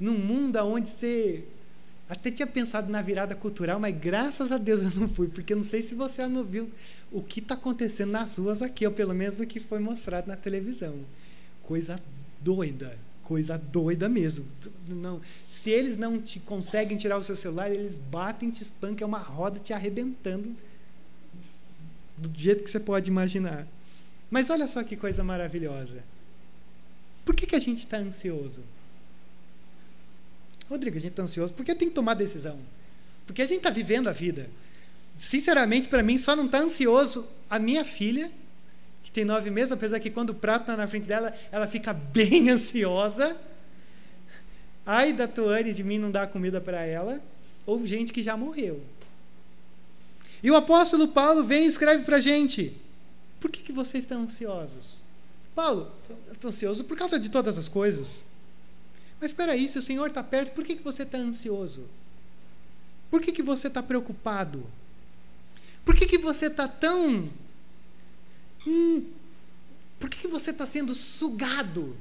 num 0.03 0.17
mundo 0.17 0.57
onde 0.59 0.89
você 0.89 1.43
até 2.09 2.29
tinha 2.29 2.45
pensado 2.45 2.91
na 2.91 3.01
virada 3.01 3.35
cultural, 3.35 3.79
mas 3.79 3.97
graças 3.97 4.51
a 4.51 4.57
Deus 4.57 4.81
eu 4.83 4.91
não 4.99 5.07
fui, 5.07 5.27
porque 5.27 5.53
eu 5.53 5.57
não 5.57 5.63
sei 5.63 5.81
se 5.81 5.95
você 5.95 6.27
não 6.27 6.43
viu 6.43 6.69
o 7.11 7.21
que 7.21 7.39
está 7.39 7.55
acontecendo 7.55 8.11
nas 8.11 8.37
ruas 8.37 8.61
aqui, 8.61 8.85
ou 8.85 8.91
pelo 8.91 9.13
menos 9.13 9.37
do 9.37 9.47
que 9.47 9.59
foi 9.59 9.79
mostrado 9.79 10.27
na 10.27 10.35
televisão. 10.35 10.99
Coisa 11.63 12.01
doida, 12.43 12.97
coisa 13.23 13.57
doida 13.57 14.09
mesmo. 14.09 14.45
Não, 14.87 15.21
se 15.47 15.69
eles 15.69 15.97
não 15.97 16.21
te 16.21 16.39
conseguem 16.39 16.97
tirar 16.97 17.17
o 17.17 17.23
seu 17.23 17.35
celular, 17.35 17.71
eles 17.71 17.97
batem, 17.97 18.49
te 18.49 18.61
espancam, 18.61 19.05
é 19.05 19.07
uma 19.07 19.19
roda 19.19 19.59
te 19.59 19.73
arrebentando 19.73 20.55
do 22.17 22.39
jeito 22.39 22.63
que 22.63 22.71
você 22.71 22.79
pode 22.79 23.09
imaginar. 23.09 23.67
Mas 24.29 24.49
olha 24.49 24.67
só 24.67 24.83
que 24.83 24.95
coisa 24.95 25.23
maravilhosa. 25.23 26.03
Por 27.25 27.35
que, 27.35 27.47
que 27.47 27.55
a 27.55 27.59
gente 27.59 27.79
está 27.79 27.97
ansioso? 27.97 28.63
Rodrigo, 30.69 30.97
a 30.97 30.99
gente 30.99 31.11
está 31.11 31.23
ansioso. 31.23 31.53
Por 31.53 31.65
que 31.65 31.75
tem 31.75 31.89
que 31.89 31.95
tomar 31.95 32.15
decisão? 32.15 32.59
Porque 33.25 33.41
a 33.41 33.45
gente 33.45 33.57
está 33.57 33.69
vivendo 33.69 34.07
a 34.07 34.11
vida. 34.11 34.49
Sinceramente, 35.19 35.87
para 35.87 36.03
mim, 36.03 36.17
só 36.17 36.35
não 36.35 36.45
está 36.45 36.59
ansioso 36.59 37.27
a 37.49 37.59
minha 37.59 37.85
filha, 37.85 38.29
que 39.03 39.11
tem 39.11 39.25
nove 39.25 39.49
meses, 39.49 39.71
apesar 39.71 39.99
que 39.99 40.09
quando 40.09 40.31
o 40.31 40.35
prato 40.35 40.61
está 40.61 40.77
na 40.77 40.87
frente 40.87 41.07
dela, 41.07 41.33
ela 41.51 41.67
fica 41.67 41.93
bem 41.93 42.49
ansiosa. 42.51 43.37
Ai 44.85 45.13
da 45.13 45.27
Tuane 45.27 45.73
de 45.73 45.83
mim 45.83 45.97
não 45.97 46.09
dar 46.09 46.27
comida 46.27 46.59
para 46.59 46.83
ela. 46.85 47.21
Ou 47.65 47.85
gente 47.85 48.11
que 48.11 48.21
já 48.21 48.35
morreu. 48.35 48.83
E 50.41 50.51
o 50.51 50.55
apóstolo 50.55 51.07
Paulo 51.07 51.43
vem 51.43 51.63
e 51.63 51.67
escreve 51.67 52.03
para 52.03 52.17
a 52.17 52.21
gente: 52.21 52.75
Por 53.39 53.49
que, 53.49 53.61
que 53.61 53.71
vocês 53.71 54.03
estão 54.03 54.23
ansiosos? 54.23 55.01
Paulo, 55.55 55.91
eu 56.09 56.33
estou 56.33 56.49
ansioso 56.49 56.83
por 56.83 56.97
causa 56.97 57.19
de 57.19 57.29
todas 57.29 57.57
as 57.57 57.67
coisas. 57.67 58.23
Mas 59.21 59.31
espera 59.31 59.53
aí, 59.53 59.69
se 59.69 59.77
o 59.77 59.81
Senhor 59.81 60.07
está 60.07 60.21
perto, 60.21 60.53
por 60.53 60.65
que, 60.65 60.75
que 60.75 60.83
você 60.83 61.03
está 61.03 61.17
ansioso? 61.17 61.87
Por 63.09 63.21
que, 63.21 63.31
que 63.31 63.43
você 63.43 63.67
está 63.67 63.81
preocupado? 63.81 64.65
Por 65.85 65.95
que, 65.95 66.05
que 66.05 66.17
você 66.17 66.47
está 66.47 66.67
tão. 66.67 67.29
Hum, 68.65 69.03
por 69.99 70.09
que, 70.09 70.27
você 70.27 70.51
está 70.51 70.65
sendo 70.65 70.93
sugado 70.95 71.95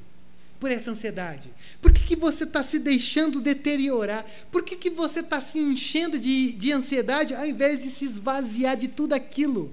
por 0.59 0.71
essa 0.71 0.91
ansiedade? 0.91 1.51
Por 1.81 1.93
que, 1.93 2.05
que 2.05 2.17
você 2.17 2.45
está 2.45 2.63
se 2.63 2.79
deixando 2.79 3.41
deteriorar? 3.41 4.25
Por 4.51 4.63
que, 4.63 4.77
que 4.77 4.91
você 4.91 5.21
está 5.21 5.41
se 5.41 5.59
enchendo 5.59 6.19
de, 6.19 6.53
de 6.53 6.73
ansiedade 6.73 7.35
ao 7.35 7.47
invés 7.47 7.83
de 7.83 7.91
se 7.91 8.05
esvaziar 8.05 8.77
de 8.77 8.89
tudo 8.89 9.13
aquilo 9.13 9.73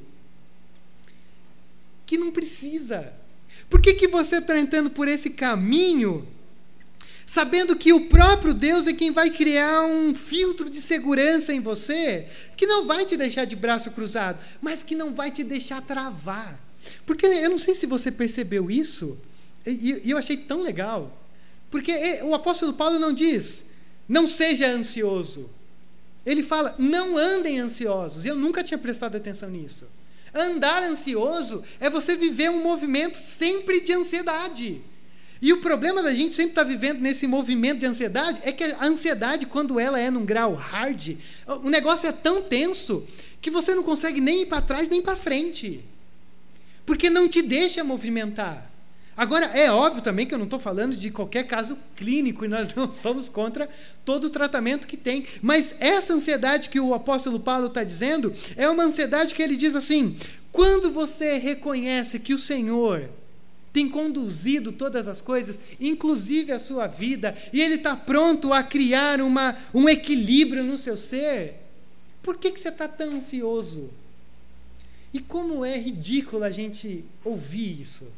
que 2.06 2.18
não 2.18 2.32
precisa? 2.32 3.14
Por 3.70 3.82
que, 3.82 3.94
que 3.94 4.08
você 4.08 4.38
está 4.38 4.58
entrando 4.58 4.90
por 4.90 5.08
esse 5.08 5.30
caminho 5.30 6.28
sabendo 7.30 7.76
que 7.76 7.94
o 7.94 8.10
próprio 8.10 8.56
Deus 8.56 8.88
é 8.88 8.94
quem 8.94 9.12
vai 9.12 9.30
criar 9.30 9.84
um 9.84 10.16
filtro 10.16 10.68
de 10.68 10.78
segurança 10.78 11.54
em 11.54 11.60
você, 11.60 12.28
que 12.58 12.66
não 12.66 12.88
vai 12.88 13.06
te 13.06 13.16
deixar 13.16 13.46
de 13.46 13.56
braço 13.56 13.92
cruzado, 13.92 14.40
mas 14.60 14.82
que 14.82 14.96
não 14.96 15.14
vai 15.14 15.30
te 15.30 15.44
deixar 15.44 15.80
travar. 15.84 16.69
Porque 17.06 17.26
eu 17.26 17.50
não 17.50 17.60
sei 17.60 17.76
se 17.76 17.86
você 17.86 18.12
percebeu 18.12 18.70
isso, 18.70 19.18
e 19.66 20.02
eu 20.06 20.18
achei 20.18 20.38
tão 20.38 20.62
legal, 20.62 21.18
porque 21.70 22.20
o 22.24 22.34
apóstolo 22.34 22.74
Paulo 22.74 22.98
não 22.98 23.14
diz, 23.14 23.68
não 24.08 24.28
seja 24.28 24.68
ansioso. 24.68 25.50
Ele 26.26 26.44
fala, 26.44 26.76
não 26.78 27.18
andem 27.18 27.60
ansiosos. 27.60 28.26
Eu 28.26 28.36
nunca 28.36 28.64
tinha 28.64 28.78
prestado 28.78 29.16
atenção 29.16 29.50
nisso. 29.50 29.88
Andar 30.34 30.84
ansioso 30.84 31.64
é 31.80 31.90
você 31.90 32.16
viver 32.16 32.50
um 32.50 32.62
movimento 32.62 33.18
sempre 33.18 33.82
de 33.82 33.94
ansiedade. 33.94 34.82
E 35.42 35.54
o 35.54 35.62
problema 35.62 36.04
da 36.04 36.14
gente 36.14 36.34
sempre 36.34 36.52
estar 36.52 36.64
tá 36.64 36.68
vivendo 36.68 37.00
nesse 37.00 37.26
movimento 37.26 37.80
de 37.80 37.86
ansiedade 37.86 38.40
é 38.44 38.52
que 38.52 38.64
a 38.64 38.86
ansiedade, 38.86 39.46
quando 39.46 39.80
ela 39.80 40.00
é 40.00 40.10
num 40.12 40.26
grau 40.26 40.54
hard, 40.54 41.16
o 41.64 41.70
negócio 41.70 42.10
é 42.10 42.12
tão 42.12 42.42
tenso 42.42 43.08
que 43.42 43.50
você 43.50 43.74
não 43.74 43.84
consegue 43.84 44.20
nem 44.20 44.42
ir 44.42 44.48
para 44.48 44.62
trás 44.62 44.90
nem 44.90 45.02
para 45.02 45.16
frente. 45.16 45.84
Porque 46.90 47.08
não 47.08 47.30
te 47.30 47.44
deixa 47.44 47.84
movimentar. 47.84 48.68
Agora, 49.16 49.46
é 49.46 49.70
óbvio 49.70 50.02
também 50.02 50.26
que 50.26 50.34
eu 50.34 50.40
não 50.40 50.46
estou 50.46 50.58
falando 50.58 50.98
de 50.98 51.12
qualquer 51.12 51.44
caso 51.44 51.78
clínico 51.96 52.44
e 52.44 52.48
nós 52.48 52.74
não 52.74 52.92
somos 52.92 53.30
contra 53.30 53.70
todo 54.04 54.26
o 54.26 54.30
tratamento 54.32 54.88
que 54.88 54.98
tem. 54.98 55.24
Mas 55.40 55.76
essa 55.80 56.16
ansiedade 56.16 56.68
que 56.68 56.80
o 56.80 56.96
apóstolo 56.96 57.40
Paulo 57.40 57.68
está 57.68 57.84
dizendo 57.84 58.34
é 58.58 58.68
uma 58.68 58.86
ansiedade 58.86 59.36
que 59.36 59.44
ele 59.44 59.56
diz 59.56 59.76
assim: 59.76 60.18
quando 60.52 60.90
você 60.90 61.38
reconhece 61.38 62.18
que 62.18 62.34
o 62.34 62.40
Senhor 62.40 63.08
tem 63.72 63.88
conduzido 63.88 64.72
todas 64.72 65.08
as 65.08 65.22
coisas, 65.22 65.60
inclusive 65.80 66.52
a 66.52 66.58
sua 66.58 66.88
vida, 66.88 67.36
e 67.54 67.62
Ele 67.62 67.76
está 67.76 67.96
pronto 67.96 68.52
a 68.52 68.64
criar 68.64 69.22
uma, 69.22 69.56
um 69.76 69.88
equilíbrio 69.88 70.64
no 70.64 70.76
seu 70.76 70.98
ser, 70.98 71.54
por 72.24 72.36
que, 72.38 72.50
que 72.50 72.60
você 72.60 72.70
está 72.70 72.88
tão 72.88 73.12
ansioso? 73.12 73.92
E 75.14 75.20
como 75.20 75.66
é 75.66 75.78
ridículo 75.78 76.44
a 76.44 76.52
gente 76.52 77.04
ouvir 77.24 77.82
isso? 77.82 78.14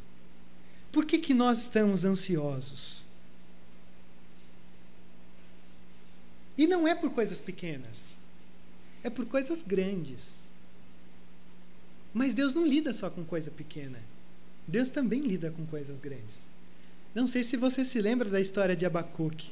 Por 0.90 1.06
que, 1.06 1.18
que 1.18 1.32
nós 1.32 1.62
estamos 1.62 2.04
ansiosos? 2.04 3.06
E 6.56 6.66
não 6.66 6.86
é 6.86 6.94
por 6.94 7.10
coisas 7.10 7.40
pequenas, 7.40 8.16
é 9.02 9.08
por 9.08 9.24
coisas 9.24 9.62
grandes. 9.62 10.50
Mas 12.12 12.34
Deus 12.34 12.52
não 12.52 12.66
lida 12.66 12.92
só 12.92 13.08
com 13.08 13.24
coisa 13.24 13.50
pequena. 13.50 13.98
Deus 14.68 14.90
também 14.90 15.20
lida 15.20 15.50
com 15.50 15.64
coisas 15.66 15.98
grandes. 15.98 16.46
Não 17.14 17.26
sei 17.26 17.42
se 17.42 17.56
você 17.56 17.84
se 17.84 18.00
lembra 18.00 18.28
da 18.28 18.40
história 18.40 18.76
de 18.76 18.84
Abacuque. 18.84 19.50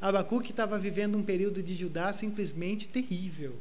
Abacuque 0.00 0.50
estava 0.50 0.78
vivendo 0.78 1.16
um 1.16 1.22
período 1.22 1.62
de 1.62 1.74
Judá 1.74 2.12
simplesmente 2.12 2.88
terrível. 2.88 3.56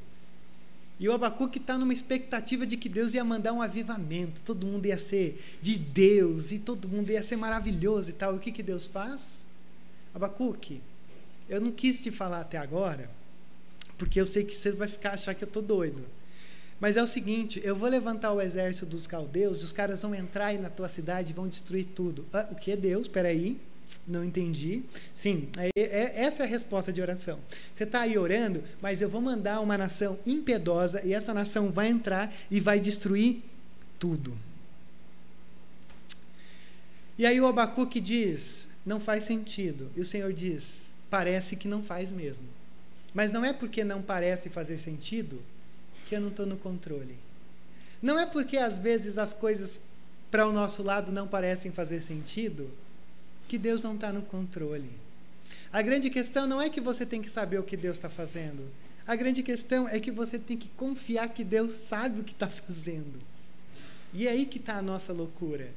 E 0.99 1.09
o 1.09 1.13
Abacuque 1.13 1.57
está 1.57 1.77
numa 1.77 1.93
expectativa 1.93 2.65
de 2.65 2.77
que 2.77 2.87
Deus 2.87 3.13
ia 3.13 3.23
mandar 3.23 3.51
um 3.51 3.61
avivamento, 3.61 4.41
todo 4.41 4.67
mundo 4.67 4.85
ia 4.85 4.97
ser 4.97 5.41
de 5.61 5.77
Deus 5.77 6.51
e 6.51 6.59
todo 6.59 6.87
mundo 6.87 7.09
ia 7.09 7.23
ser 7.23 7.35
maravilhoso 7.35 8.11
e 8.11 8.13
tal. 8.13 8.33
E 8.33 8.37
o 8.37 8.39
que, 8.39 8.51
que 8.51 8.63
Deus 8.63 8.87
faz? 8.87 9.45
Abacuque, 10.13 10.81
eu 11.49 11.59
não 11.59 11.71
quis 11.71 12.01
te 12.01 12.11
falar 12.11 12.41
até 12.41 12.57
agora, 12.57 13.09
porque 13.97 14.21
eu 14.21 14.25
sei 14.25 14.43
que 14.43 14.53
você 14.53 14.71
vai 14.71 14.87
ficar 14.87 15.11
achar 15.13 15.33
que 15.33 15.43
eu 15.43 15.47
estou 15.47 15.63
doido. 15.63 16.05
Mas 16.79 16.97
é 16.97 17.03
o 17.03 17.07
seguinte: 17.07 17.61
eu 17.63 17.75
vou 17.75 17.89
levantar 17.89 18.31
o 18.31 18.41
exército 18.41 18.85
dos 18.85 19.07
caldeus, 19.07 19.63
os 19.63 19.71
caras 19.71 20.01
vão 20.01 20.13
entrar 20.13 20.47
aí 20.47 20.57
na 20.57 20.69
tua 20.69 20.87
cidade 20.87 21.31
e 21.31 21.33
vão 21.33 21.47
destruir 21.47 21.85
tudo. 21.85 22.25
Ah, 22.31 22.47
o 22.51 22.55
que 22.55 22.71
é 22.71 22.77
Deus? 22.77 23.03
Espera 23.03 23.29
aí. 23.29 23.59
Não 24.07 24.23
entendi. 24.23 24.83
Sim, 25.13 25.49
é, 25.57 25.69
é, 25.75 26.23
essa 26.23 26.43
é 26.43 26.45
a 26.45 26.49
resposta 26.49 26.91
de 26.91 27.01
oração. 27.01 27.39
Você 27.73 27.85
está 27.85 28.01
aí 28.01 28.17
orando, 28.17 28.63
mas 28.81 29.01
eu 29.01 29.09
vou 29.09 29.21
mandar 29.21 29.61
uma 29.61 29.77
nação 29.77 30.19
impiedosa 30.25 31.01
e 31.05 31.13
essa 31.13 31.33
nação 31.33 31.71
vai 31.71 31.87
entrar 31.87 32.33
e 32.51 32.59
vai 32.59 32.79
destruir 32.79 33.41
tudo. 33.97 34.37
E 37.17 37.25
aí 37.25 37.39
o 37.39 37.47
Abacuque 37.47 38.01
diz: 38.01 38.69
não 38.85 38.99
faz 38.99 39.23
sentido. 39.23 39.89
E 39.95 40.01
o 40.01 40.05
Senhor 40.05 40.33
diz: 40.33 40.93
parece 41.09 41.55
que 41.55 41.67
não 41.67 41.83
faz 41.83 42.11
mesmo. 42.11 42.45
Mas 43.13 43.31
não 43.31 43.45
é 43.45 43.53
porque 43.53 43.83
não 43.83 44.01
parece 44.01 44.49
fazer 44.49 44.79
sentido 44.79 45.41
que 46.05 46.15
eu 46.15 46.21
não 46.21 46.29
estou 46.29 46.45
no 46.45 46.57
controle. 46.57 47.15
Não 48.01 48.19
é 48.19 48.25
porque 48.25 48.57
às 48.57 48.79
vezes 48.79 49.17
as 49.17 49.33
coisas 49.33 49.81
para 50.29 50.47
o 50.47 50.51
nosso 50.51 50.83
lado 50.83 51.11
não 51.11 51.27
parecem 51.27 51.71
fazer 51.71 52.01
sentido 52.01 52.69
que 53.53 53.57
Deus 53.59 53.83
não 53.83 53.93
está 53.93 54.11
no 54.11 54.23
controle. 54.23 54.89
A 55.71 55.79
grande 55.83 56.09
questão 56.09 56.47
não 56.47 56.59
é 56.59 56.71
que 56.71 56.81
você 56.81 57.05
tem 57.05 57.21
que 57.21 57.29
saber 57.29 57.59
o 57.59 57.63
que 57.63 57.77
Deus 57.77 57.97
está 57.97 58.09
fazendo. 58.09 58.67
A 59.05 59.15
grande 59.15 59.43
questão 59.43 59.87
é 59.87 59.99
que 59.99 60.09
você 60.09 60.39
tem 60.39 60.57
que 60.57 60.69
confiar 60.69 61.29
que 61.29 61.43
Deus 61.43 61.71
sabe 61.71 62.19
o 62.19 62.23
que 62.23 62.31
está 62.31 62.47
fazendo. 62.47 63.21
E 64.11 64.27
é 64.27 64.31
aí 64.31 64.47
que 64.47 64.57
está 64.57 64.77
a 64.77 64.81
nossa 64.81 65.13
loucura. 65.13 65.69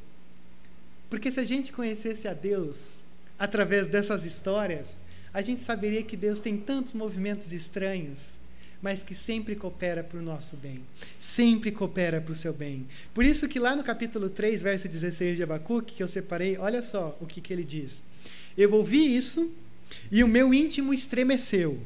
Porque 1.11 1.31
se 1.31 1.39
a 1.39 1.45
gente 1.45 1.71
conhecesse 1.71 2.27
a 2.27 2.33
Deus 2.33 3.03
através 3.39 3.89
dessas 3.89 4.25
histórias, 4.25 5.01
a 5.31 5.43
gente 5.43 5.61
saberia 5.61 6.03
que 6.03 6.17
Deus 6.17 6.41
tem 6.41 6.57
tantos 6.57 6.95
movimentos 6.95 7.53
estranhos 7.53 8.39
mas 8.81 9.03
que 9.03 9.15
sempre 9.15 9.57
coopera 9.57 10.05
para 10.05 10.19
o 10.19 10.23
nosso 10.23 10.57
bem. 10.57 10.83
Sempre 11.19 11.71
coopera 11.71 12.21
para 12.21 12.33
o 12.33 12.35
seu 12.35 12.53
bem. 12.53 12.87
Por 13.15 13.25
isso 13.25 13.49
que 13.49 13.59
lá 13.59 13.75
no 13.75 13.83
capítulo 13.83 14.29
3, 14.29 14.61
verso 14.61 14.89
16 14.89 15.37
de 15.37 15.43
Abacuque, 15.43 15.95
que 15.95 16.03
eu 16.03 16.09
separei, 16.09 16.57
olha 16.59 16.83
só 16.83 17.17
o 17.21 17.27
que, 17.27 17.41
que 17.41 17.53
ele 17.53 17.65
diz. 17.65 18.03
Eu 18.57 18.73
ouvi 18.73 19.17
isso 19.17 19.53
e 20.11 20.23
o 20.23 20.29
meu 20.29 20.53
íntimo 20.53 20.93
estremeceu. 20.93 21.81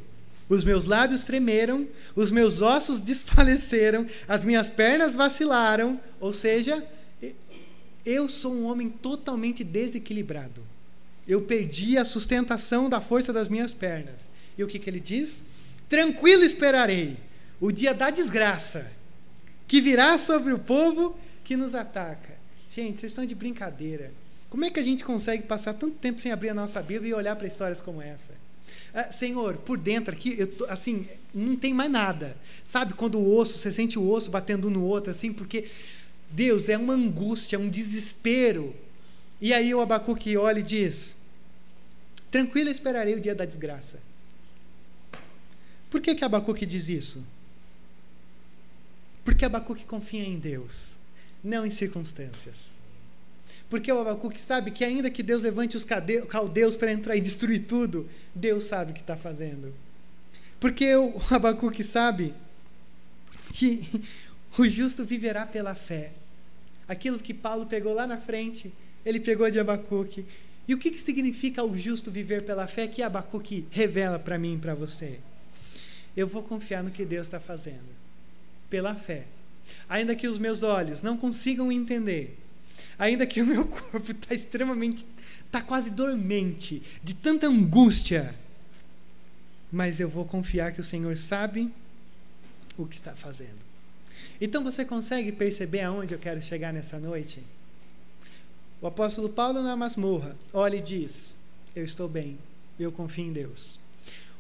Os 0.49 0.65
meus 0.65 0.85
lábios 0.85 1.23
tremeram, 1.23 1.87
os 2.17 2.31
meus 2.31 2.61
ossos 2.61 2.99
desfaleceram, 3.01 4.07
as 4.27 4.43
minhas 4.43 4.69
pernas 4.69 5.15
vacilaram. 5.15 6.01
Ou 6.19 6.33
seja, 6.33 6.85
eu 8.05 8.29
sou 8.29 8.53
um 8.53 8.65
homem 8.65 8.91
totalmente 8.91 9.63
desequilibrado. 9.63 10.63
Eu 11.27 11.43
perdi 11.43 11.97
a 11.97 12.05
sustentação 12.05 12.89
da 12.89 13.01
força 13.01 13.33
das 13.33 13.49
minhas 13.49 13.73
pernas. 13.73 14.31
E 14.59 14.65
o 14.65 14.67
que, 14.67 14.79
que 14.79 14.91
ele 14.91 14.99
diz? 14.99 15.45
Tranquilo 15.91 16.45
esperarei 16.45 17.17
o 17.61 17.73
dia 17.73 17.93
da 17.93 18.11
desgraça 18.11 18.93
que 19.67 19.81
virá 19.81 20.17
sobre 20.19 20.53
o 20.53 20.59
povo 20.61 21.19
que 21.43 21.57
nos 21.57 21.75
ataca. 21.75 22.39
Gente, 22.71 23.01
vocês 23.01 23.11
estão 23.11 23.27
de 23.27 23.35
brincadeira. 23.35 24.13
Como 24.49 24.65
é 24.65 24.71
que 24.71 24.79
a 24.79 24.85
gente 24.85 25.05
consegue 25.05 25.43
passar 25.43 25.75
tanto 25.75 25.97
tempo 25.97 26.21
sem 26.21 26.31
abrir 26.31 26.51
a 26.51 26.55
nossa 26.55 26.81
Bíblia 26.81 27.11
e 27.11 27.15
olhar 27.15 27.35
para 27.35 27.49
histórias 27.49 27.81
como 27.81 28.01
essa? 28.01 28.35
Ah, 28.95 29.11
Senhor, 29.11 29.57
por 29.57 29.77
dentro 29.77 30.15
aqui, 30.15 30.37
eu 30.39 30.47
tô, 30.47 30.65
assim, 30.67 31.09
não 31.35 31.57
tem 31.57 31.75
mais 31.75 31.91
nada. 31.91 32.37
Sabe 32.63 32.95
quando 32.95 33.19
o 33.19 33.37
osso, 33.37 33.59
você 33.59 33.73
sente 33.73 33.99
o 33.99 34.09
osso 34.09 34.31
batendo 34.31 34.69
um 34.69 34.71
no 34.71 34.85
outro, 34.85 35.11
assim, 35.11 35.33
porque 35.33 35.69
Deus 36.31 36.69
é 36.69 36.79
uma 36.79 36.95
angústia, 36.95 37.59
um 37.59 37.69
desespero. 37.69 38.73
E 39.41 39.53
aí 39.53 39.75
o 39.75 39.81
Abacuque 39.81 40.37
olha 40.37 40.61
e 40.61 40.63
diz: 40.63 41.17
Tranquilo 42.31 42.71
esperarei 42.71 43.17
o 43.17 43.21
dia 43.21 43.35
da 43.35 43.45
desgraça. 43.45 44.09
Por 45.91 46.01
que, 46.01 46.15
que 46.15 46.25
Abacuque 46.25 46.65
diz 46.65 46.89
isso? 46.89 47.27
Porque 49.25 49.45
Abacuque 49.45 49.85
confia 49.85 50.25
em 50.25 50.39
Deus, 50.39 50.97
não 51.43 51.67
em 51.67 51.71
circunstâncias. 51.71 52.77
Porque 53.69 53.93
o 53.93 54.01
Abacuque 54.01 54.41
sabe 54.41 54.71
que, 54.71 54.85
ainda 54.85 55.11
que 55.11 55.23
Deus 55.23 55.43
levante 55.43 55.77
os 55.77 55.85
caldeus 55.85 56.77
para 56.77 56.93
entrar 56.93 57.17
e 57.17 57.21
destruir 57.21 57.67
tudo, 57.67 58.09
Deus 58.35 58.65
sabe 58.65 58.91
o 58.91 58.95
que 58.95 59.01
está 59.01 59.17
fazendo. 59.17 59.75
Porque 60.59 60.95
o 60.95 61.15
Abacuque 61.31 61.83
sabe 61.83 62.35
que 63.53 64.03
o 64.59 64.67
justo 64.67 65.05
viverá 65.05 65.47
pela 65.47 65.75
fé. 65.75 66.13
Aquilo 66.89 67.19
que 67.19 67.33
Paulo 67.33 67.67
pegou 67.67 67.95
lá 67.95 68.07
na 68.07 68.19
frente, 68.19 68.73
ele 69.05 69.21
pegou 69.21 69.49
de 69.51 69.61
Abacuque. 69.61 70.27
E 70.67 70.75
o 70.75 70.79
que, 70.79 70.91
que 70.91 71.01
significa 71.01 71.65
o 71.65 71.77
justo 71.77 72.11
viver 72.11 72.45
pela 72.45 72.67
fé 72.67 72.87
que 72.89 73.03
Abacuque 73.03 73.67
revela 73.71 74.19
para 74.19 74.39
mim 74.39 74.55
e 74.55 74.59
para 74.59 74.75
você? 74.75 75.21
Eu 76.17 76.27
vou 76.27 76.43
confiar 76.43 76.83
no 76.83 76.91
que 76.91 77.05
Deus 77.05 77.27
está 77.27 77.41
fazendo, 77.41 77.89
pela 78.69 78.95
fé. 78.95 79.27
Ainda 79.89 80.17
que 80.17 80.27
os 80.27 80.39
meus 80.39 80.63
olhos 80.63 81.03
não 81.03 81.17
consigam 81.17 81.71
entender, 81.71 82.39
ainda 82.99 83.27
que 83.27 83.41
o 83.41 83.47
meu 83.47 83.67
corpo 83.69 84.13
está 84.13 84.35
extremamente, 84.35 85.07
está 85.47 85.61
quase 85.61 85.93
dormente, 85.93 86.83
de 87.03 87.15
tanta 87.15 87.47
angústia, 87.47 88.35
mas 89.71 90.01
eu 90.01 90.09
vou 90.09 90.25
confiar 90.25 90.73
que 90.73 90.81
o 90.81 90.85
Senhor 90.85 91.17
sabe 91.17 91.73
o 92.77 92.87
que 92.87 92.95
está 92.95 93.15
fazendo. 93.15 93.71
Então 94.41 94.65
você 94.65 94.85
consegue 94.85 95.33
perceber 95.33 95.83
aonde 95.83 96.15
eu 96.15 96.19
quero 96.19 96.41
chegar 96.41 96.73
nessa 96.73 96.99
noite? 96.99 97.43
O 98.81 98.87
apóstolo 98.87 99.29
Paulo 99.29 99.63
na 99.63 99.77
masmorra 99.77 100.37
olha 100.53 100.77
e 100.77 100.81
diz: 100.81 101.37
Eu 101.77 101.85
estou 101.85 102.09
bem, 102.09 102.39
eu 102.79 102.91
confio 102.91 103.27
em 103.27 103.33
Deus. 103.33 103.80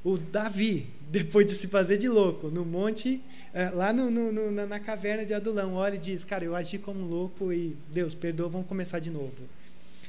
O 0.03 0.17
Davi, 0.17 0.87
depois 1.11 1.47
de 1.47 1.53
se 1.53 1.69
fazer 1.69 1.99
de 1.99 2.09
louco 2.09 2.49
no 2.49 2.65
monte, 2.65 3.21
eh, 3.53 3.69
lá 3.71 3.93
no, 3.93 4.11
no, 4.11 4.51
na 4.51 4.81
caverna 4.81 5.27
de 5.27 5.35
Adulão, 5.35 5.75
olha 5.75 5.97
e 5.97 5.99
diz: 5.99 6.25
Cara, 6.25 6.45
eu 6.45 6.55
agi 6.57 6.79
como 6.79 7.05
louco 7.05 7.53
e 7.53 7.77
Deus, 7.93 8.15
perdoa, 8.15 8.49
vamos 8.49 8.67
começar 8.67 8.99
de 8.99 9.11
novo. 9.11 9.49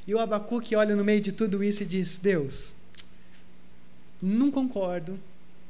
E 0.08 0.16
o 0.16 0.20
Abacuque 0.20 0.76
olha 0.76 0.96
no 0.96 1.04
meio 1.04 1.22
de 1.22 1.32
tudo 1.32 1.64
isso 1.64 1.84
e 1.84 1.86
diz: 1.86 2.18
Deus, 2.18 2.74
não 4.22 4.52
concordo, 4.52 5.20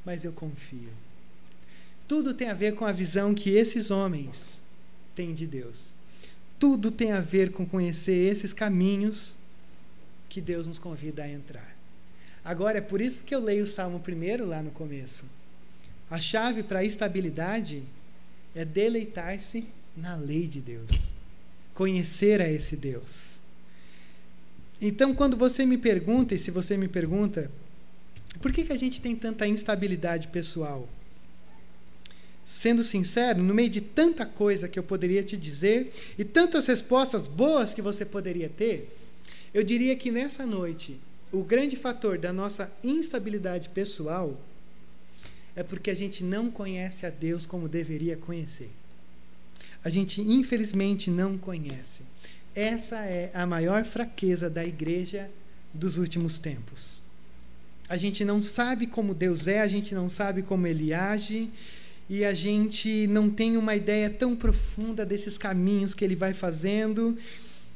mas 0.05 0.25
eu 0.25 0.31
confio. 0.31 0.89
Tudo 2.07 2.33
tem 2.33 2.49
a 2.49 2.53
ver 2.53 2.75
com 2.75 2.85
a 2.85 2.91
visão 2.91 3.33
que 3.33 3.51
esses 3.51 3.89
homens 3.89 4.59
têm 5.15 5.33
de 5.33 5.47
Deus. 5.47 5.93
Tudo 6.59 6.91
tem 6.91 7.11
a 7.13 7.21
ver 7.21 7.51
com 7.51 7.65
conhecer 7.65 8.29
esses 8.31 8.53
caminhos 8.53 9.37
que 10.29 10.41
Deus 10.41 10.67
nos 10.67 10.77
convida 10.77 11.23
a 11.23 11.29
entrar. 11.29 11.70
Agora, 12.43 12.79
é 12.79 12.81
por 12.81 12.99
isso 12.99 13.23
que 13.23 13.35
eu 13.35 13.39
leio 13.39 13.63
o 13.63 13.67
Salmo 13.67 13.99
primeiro 13.99 14.45
lá 14.45 14.61
no 14.61 14.71
começo. 14.71 15.25
A 16.09 16.19
chave 16.19 16.63
para 16.63 16.79
a 16.79 16.83
estabilidade 16.83 17.83
é 18.55 18.65
deleitar-se 18.65 19.67
na 19.95 20.15
lei 20.15 20.47
de 20.47 20.59
Deus, 20.59 21.13
conhecer 21.73 22.41
a 22.41 22.49
esse 22.49 22.75
Deus. 22.75 23.39
Então, 24.81 25.13
quando 25.13 25.37
você 25.37 25.65
me 25.65 25.77
pergunta, 25.77 26.33
e 26.33 26.39
se 26.39 26.49
você 26.49 26.75
me 26.75 26.87
pergunta, 26.87 27.51
por 28.41 28.51
que, 28.51 28.63
que 28.63 28.73
a 28.73 28.77
gente 28.77 28.99
tem 28.99 29.15
tanta 29.15 29.47
instabilidade 29.47 30.27
pessoal? 30.29 30.89
Sendo 32.43 32.83
sincero, 32.83 33.43
no 33.43 33.53
meio 33.53 33.69
de 33.69 33.79
tanta 33.79 34.25
coisa 34.25 34.67
que 34.67 34.79
eu 34.79 34.83
poderia 34.83 35.23
te 35.23 35.37
dizer 35.37 35.93
e 36.17 36.23
tantas 36.23 36.65
respostas 36.65 37.27
boas 37.27 37.73
que 37.73 37.81
você 37.81 38.03
poderia 38.03 38.49
ter, 38.49 38.91
eu 39.53 39.63
diria 39.63 39.95
que 39.95 40.09
nessa 40.11 40.45
noite 40.45 40.99
o 41.31 41.43
grande 41.43 41.75
fator 41.75 42.17
da 42.17 42.33
nossa 42.33 42.71
instabilidade 42.83 43.69
pessoal 43.69 44.39
é 45.55 45.63
porque 45.63 45.89
a 45.89 45.93
gente 45.93 46.23
não 46.23 46.49
conhece 46.51 47.05
a 47.05 47.09
Deus 47.09 47.45
como 47.45 47.69
deveria 47.69 48.17
conhecer. 48.17 48.69
A 49.83 49.89
gente, 49.89 50.21
infelizmente, 50.21 51.09
não 51.09 51.37
conhece. 51.37 52.03
Essa 52.53 52.97
é 53.05 53.31
a 53.33 53.45
maior 53.47 53.85
fraqueza 53.85 54.49
da 54.49 54.63
igreja 54.63 55.31
dos 55.73 55.97
últimos 55.97 56.37
tempos. 56.37 57.01
A 57.87 57.97
gente 57.97 58.23
não 58.23 58.43
sabe 58.43 58.87
como 58.87 59.13
Deus 59.13 59.47
é, 59.47 59.61
a 59.61 59.67
gente 59.67 59.95
não 59.95 60.09
sabe 60.09 60.41
como 60.41 60.67
ele 60.67 60.93
age, 60.93 61.49
e 62.09 62.25
a 62.25 62.33
gente 62.33 63.07
não 63.07 63.29
tem 63.29 63.55
uma 63.55 63.73
ideia 63.73 64.09
tão 64.09 64.35
profunda 64.35 65.05
desses 65.05 65.37
caminhos 65.37 65.93
que 65.93 66.03
ele 66.03 66.15
vai 66.15 66.33
fazendo 66.33 67.17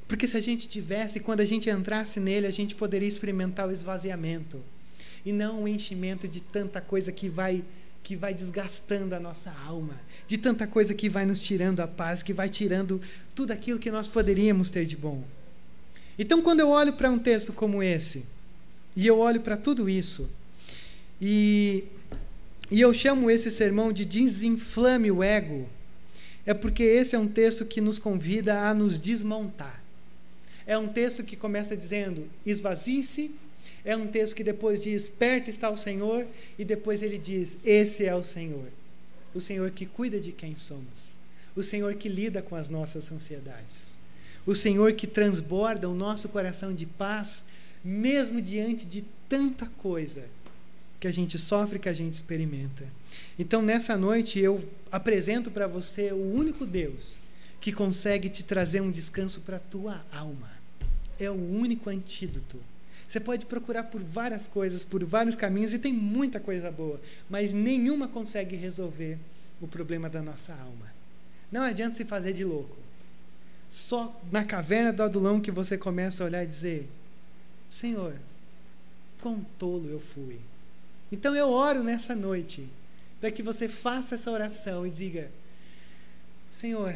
porque 0.08 0.28
se 0.28 0.38
a 0.38 0.42
gente 0.42 0.68
tivesse, 0.68 1.20
quando 1.20 1.40
a 1.40 1.46
gente 1.46 1.70
entrasse 1.70 2.20
nele, 2.20 2.46
a 2.46 2.52
gente 2.52 2.76
poderia 2.76 3.08
experimentar 3.08 3.68
o 3.68 3.72
esvaziamento 3.72 4.62
e 5.26 5.32
não 5.32 5.64
o 5.64 5.68
enchimento 5.68 6.28
de 6.28 6.42
tanta 6.42 6.80
coisa 6.80 7.12
que 7.12 7.28
vai 7.28 7.64
que 8.04 8.16
vai 8.16 8.36
desgastando 8.36 9.16
a 9.16 9.20
nossa 9.20 9.52
alma, 9.66 10.00
de 10.28 10.38
tanta 10.38 10.68
coisa 10.68 10.94
que 10.94 11.10
vai 11.10 11.26
nos 11.26 11.40
tirando 11.40 11.80
a 11.80 11.88
paz, 11.88 12.22
que 12.22 12.34
vai 12.34 12.48
tirando 12.48 13.02
tudo 13.34 13.50
aquilo 13.50 13.80
que 13.80 13.90
nós 13.90 14.08
poderíamos 14.08 14.70
ter 14.70 14.86
de 14.86 14.96
bom. 14.96 15.24
Então, 16.18 16.40
quando 16.40 16.60
eu 16.60 16.70
olho 16.70 16.94
para 16.94 17.10
um 17.10 17.18
texto 17.18 17.52
como 17.52 17.82
esse, 17.82 18.26
e 18.96 19.08
eu 19.08 19.18
olho 19.18 19.42
para 19.42 19.58
tudo 19.58 19.90
isso, 19.90 20.30
e, 21.20 21.86
e 22.70 22.80
eu 22.80 22.94
chamo 22.94 23.32
esse 23.32 23.50
sermão 23.50 23.92
de 23.92 24.06
desinflame 24.06 25.10
o 25.10 25.24
ego, 25.24 25.68
é 26.46 26.54
porque 26.54 26.84
esse 26.84 27.16
é 27.16 27.20
um 27.20 27.28
texto 27.28 27.66
que 27.66 27.82
nos 27.82 27.98
convida 27.98 28.70
a 28.70 28.74
nos 28.76 29.00
desmontar. 29.00 29.84
É 30.68 30.78
um 30.78 30.88
texto 30.88 31.24
que 31.24 31.36
começa 31.36 31.76
dizendo: 31.76 32.30
esvazie-se. 32.46 33.32
É 33.84 33.96
um 33.96 34.08
texto 34.08 34.36
que 34.36 34.44
depois 34.44 34.82
diz: 34.82 35.08
perto 35.08 35.50
está 35.50 35.70
o 35.70 35.78
Senhor. 35.78 36.26
E 36.58 36.66
depois 36.66 37.02
ele 37.02 37.18
diz: 37.18 37.60
esse 37.64 38.06
é 38.06 38.16
o 38.16 38.24
Senhor. 38.24 38.68
O 39.34 39.42
Senhor 39.42 39.70
que 39.72 39.86
cuida 39.86 40.20
de 40.20 40.32
quem 40.32 40.56
somos. 40.56 41.16
O 41.56 41.64
Senhor 41.64 41.96
que 41.96 42.10
lida 42.10 42.42
com 42.42 42.56
as 42.56 42.70
nossas 42.70 43.12
ansiedades. 43.12 43.96
O 44.46 44.56
Senhor 44.56 44.94
que 44.94 45.08
transborda 45.08 45.90
o 45.90 45.96
nosso 45.96 46.30
coração 46.30 46.74
de 46.74 46.86
paz, 46.86 47.46
mesmo 47.84 48.42
diante 48.42 48.86
de 48.86 49.04
tanta 49.28 49.66
coisa 49.78 50.26
que 51.00 51.08
a 51.08 51.12
gente 51.12 51.38
sofre, 51.38 51.80
que 51.80 51.90
a 51.90 51.94
gente 51.94 52.14
experimenta. 52.14 52.86
Então, 53.38 53.62
nessa 53.62 53.98
noite, 53.98 54.40
eu 54.40 54.64
apresento 54.92 55.52
para 55.52 55.68
você 55.68 56.12
o 56.12 56.34
único 56.34 56.66
Deus 56.66 57.18
que 57.60 57.72
consegue 57.72 58.30
te 58.30 58.44
trazer 58.44 58.82
um 58.82 58.92
descanso 58.92 59.42
para 59.42 59.58
a 59.58 59.60
tua 59.60 60.06
alma. 60.12 60.55
É 61.20 61.30
o 61.30 61.34
único 61.34 61.90
antídoto. 61.90 62.60
Você 63.08 63.20
pode 63.20 63.46
procurar 63.46 63.84
por 63.84 64.02
várias 64.02 64.48
coisas, 64.48 64.84
por 64.84 65.04
vários 65.04 65.36
caminhos, 65.36 65.74
e 65.74 65.80
tem 65.80 65.94
muita 65.94 66.40
coisa 66.40 66.72
boa, 66.72 67.00
mas 67.30 67.54
nenhuma 67.54 68.08
consegue 68.08 68.56
resolver 68.56 69.18
o 69.62 69.68
problema 69.68 70.10
da 70.10 70.22
nossa 70.22 70.54
alma. 70.54 70.94
Não 71.52 71.62
adianta 71.62 71.96
se 71.96 72.06
fazer 72.06 72.34
de 72.34 72.44
louco. 72.44 72.76
Só 73.70 74.20
na 74.32 74.44
caverna 74.44 74.92
do 74.92 75.04
adulão 75.04 75.40
que 75.40 75.52
você 75.52 75.78
começa 75.78 76.24
a 76.24 76.28
olhar 76.28 76.44
e 76.44 76.48
dizer: 76.48 76.90
Senhor, 77.70 78.16
quão 79.22 79.46
tolo 79.58 79.90
eu 79.90 80.00
fui. 80.00 80.40
Então 81.12 81.36
eu 81.36 81.50
oro 81.50 81.84
nessa 81.84 82.16
noite 82.16 82.68
para 83.20 83.32
que 83.32 83.42
você 83.42 83.68
faça 83.68 84.16
essa 84.16 84.32
oração 84.32 84.86
e 84.86 84.90
diga: 84.90 85.32
Senhor, 86.50 86.96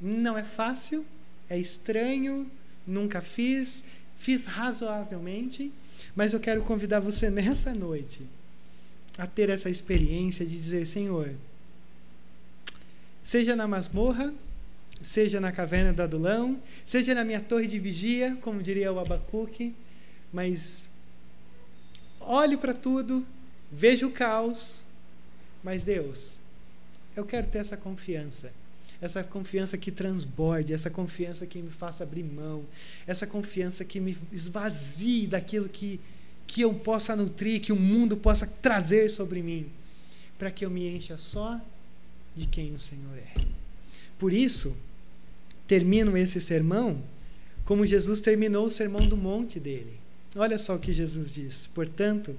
não 0.00 0.36
é 0.36 0.42
fácil, 0.42 1.04
é 1.48 1.58
estranho, 1.58 2.50
nunca 2.86 3.20
fiz, 3.20 3.84
fiz 4.16 4.46
razoavelmente, 4.46 5.72
mas 6.14 6.32
eu 6.32 6.40
quero 6.40 6.62
convidar 6.62 7.00
você 7.00 7.30
nessa 7.30 7.74
noite 7.74 8.26
a 9.18 9.26
ter 9.26 9.48
essa 9.48 9.70
experiência 9.70 10.44
de 10.44 10.56
dizer: 10.56 10.86
Senhor, 10.86 11.34
seja 13.22 13.54
na 13.54 13.66
masmorra, 13.66 14.32
seja 15.00 15.40
na 15.40 15.52
caverna 15.52 15.92
do 15.92 16.02
Adulão, 16.02 16.60
seja 16.84 17.14
na 17.14 17.24
minha 17.24 17.40
torre 17.40 17.66
de 17.66 17.78
vigia, 17.78 18.36
como 18.40 18.62
diria 18.62 18.92
o 18.92 18.98
Abacuque, 18.98 19.74
mas 20.32 20.88
olho 22.20 22.58
para 22.58 22.74
tudo, 22.74 23.26
vejo 23.70 24.08
o 24.08 24.12
caos, 24.12 24.84
mas 25.62 25.84
Deus, 25.84 26.40
eu 27.16 27.24
quero 27.24 27.46
ter 27.46 27.58
essa 27.58 27.76
confiança. 27.76 28.52
Essa 29.04 29.22
confiança 29.22 29.76
que 29.76 29.92
transborde, 29.92 30.72
essa 30.72 30.88
confiança 30.88 31.46
que 31.46 31.60
me 31.60 31.70
faça 31.70 32.04
abrir 32.04 32.22
mão, 32.22 32.64
essa 33.06 33.26
confiança 33.26 33.84
que 33.84 34.00
me 34.00 34.16
esvazie 34.32 35.26
daquilo 35.26 35.68
que, 35.68 36.00
que 36.46 36.62
eu 36.62 36.72
possa 36.72 37.14
nutrir, 37.14 37.60
que 37.60 37.70
o 37.70 37.76
mundo 37.76 38.16
possa 38.16 38.46
trazer 38.46 39.10
sobre 39.10 39.42
mim, 39.42 39.66
para 40.38 40.50
que 40.50 40.64
eu 40.64 40.70
me 40.70 40.88
encha 40.88 41.18
só 41.18 41.60
de 42.34 42.46
quem 42.46 42.74
o 42.74 42.78
Senhor 42.78 43.18
é. 43.18 43.44
Por 44.18 44.32
isso, 44.32 44.74
termino 45.68 46.16
esse 46.16 46.40
sermão 46.40 47.02
como 47.62 47.84
Jesus 47.84 48.20
terminou 48.20 48.64
o 48.64 48.70
sermão 48.70 49.06
do 49.06 49.18
monte 49.18 49.60
dele. 49.60 50.00
Olha 50.34 50.56
só 50.56 50.76
o 50.76 50.80
que 50.80 50.94
Jesus 50.94 51.34
diz. 51.34 51.68
Portanto, 51.74 52.34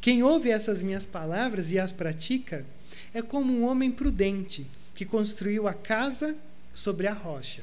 quem 0.00 0.24
ouve 0.24 0.50
essas 0.50 0.82
minhas 0.82 1.06
palavras 1.06 1.70
e 1.70 1.78
as 1.78 1.92
pratica 1.92 2.66
é 3.14 3.22
como 3.22 3.52
um 3.52 3.64
homem 3.64 3.92
prudente 3.92 4.66
que 5.00 5.06
construiu 5.06 5.66
a 5.66 5.72
casa 5.72 6.36
sobre 6.74 7.06
a 7.06 7.14
rocha. 7.14 7.62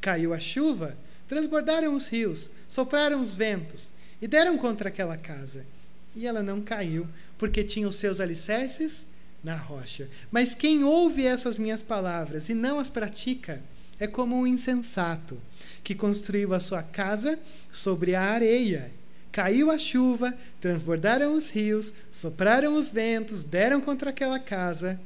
Caiu 0.00 0.34
a 0.34 0.40
chuva, 0.40 0.98
transbordaram 1.28 1.94
os 1.94 2.08
rios, 2.08 2.50
sopraram 2.66 3.20
os 3.20 3.36
ventos 3.36 3.90
e 4.20 4.26
deram 4.26 4.58
contra 4.58 4.88
aquela 4.88 5.16
casa. 5.16 5.64
E 6.12 6.26
ela 6.26 6.42
não 6.42 6.60
caiu, 6.60 7.06
porque 7.38 7.62
tinha 7.62 7.86
os 7.86 7.94
seus 7.94 8.18
alicerces 8.18 9.06
na 9.44 9.54
rocha. 9.54 10.08
Mas 10.28 10.56
quem 10.56 10.82
ouve 10.82 11.24
essas 11.24 11.56
minhas 11.56 11.84
palavras 11.84 12.48
e 12.48 12.52
não 12.52 12.80
as 12.80 12.88
pratica 12.88 13.62
é 14.00 14.08
como 14.08 14.34
um 14.34 14.44
insensato 14.44 15.38
que 15.84 15.94
construiu 15.94 16.52
a 16.52 16.58
sua 16.58 16.82
casa 16.82 17.38
sobre 17.70 18.16
a 18.16 18.22
areia. 18.22 18.90
Caiu 19.30 19.70
a 19.70 19.78
chuva, 19.78 20.36
transbordaram 20.60 21.32
os 21.32 21.48
rios, 21.48 21.94
sopraram 22.10 22.74
os 22.74 22.88
ventos, 22.88 23.44
deram 23.44 23.80
contra 23.80 24.10
aquela 24.10 24.40
casa 24.40 24.98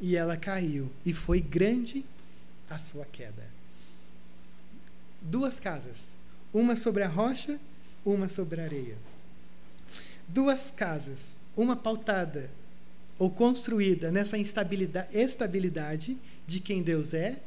e 0.00 0.16
ela 0.16 0.36
caiu. 0.36 0.90
E 1.04 1.12
foi 1.12 1.40
grande 1.40 2.04
a 2.68 2.78
sua 2.78 3.04
queda. 3.04 3.46
Duas 5.20 5.58
casas, 5.58 6.16
uma 6.52 6.76
sobre 6.76 7.02
a 7.02 7.08
rocha, 7.08 7.58
uma 8.04 8.28
sobre 8.28 8.60
a 8.60 8.64
areia. 8.64 8.96
Duas 10.28 10.70
casas, 10.70 11.36
uma 11.56 11.74
pautada 11.74 12.50
ou 13.18 13.30
construída 13.30 14.12
nessa 14.12 14.38
instabilidade, 14.38 15.18
estabilidade 15.18 16.16
de 16.46 16.60
quem 16.60 16.82
Deus 16.82 17.12
é, 17.14 17.40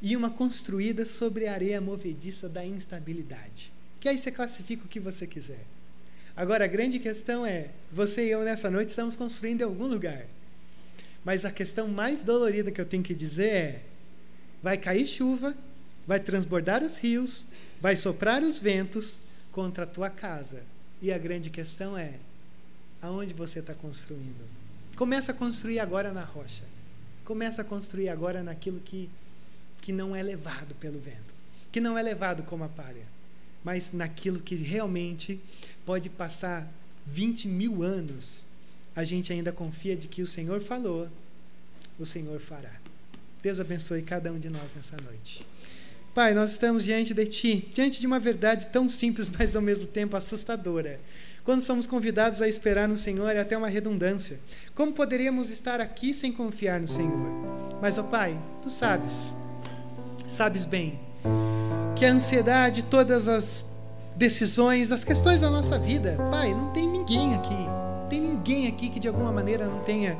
e 0.00 0.16
uma 0.16 0.30
construída 0.30 1.04
sobre 1.04 1.46
a 1.46 1.52
areia 1.52 1.80
movediça 1.80 2.48
da 2.48 2.64
instabilidade. 2.64 3.72
Que 4.00 4.08
aí 4.08 4.18
você 4.18 4.32
classifica 4.32 4.84
o 4.84 4.88
que 4.88 4.98
você 4.98 5.26
quiser. 5.26 5.64
Agora, 6.36 6.64
a 6.64 6.68
grande 6.68 6.98
questão 6.98 7.44
é: 7.44 7.70
você 7.92 8.26
e 8.26 8.30
eu 8.30 8.42
nessa 8.42 8.70
noite 8.70 8.88
estamos 8.88 9.14
construindo 9.14 9.60
em 9.60 9.64
algum 9.64 9.86
lugar. 9.86 10.26
Mas 11.24 11.44
a 11.44 11.50
questão 11.50 11.88
mais 11.88 12.24
dolorida 12.24 12.70
que 12.70 12.80
eu 12.80 12.86
tenho 12.86 13.02
que 13.02 13.14
dizer 13.14 13.48
é: 13.48 13.82
vai 14.62 14.76
cair 14.76 15.06
chuva, 15.06 15.54
vai 16.06 16.18
transbordar 16.18 16.82
os 16.82 16.98
rios, 16.98 17.46
vai 17.80 17.96
soprar 17.96 18.42
os 18.42 18.58
ventos 18.58 19.20
contra 19.50 19.84
a 19.84 19.86
tua 19.86 20.10
casa. 20.10 20.62
E 21.00 21.12
a 21.12 21.18
grande 21.18 21.50
questão 21.50 21.96
é: 21.96 22.14
aonde 23.00 23.34
você 23.34 23.60
está 23.60 23.74
construindo? 23.74 24.48
Começa 24.96 25.32
a 25.32 25.34
construir 25.34 25.80
agora 25.80 26.12
na 26.12 26.24
rocha. 26.24 26.64
Começa 27.24 27.62
a 27.62 27.64
construir 27.64 28.08
agora 28.08 28.42
naquilo 28.42 28.80
que, 28.80 29.08
que 29.80 29.92
não 29.92 30.14
é 30.14 30.22
levado 30.22 30.74
pelo 30.76 30.98
vento, 30.98 31.32
que 31.70 31.80
não 31.80 31.96
é 31.96 32.02
levado 32.02 32.42
como 32.42 32.64
a 32.64 32.68
palha, 32.68 33.06
mas 33.64 33.92
naquilo 33.92 34.40
que 34.40 34.56
realmente 34.56 35.40
pode 35.86 36.10
passar 36.10 36.68
20 37.06 37.48
mil 37.48 37.82
anos. 37.82 38.46
A 38.94 39.04
gente 39.04 39.32
ainda 39.32 39.52
confia 39.52 39.96
de 39.96 40.08
que 40.08 40.22
o 40.22 40.26
Senhor 40.26 40.60
falou, 40.60 41.08
o 41.98 42.04
Senhor 42.04 42.38
fará. 42.40 42.72
Deus 43.42 43.58
abençoe 43.58 44.02
cada 44.02 44.32
um 44.32 44.38
de 44.38 44.48
nós 44.48 44.74
nessa 44.74 44.96
noite. 44.98 45.44
Pai, 46.14 46.34
nós 46.34 46.50
estamos 46.50 46.84
diante 46.84 47.14
de 47.14 47.26
Ti, 47.26 47.68
diante 47.72 47.98
de 47.98 48.06
uma 48.06 48.20
verdade 48.20 48.66
tão 48.66 48.88
simples, 48.88 49.30
mas 49.36 49.56
ao 49.56 49.62
mesmo 49.62 49.86
tempo 49.86 50.16
assustadora. 50.16 51.00
Quando 51.42 51.60
somos 51.60 51.86
convidados 51.86 52.40
a 52.40 52.46
esperar 52.46 52.86
no 52.86 52.96
Senhor, 52.96 53.34
é 53.34 53.40
até 53.40 53.56
uma 53.56 53.68
redundância. 53.68 54.38
Como 54.74 54.92
poderíamos 54.92 55.50
estar 55.50 55.80
aqui 55.80 56.14
sem 56.14 56.30
confiar 56.30 56.80
no 56.80 56.86
Senhor? 56.86 57.80
Mas, 57.80 57.98
ó 57.98 58.04
Pai, 58.04 58.38
tu 58.62 58.70
sabes, 58.70 59.34
sabes 60.28 60.64
bem, 60.64 61.00
que 61.96 62.04
a 62.04 62.12
ansiedade, 62.12 62.84
todas 62.84 63.26
as 63.26 63.64
decisões, 64.14 64.92
as 64.92 65.02
questões 65.02 65.40
da 65.40 65.50
nossa 65.50 65.78
vida, 65.78 66.16
Pai, 66.30 66.54
não 66.54 66.72
tem 66.72 66.86
ninguém 66.86 67.34
aqui, 67.34 67.66
ninguém 68.42 68.66
aqui 68.66 68.88
que 68.88 68.98
de 68.98 69.06
alguma 69.06 69.30
maneira 69.30 69.66
não 69.66 69.78
tenha 69.78 70.18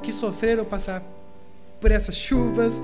que 0.00 0.12
sofrer 0.12 0.60
ou 0.60 0.64
passar 0.64 1.02
por 1.80 1.90
essas 1.90 2.14
chuvas, 2.14 2.80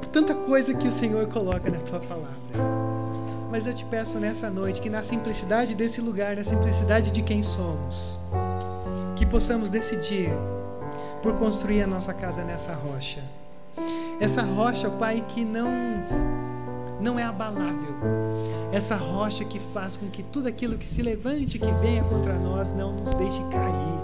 por 0.00 0.08
tanta 0.08 0.34
coisa 0.34 0.74
que 0.74 0.88
o 0.88 0.92
Senhor 0.92 1.28
coloca 1.28 1.70
na 1.70 1.78
tua 1.78 2.00
palavra. 2.00 2.36
Mas 3.52 3.68
eu 3.68 3.74
te 3.74 3.84
peço 3.84 4.18
nessa 4.18 4.50
noite 4.50 4.80
que, 4.80 4.90
na 4.90 5.02
simplicidade 5.02 5.74
desse 5.74 6.00
lugar, 6.00 6.36
na 6.36 6.44
simplicidade 6.44 7.12
de 7.12 7.22
quem 7.22 7.42
somos, 7.42 8.18
que 9.14 9.24
possamos 9.24 9.68
decidir 9.68 10.30
por 11.22 11.36
construir 11.36 11.82
a 11.82 11.86
nossa 11.86 12.12
casa 12.12 12.42
nessa 12.42 12.74
rocha. 12.74 13.22
Essa 14.20 14.42
rocha, 14.42 14.90
Pai, 14.90 15.24
que 15.28 15.44
não 15.44 15.70
não 17.00 17.18
é 17.18 17.24
abalável. 17.24 17.94
Essa 18.72 18.96
rocha 18.96 19.44
que 19.44 19.58
faz 19.58 19.96
com 19.96 20.08
que 20.08 20.22
tudo 20.22 20.48
aquilo 20.48 20.78
que 20.78 20.86
se 20.86 21.02
levante, 21.02 21.58
que 21.58 21.72
venha 21.72 22.04
contra 22.04 22.34
nós, 22.38 22.72
não 22.72 22.92
nos 22.92 23.12
deixe 23.14 23.42
cair. 23.50 24.00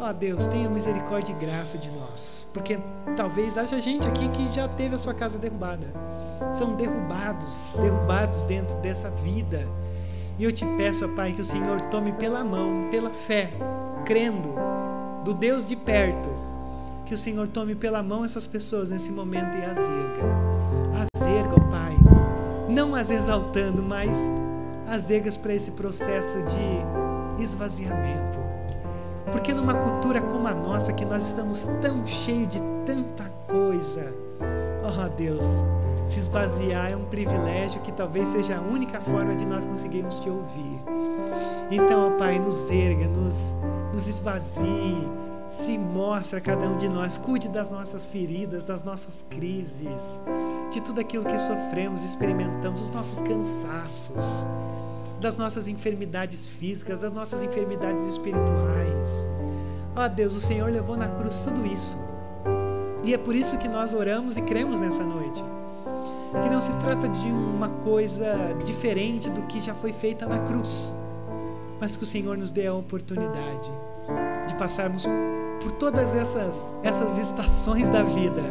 Ó 0.00 0.10
oh, 0.10 0.12
Deus, 0.12 0.46
tenha 0.46 0.68
misericórdia 0.68 1.32
e 1.32 1.44
graça 1.44 1.78
de 1.78 1.88
nós, 1.90 2.50
porque 2.52 2.78
talvez 3.16 3.56
haja 3.56 3.80
gente 3.80 4.06
aqui 4.06 4.28
que 4.28 4.52
já 4.52 4.68
teve 4.68 4.94
a 4.94 4.98
sua 4.98 5.14
casa 5.14 5.38
derrubada 5.38 6.04
são 6.52 6.74
derrubados, 6.74 7.76
derrubados 7.80 8.42
dentro 8.42 8.76
dessa 8.78 9.10
vida. 9.10 9.66
E 10.38 10.44
eu 10.44 10.52
te 10.52 10.64
peço, 10.76 11.08
Pai, 11.10 11.32
que 11.32 11.40
o 11.40 11.44
Senhor 11.44 11.80
tome 11.82 12.12
pela 12.12 12.44
mão, 12.44 12.88
pela 12.90 13.10
fé, 13.10 13.50
crendo, 14.04 14.54
do 15.24 15.32
Deus 15.32 15.66
de 15.66 15.76
perto, 15.76 16.28
que 17.06 17.14
o 17.14 17.18
Senhor 17.18 17.46
tome 17.48 17.74
pela 17.74 18.02
mão 18.02 18.24
essas 18.24 18.46
pessoas 18.46 18.90
nesse 18.90 19.12
momento 19.12 19.56
e 19.56 19.64
as 19.64 19.78
erga. 19.78 20.44
As 21.02 21.23
não 22.74 22.94
as 22.94 23.08
exaltando, 23.08 23.82
mas 23.82 24.18
as 24.88 25.10
ergas 25.10 25.36
para 25.36 25.54
esse 25.54 25.72
processo 25.72 26.38
de 26.42 27.42
esvaziamento. 27.42 28.38
Porque 29.30 29.54
numa 29.54 29.74
cultura 29.74 30.20
como 30.20 30.46
a 30.46 30.54
nossa, 30.54 30.92
que 30.92 31.04
nós 31.04 31.24
estamos 31.24 31.66
tão 31.80 32.04
cheios 32.06 32.48
de 32.48 32.60
tanta 32.84 33.30
coisa, 33.48 34.12
oh, 34.82 35.08
Deus, 35.16 35.64
se 36.04 36.18
esvaziar 36.18 36.90
é 36.90 36.96
um 36.96 37.04
privilégio 37.04 37.80
que 37.80 37.92
talvez 37.92 38.28
seja 38.28 38.58
a 38.58 38.60
única 38.60 39.00
forma 39.00 39.34
de 39.34 39.46
nós 39.46 39.64
conseguirmos 39.64 40.18
te 40.18 40.28
ouvir. 40.28 40.80
Então, 41.70 42.08
ó 42.08 42.18
Pai, 42.18 42.38
nos 42.38 42.70
erga, 42.70 43.08
nos, 43.08 43.54
nos 43.92 44.06
esvazie, 44.06 45.08
se 45.48 45.78
mostra 45.78 46.38
a 46.38 46.42
cada 46.42 46.66
um 46.68 46.76
de 46.76 46.88
nós, 46.88 47.16
cuide 47.16 47.48
das 47.48 47.70
nossas 47.70 48.04
feridas, 48.04 48.64
das 48.64 48.82
nossas 48.82 49.24
crises, 49.30 50.20
de 50.74 50.80
tudo 50.80 51.00
aquilo 51.00 51.24
que 51.24 51.38
sofremos, 51.38 52.02
experimentamos, 52.02 52.80
dos 52.80 52.90
nossos 52.90 53.20
cansaços, 53.20 54.44
das 55.20 55.36
nossas 55.36 55.68
enfermidades 55.68 56.48
físicas, 56.48 57.00
das 57.00 57.12
nossas 57.12 57.42
enfermidades 57.42 58.04
espirituais. 58.08 59.28
Ó 59.94 60.08
Deus, 60.08 60.34
o 60.34 60.40
Senhor 60.40 60.68
levou 60.72 60.96
na 60.96 61.08
cruz 61.08 61.42
tudo 61.44 61.64
isso. 61.64 61.96
E 63.04 63.14
é 63.14 63.18
por 63.18 63.36
isso 63.36 63.56
que 63.58 63.68
nós 63.68 63.94
oramos 63.94 64.36
e 64.36 64.42
cremos 64.42 64.80
nessa 64.80 65.04
noite 65.04 65.44
que 66.42 66.50
não 66.50 66.60
se 66.60 66.72
trata 66.80 67.08
de 67.08 67.28
uma 67.28 67.68
coisa 67.68 68.26
diferente 68.64 69.30
do 69.30 69.42
que 69.42 69.60
já 69.60 69.72
foi 69.72 69.92
feita 69.92 70.26
na 70.26 70.40
cruz, 70.40 70.92
mas 71.80 71.94
que 71.94 72.02
o 72.02 72.06
Senhor 72.06 72.36
nos 72.36 72.50
dê 72.50 72.66
a 72.66 72.74
oportunidade 72.74 73.70
de 74.48 74.54
passarmos 74.56 75.06
por 75.62 75.70
todas 75.70 76.12
essas, 76.16 76.74
essas 76.82 77.16
estações 77.18 77.88
da 77.88 78.02
vida 78.02 78.42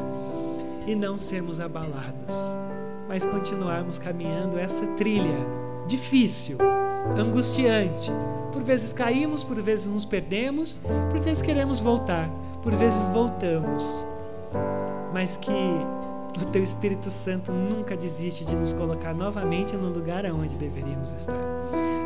e 0.85 0.95
não 0.95 1.17
sermos 1.17 1.59
abalados, 1.59 2.37
mas 3.07 3.25
continuarmos 3.25 3.97
caminhando 3.97 4.57
essa 4.57 4.85
trilha 4.95 5.45
difícil, 5.87 6.57
angustiante. 7.17 8.11
Por 8.51 8.63
vezes 8.63 8.93
caímos, 8.93 9.43
por 9.43 9.59
vezes 9.61 9.87
nos 9.87 10.05
perdemos, 10.05 10.79
por 11.11 11.19
vezes 11.19 11.41
queremos 11.41 11.79
voltar, 11.79 12.29
por 12.61 12.73
vezes 12.75 13.07
voltamos, 13.07 14.05
mas 15.13 15.37
que 15.37 15.51
o 16.41 16.45
teu 16.45 16.63
Espírito 16.63 17.09
Santo 17.09 17.51
nunca 17.51 17.95
desiste 17.95 18.45
de 18.45 18.55
nos 18.55 18.73
colocar 18.73 19.13
novamente 19.13 19.75
no 19.75 19.89
lugar 19.89 20.25
aonde 20.25 20.55
deveríamos 20.57 21.13
estar. 21.13 21.37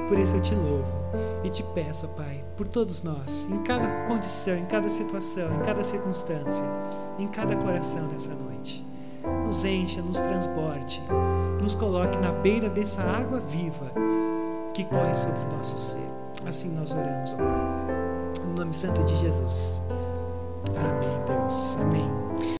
Por 0.08 0.18
isso 0.18 0.36
eu 0.36 0.42
te 0.42 0.56
louvo 0.56 0.98
e 1.44 1.50
te 1.50 1.64
peço, 1.64 2.08
Pai, 2.10 2.44
por 2.56 2.68
todos 2.68 3.04
nós, 3.04 3.48
em 3.52 3.62
cada 3.64 4.06
condição, 4.06 4.56
em 4.56 4.66
cada 4.66 4.90
situação, 4.90 5.54
em 5.56 5.66
cada 5.66 5.84
circunstância, 5.84 6.64
em 7.18 7.28
cada 7.28 7.56
coração 7.56 8.08
nessa 8.08 8.34
noite. 8.34 8.86
Nos 9.46 9.66
encha, 9.66 10.02
nos 10.02 10.20
transborde, 10.20 11.02
nos 11.62 11.76
coloque 11.76 12.18
na 12.20 12.32
beira 12.32 12.70
dessa 12.70 13.02
água 13.02 13.40
viva 13.40 13.92
que 14.74 14.84
corre 14.86 15.14
sobre 15.16 15.40
o 15.40 15.58
nosso 15.58 15.78
ser. 15.78 16.10
Assim 16.46 16.70
nós 16.76 16.94
oramos, 16.94 17.34
ó 17.34 17.38
Pai. 17.38 18.46
No 18.46 18.54
nome 18.54 18.74
santo 18.74 19.04
de 19.04 19.18
Jesus. 19.18 19.82
Amém, 20.76 21.24
Deus. 21.26 21.76
Amém. 21.82 22.27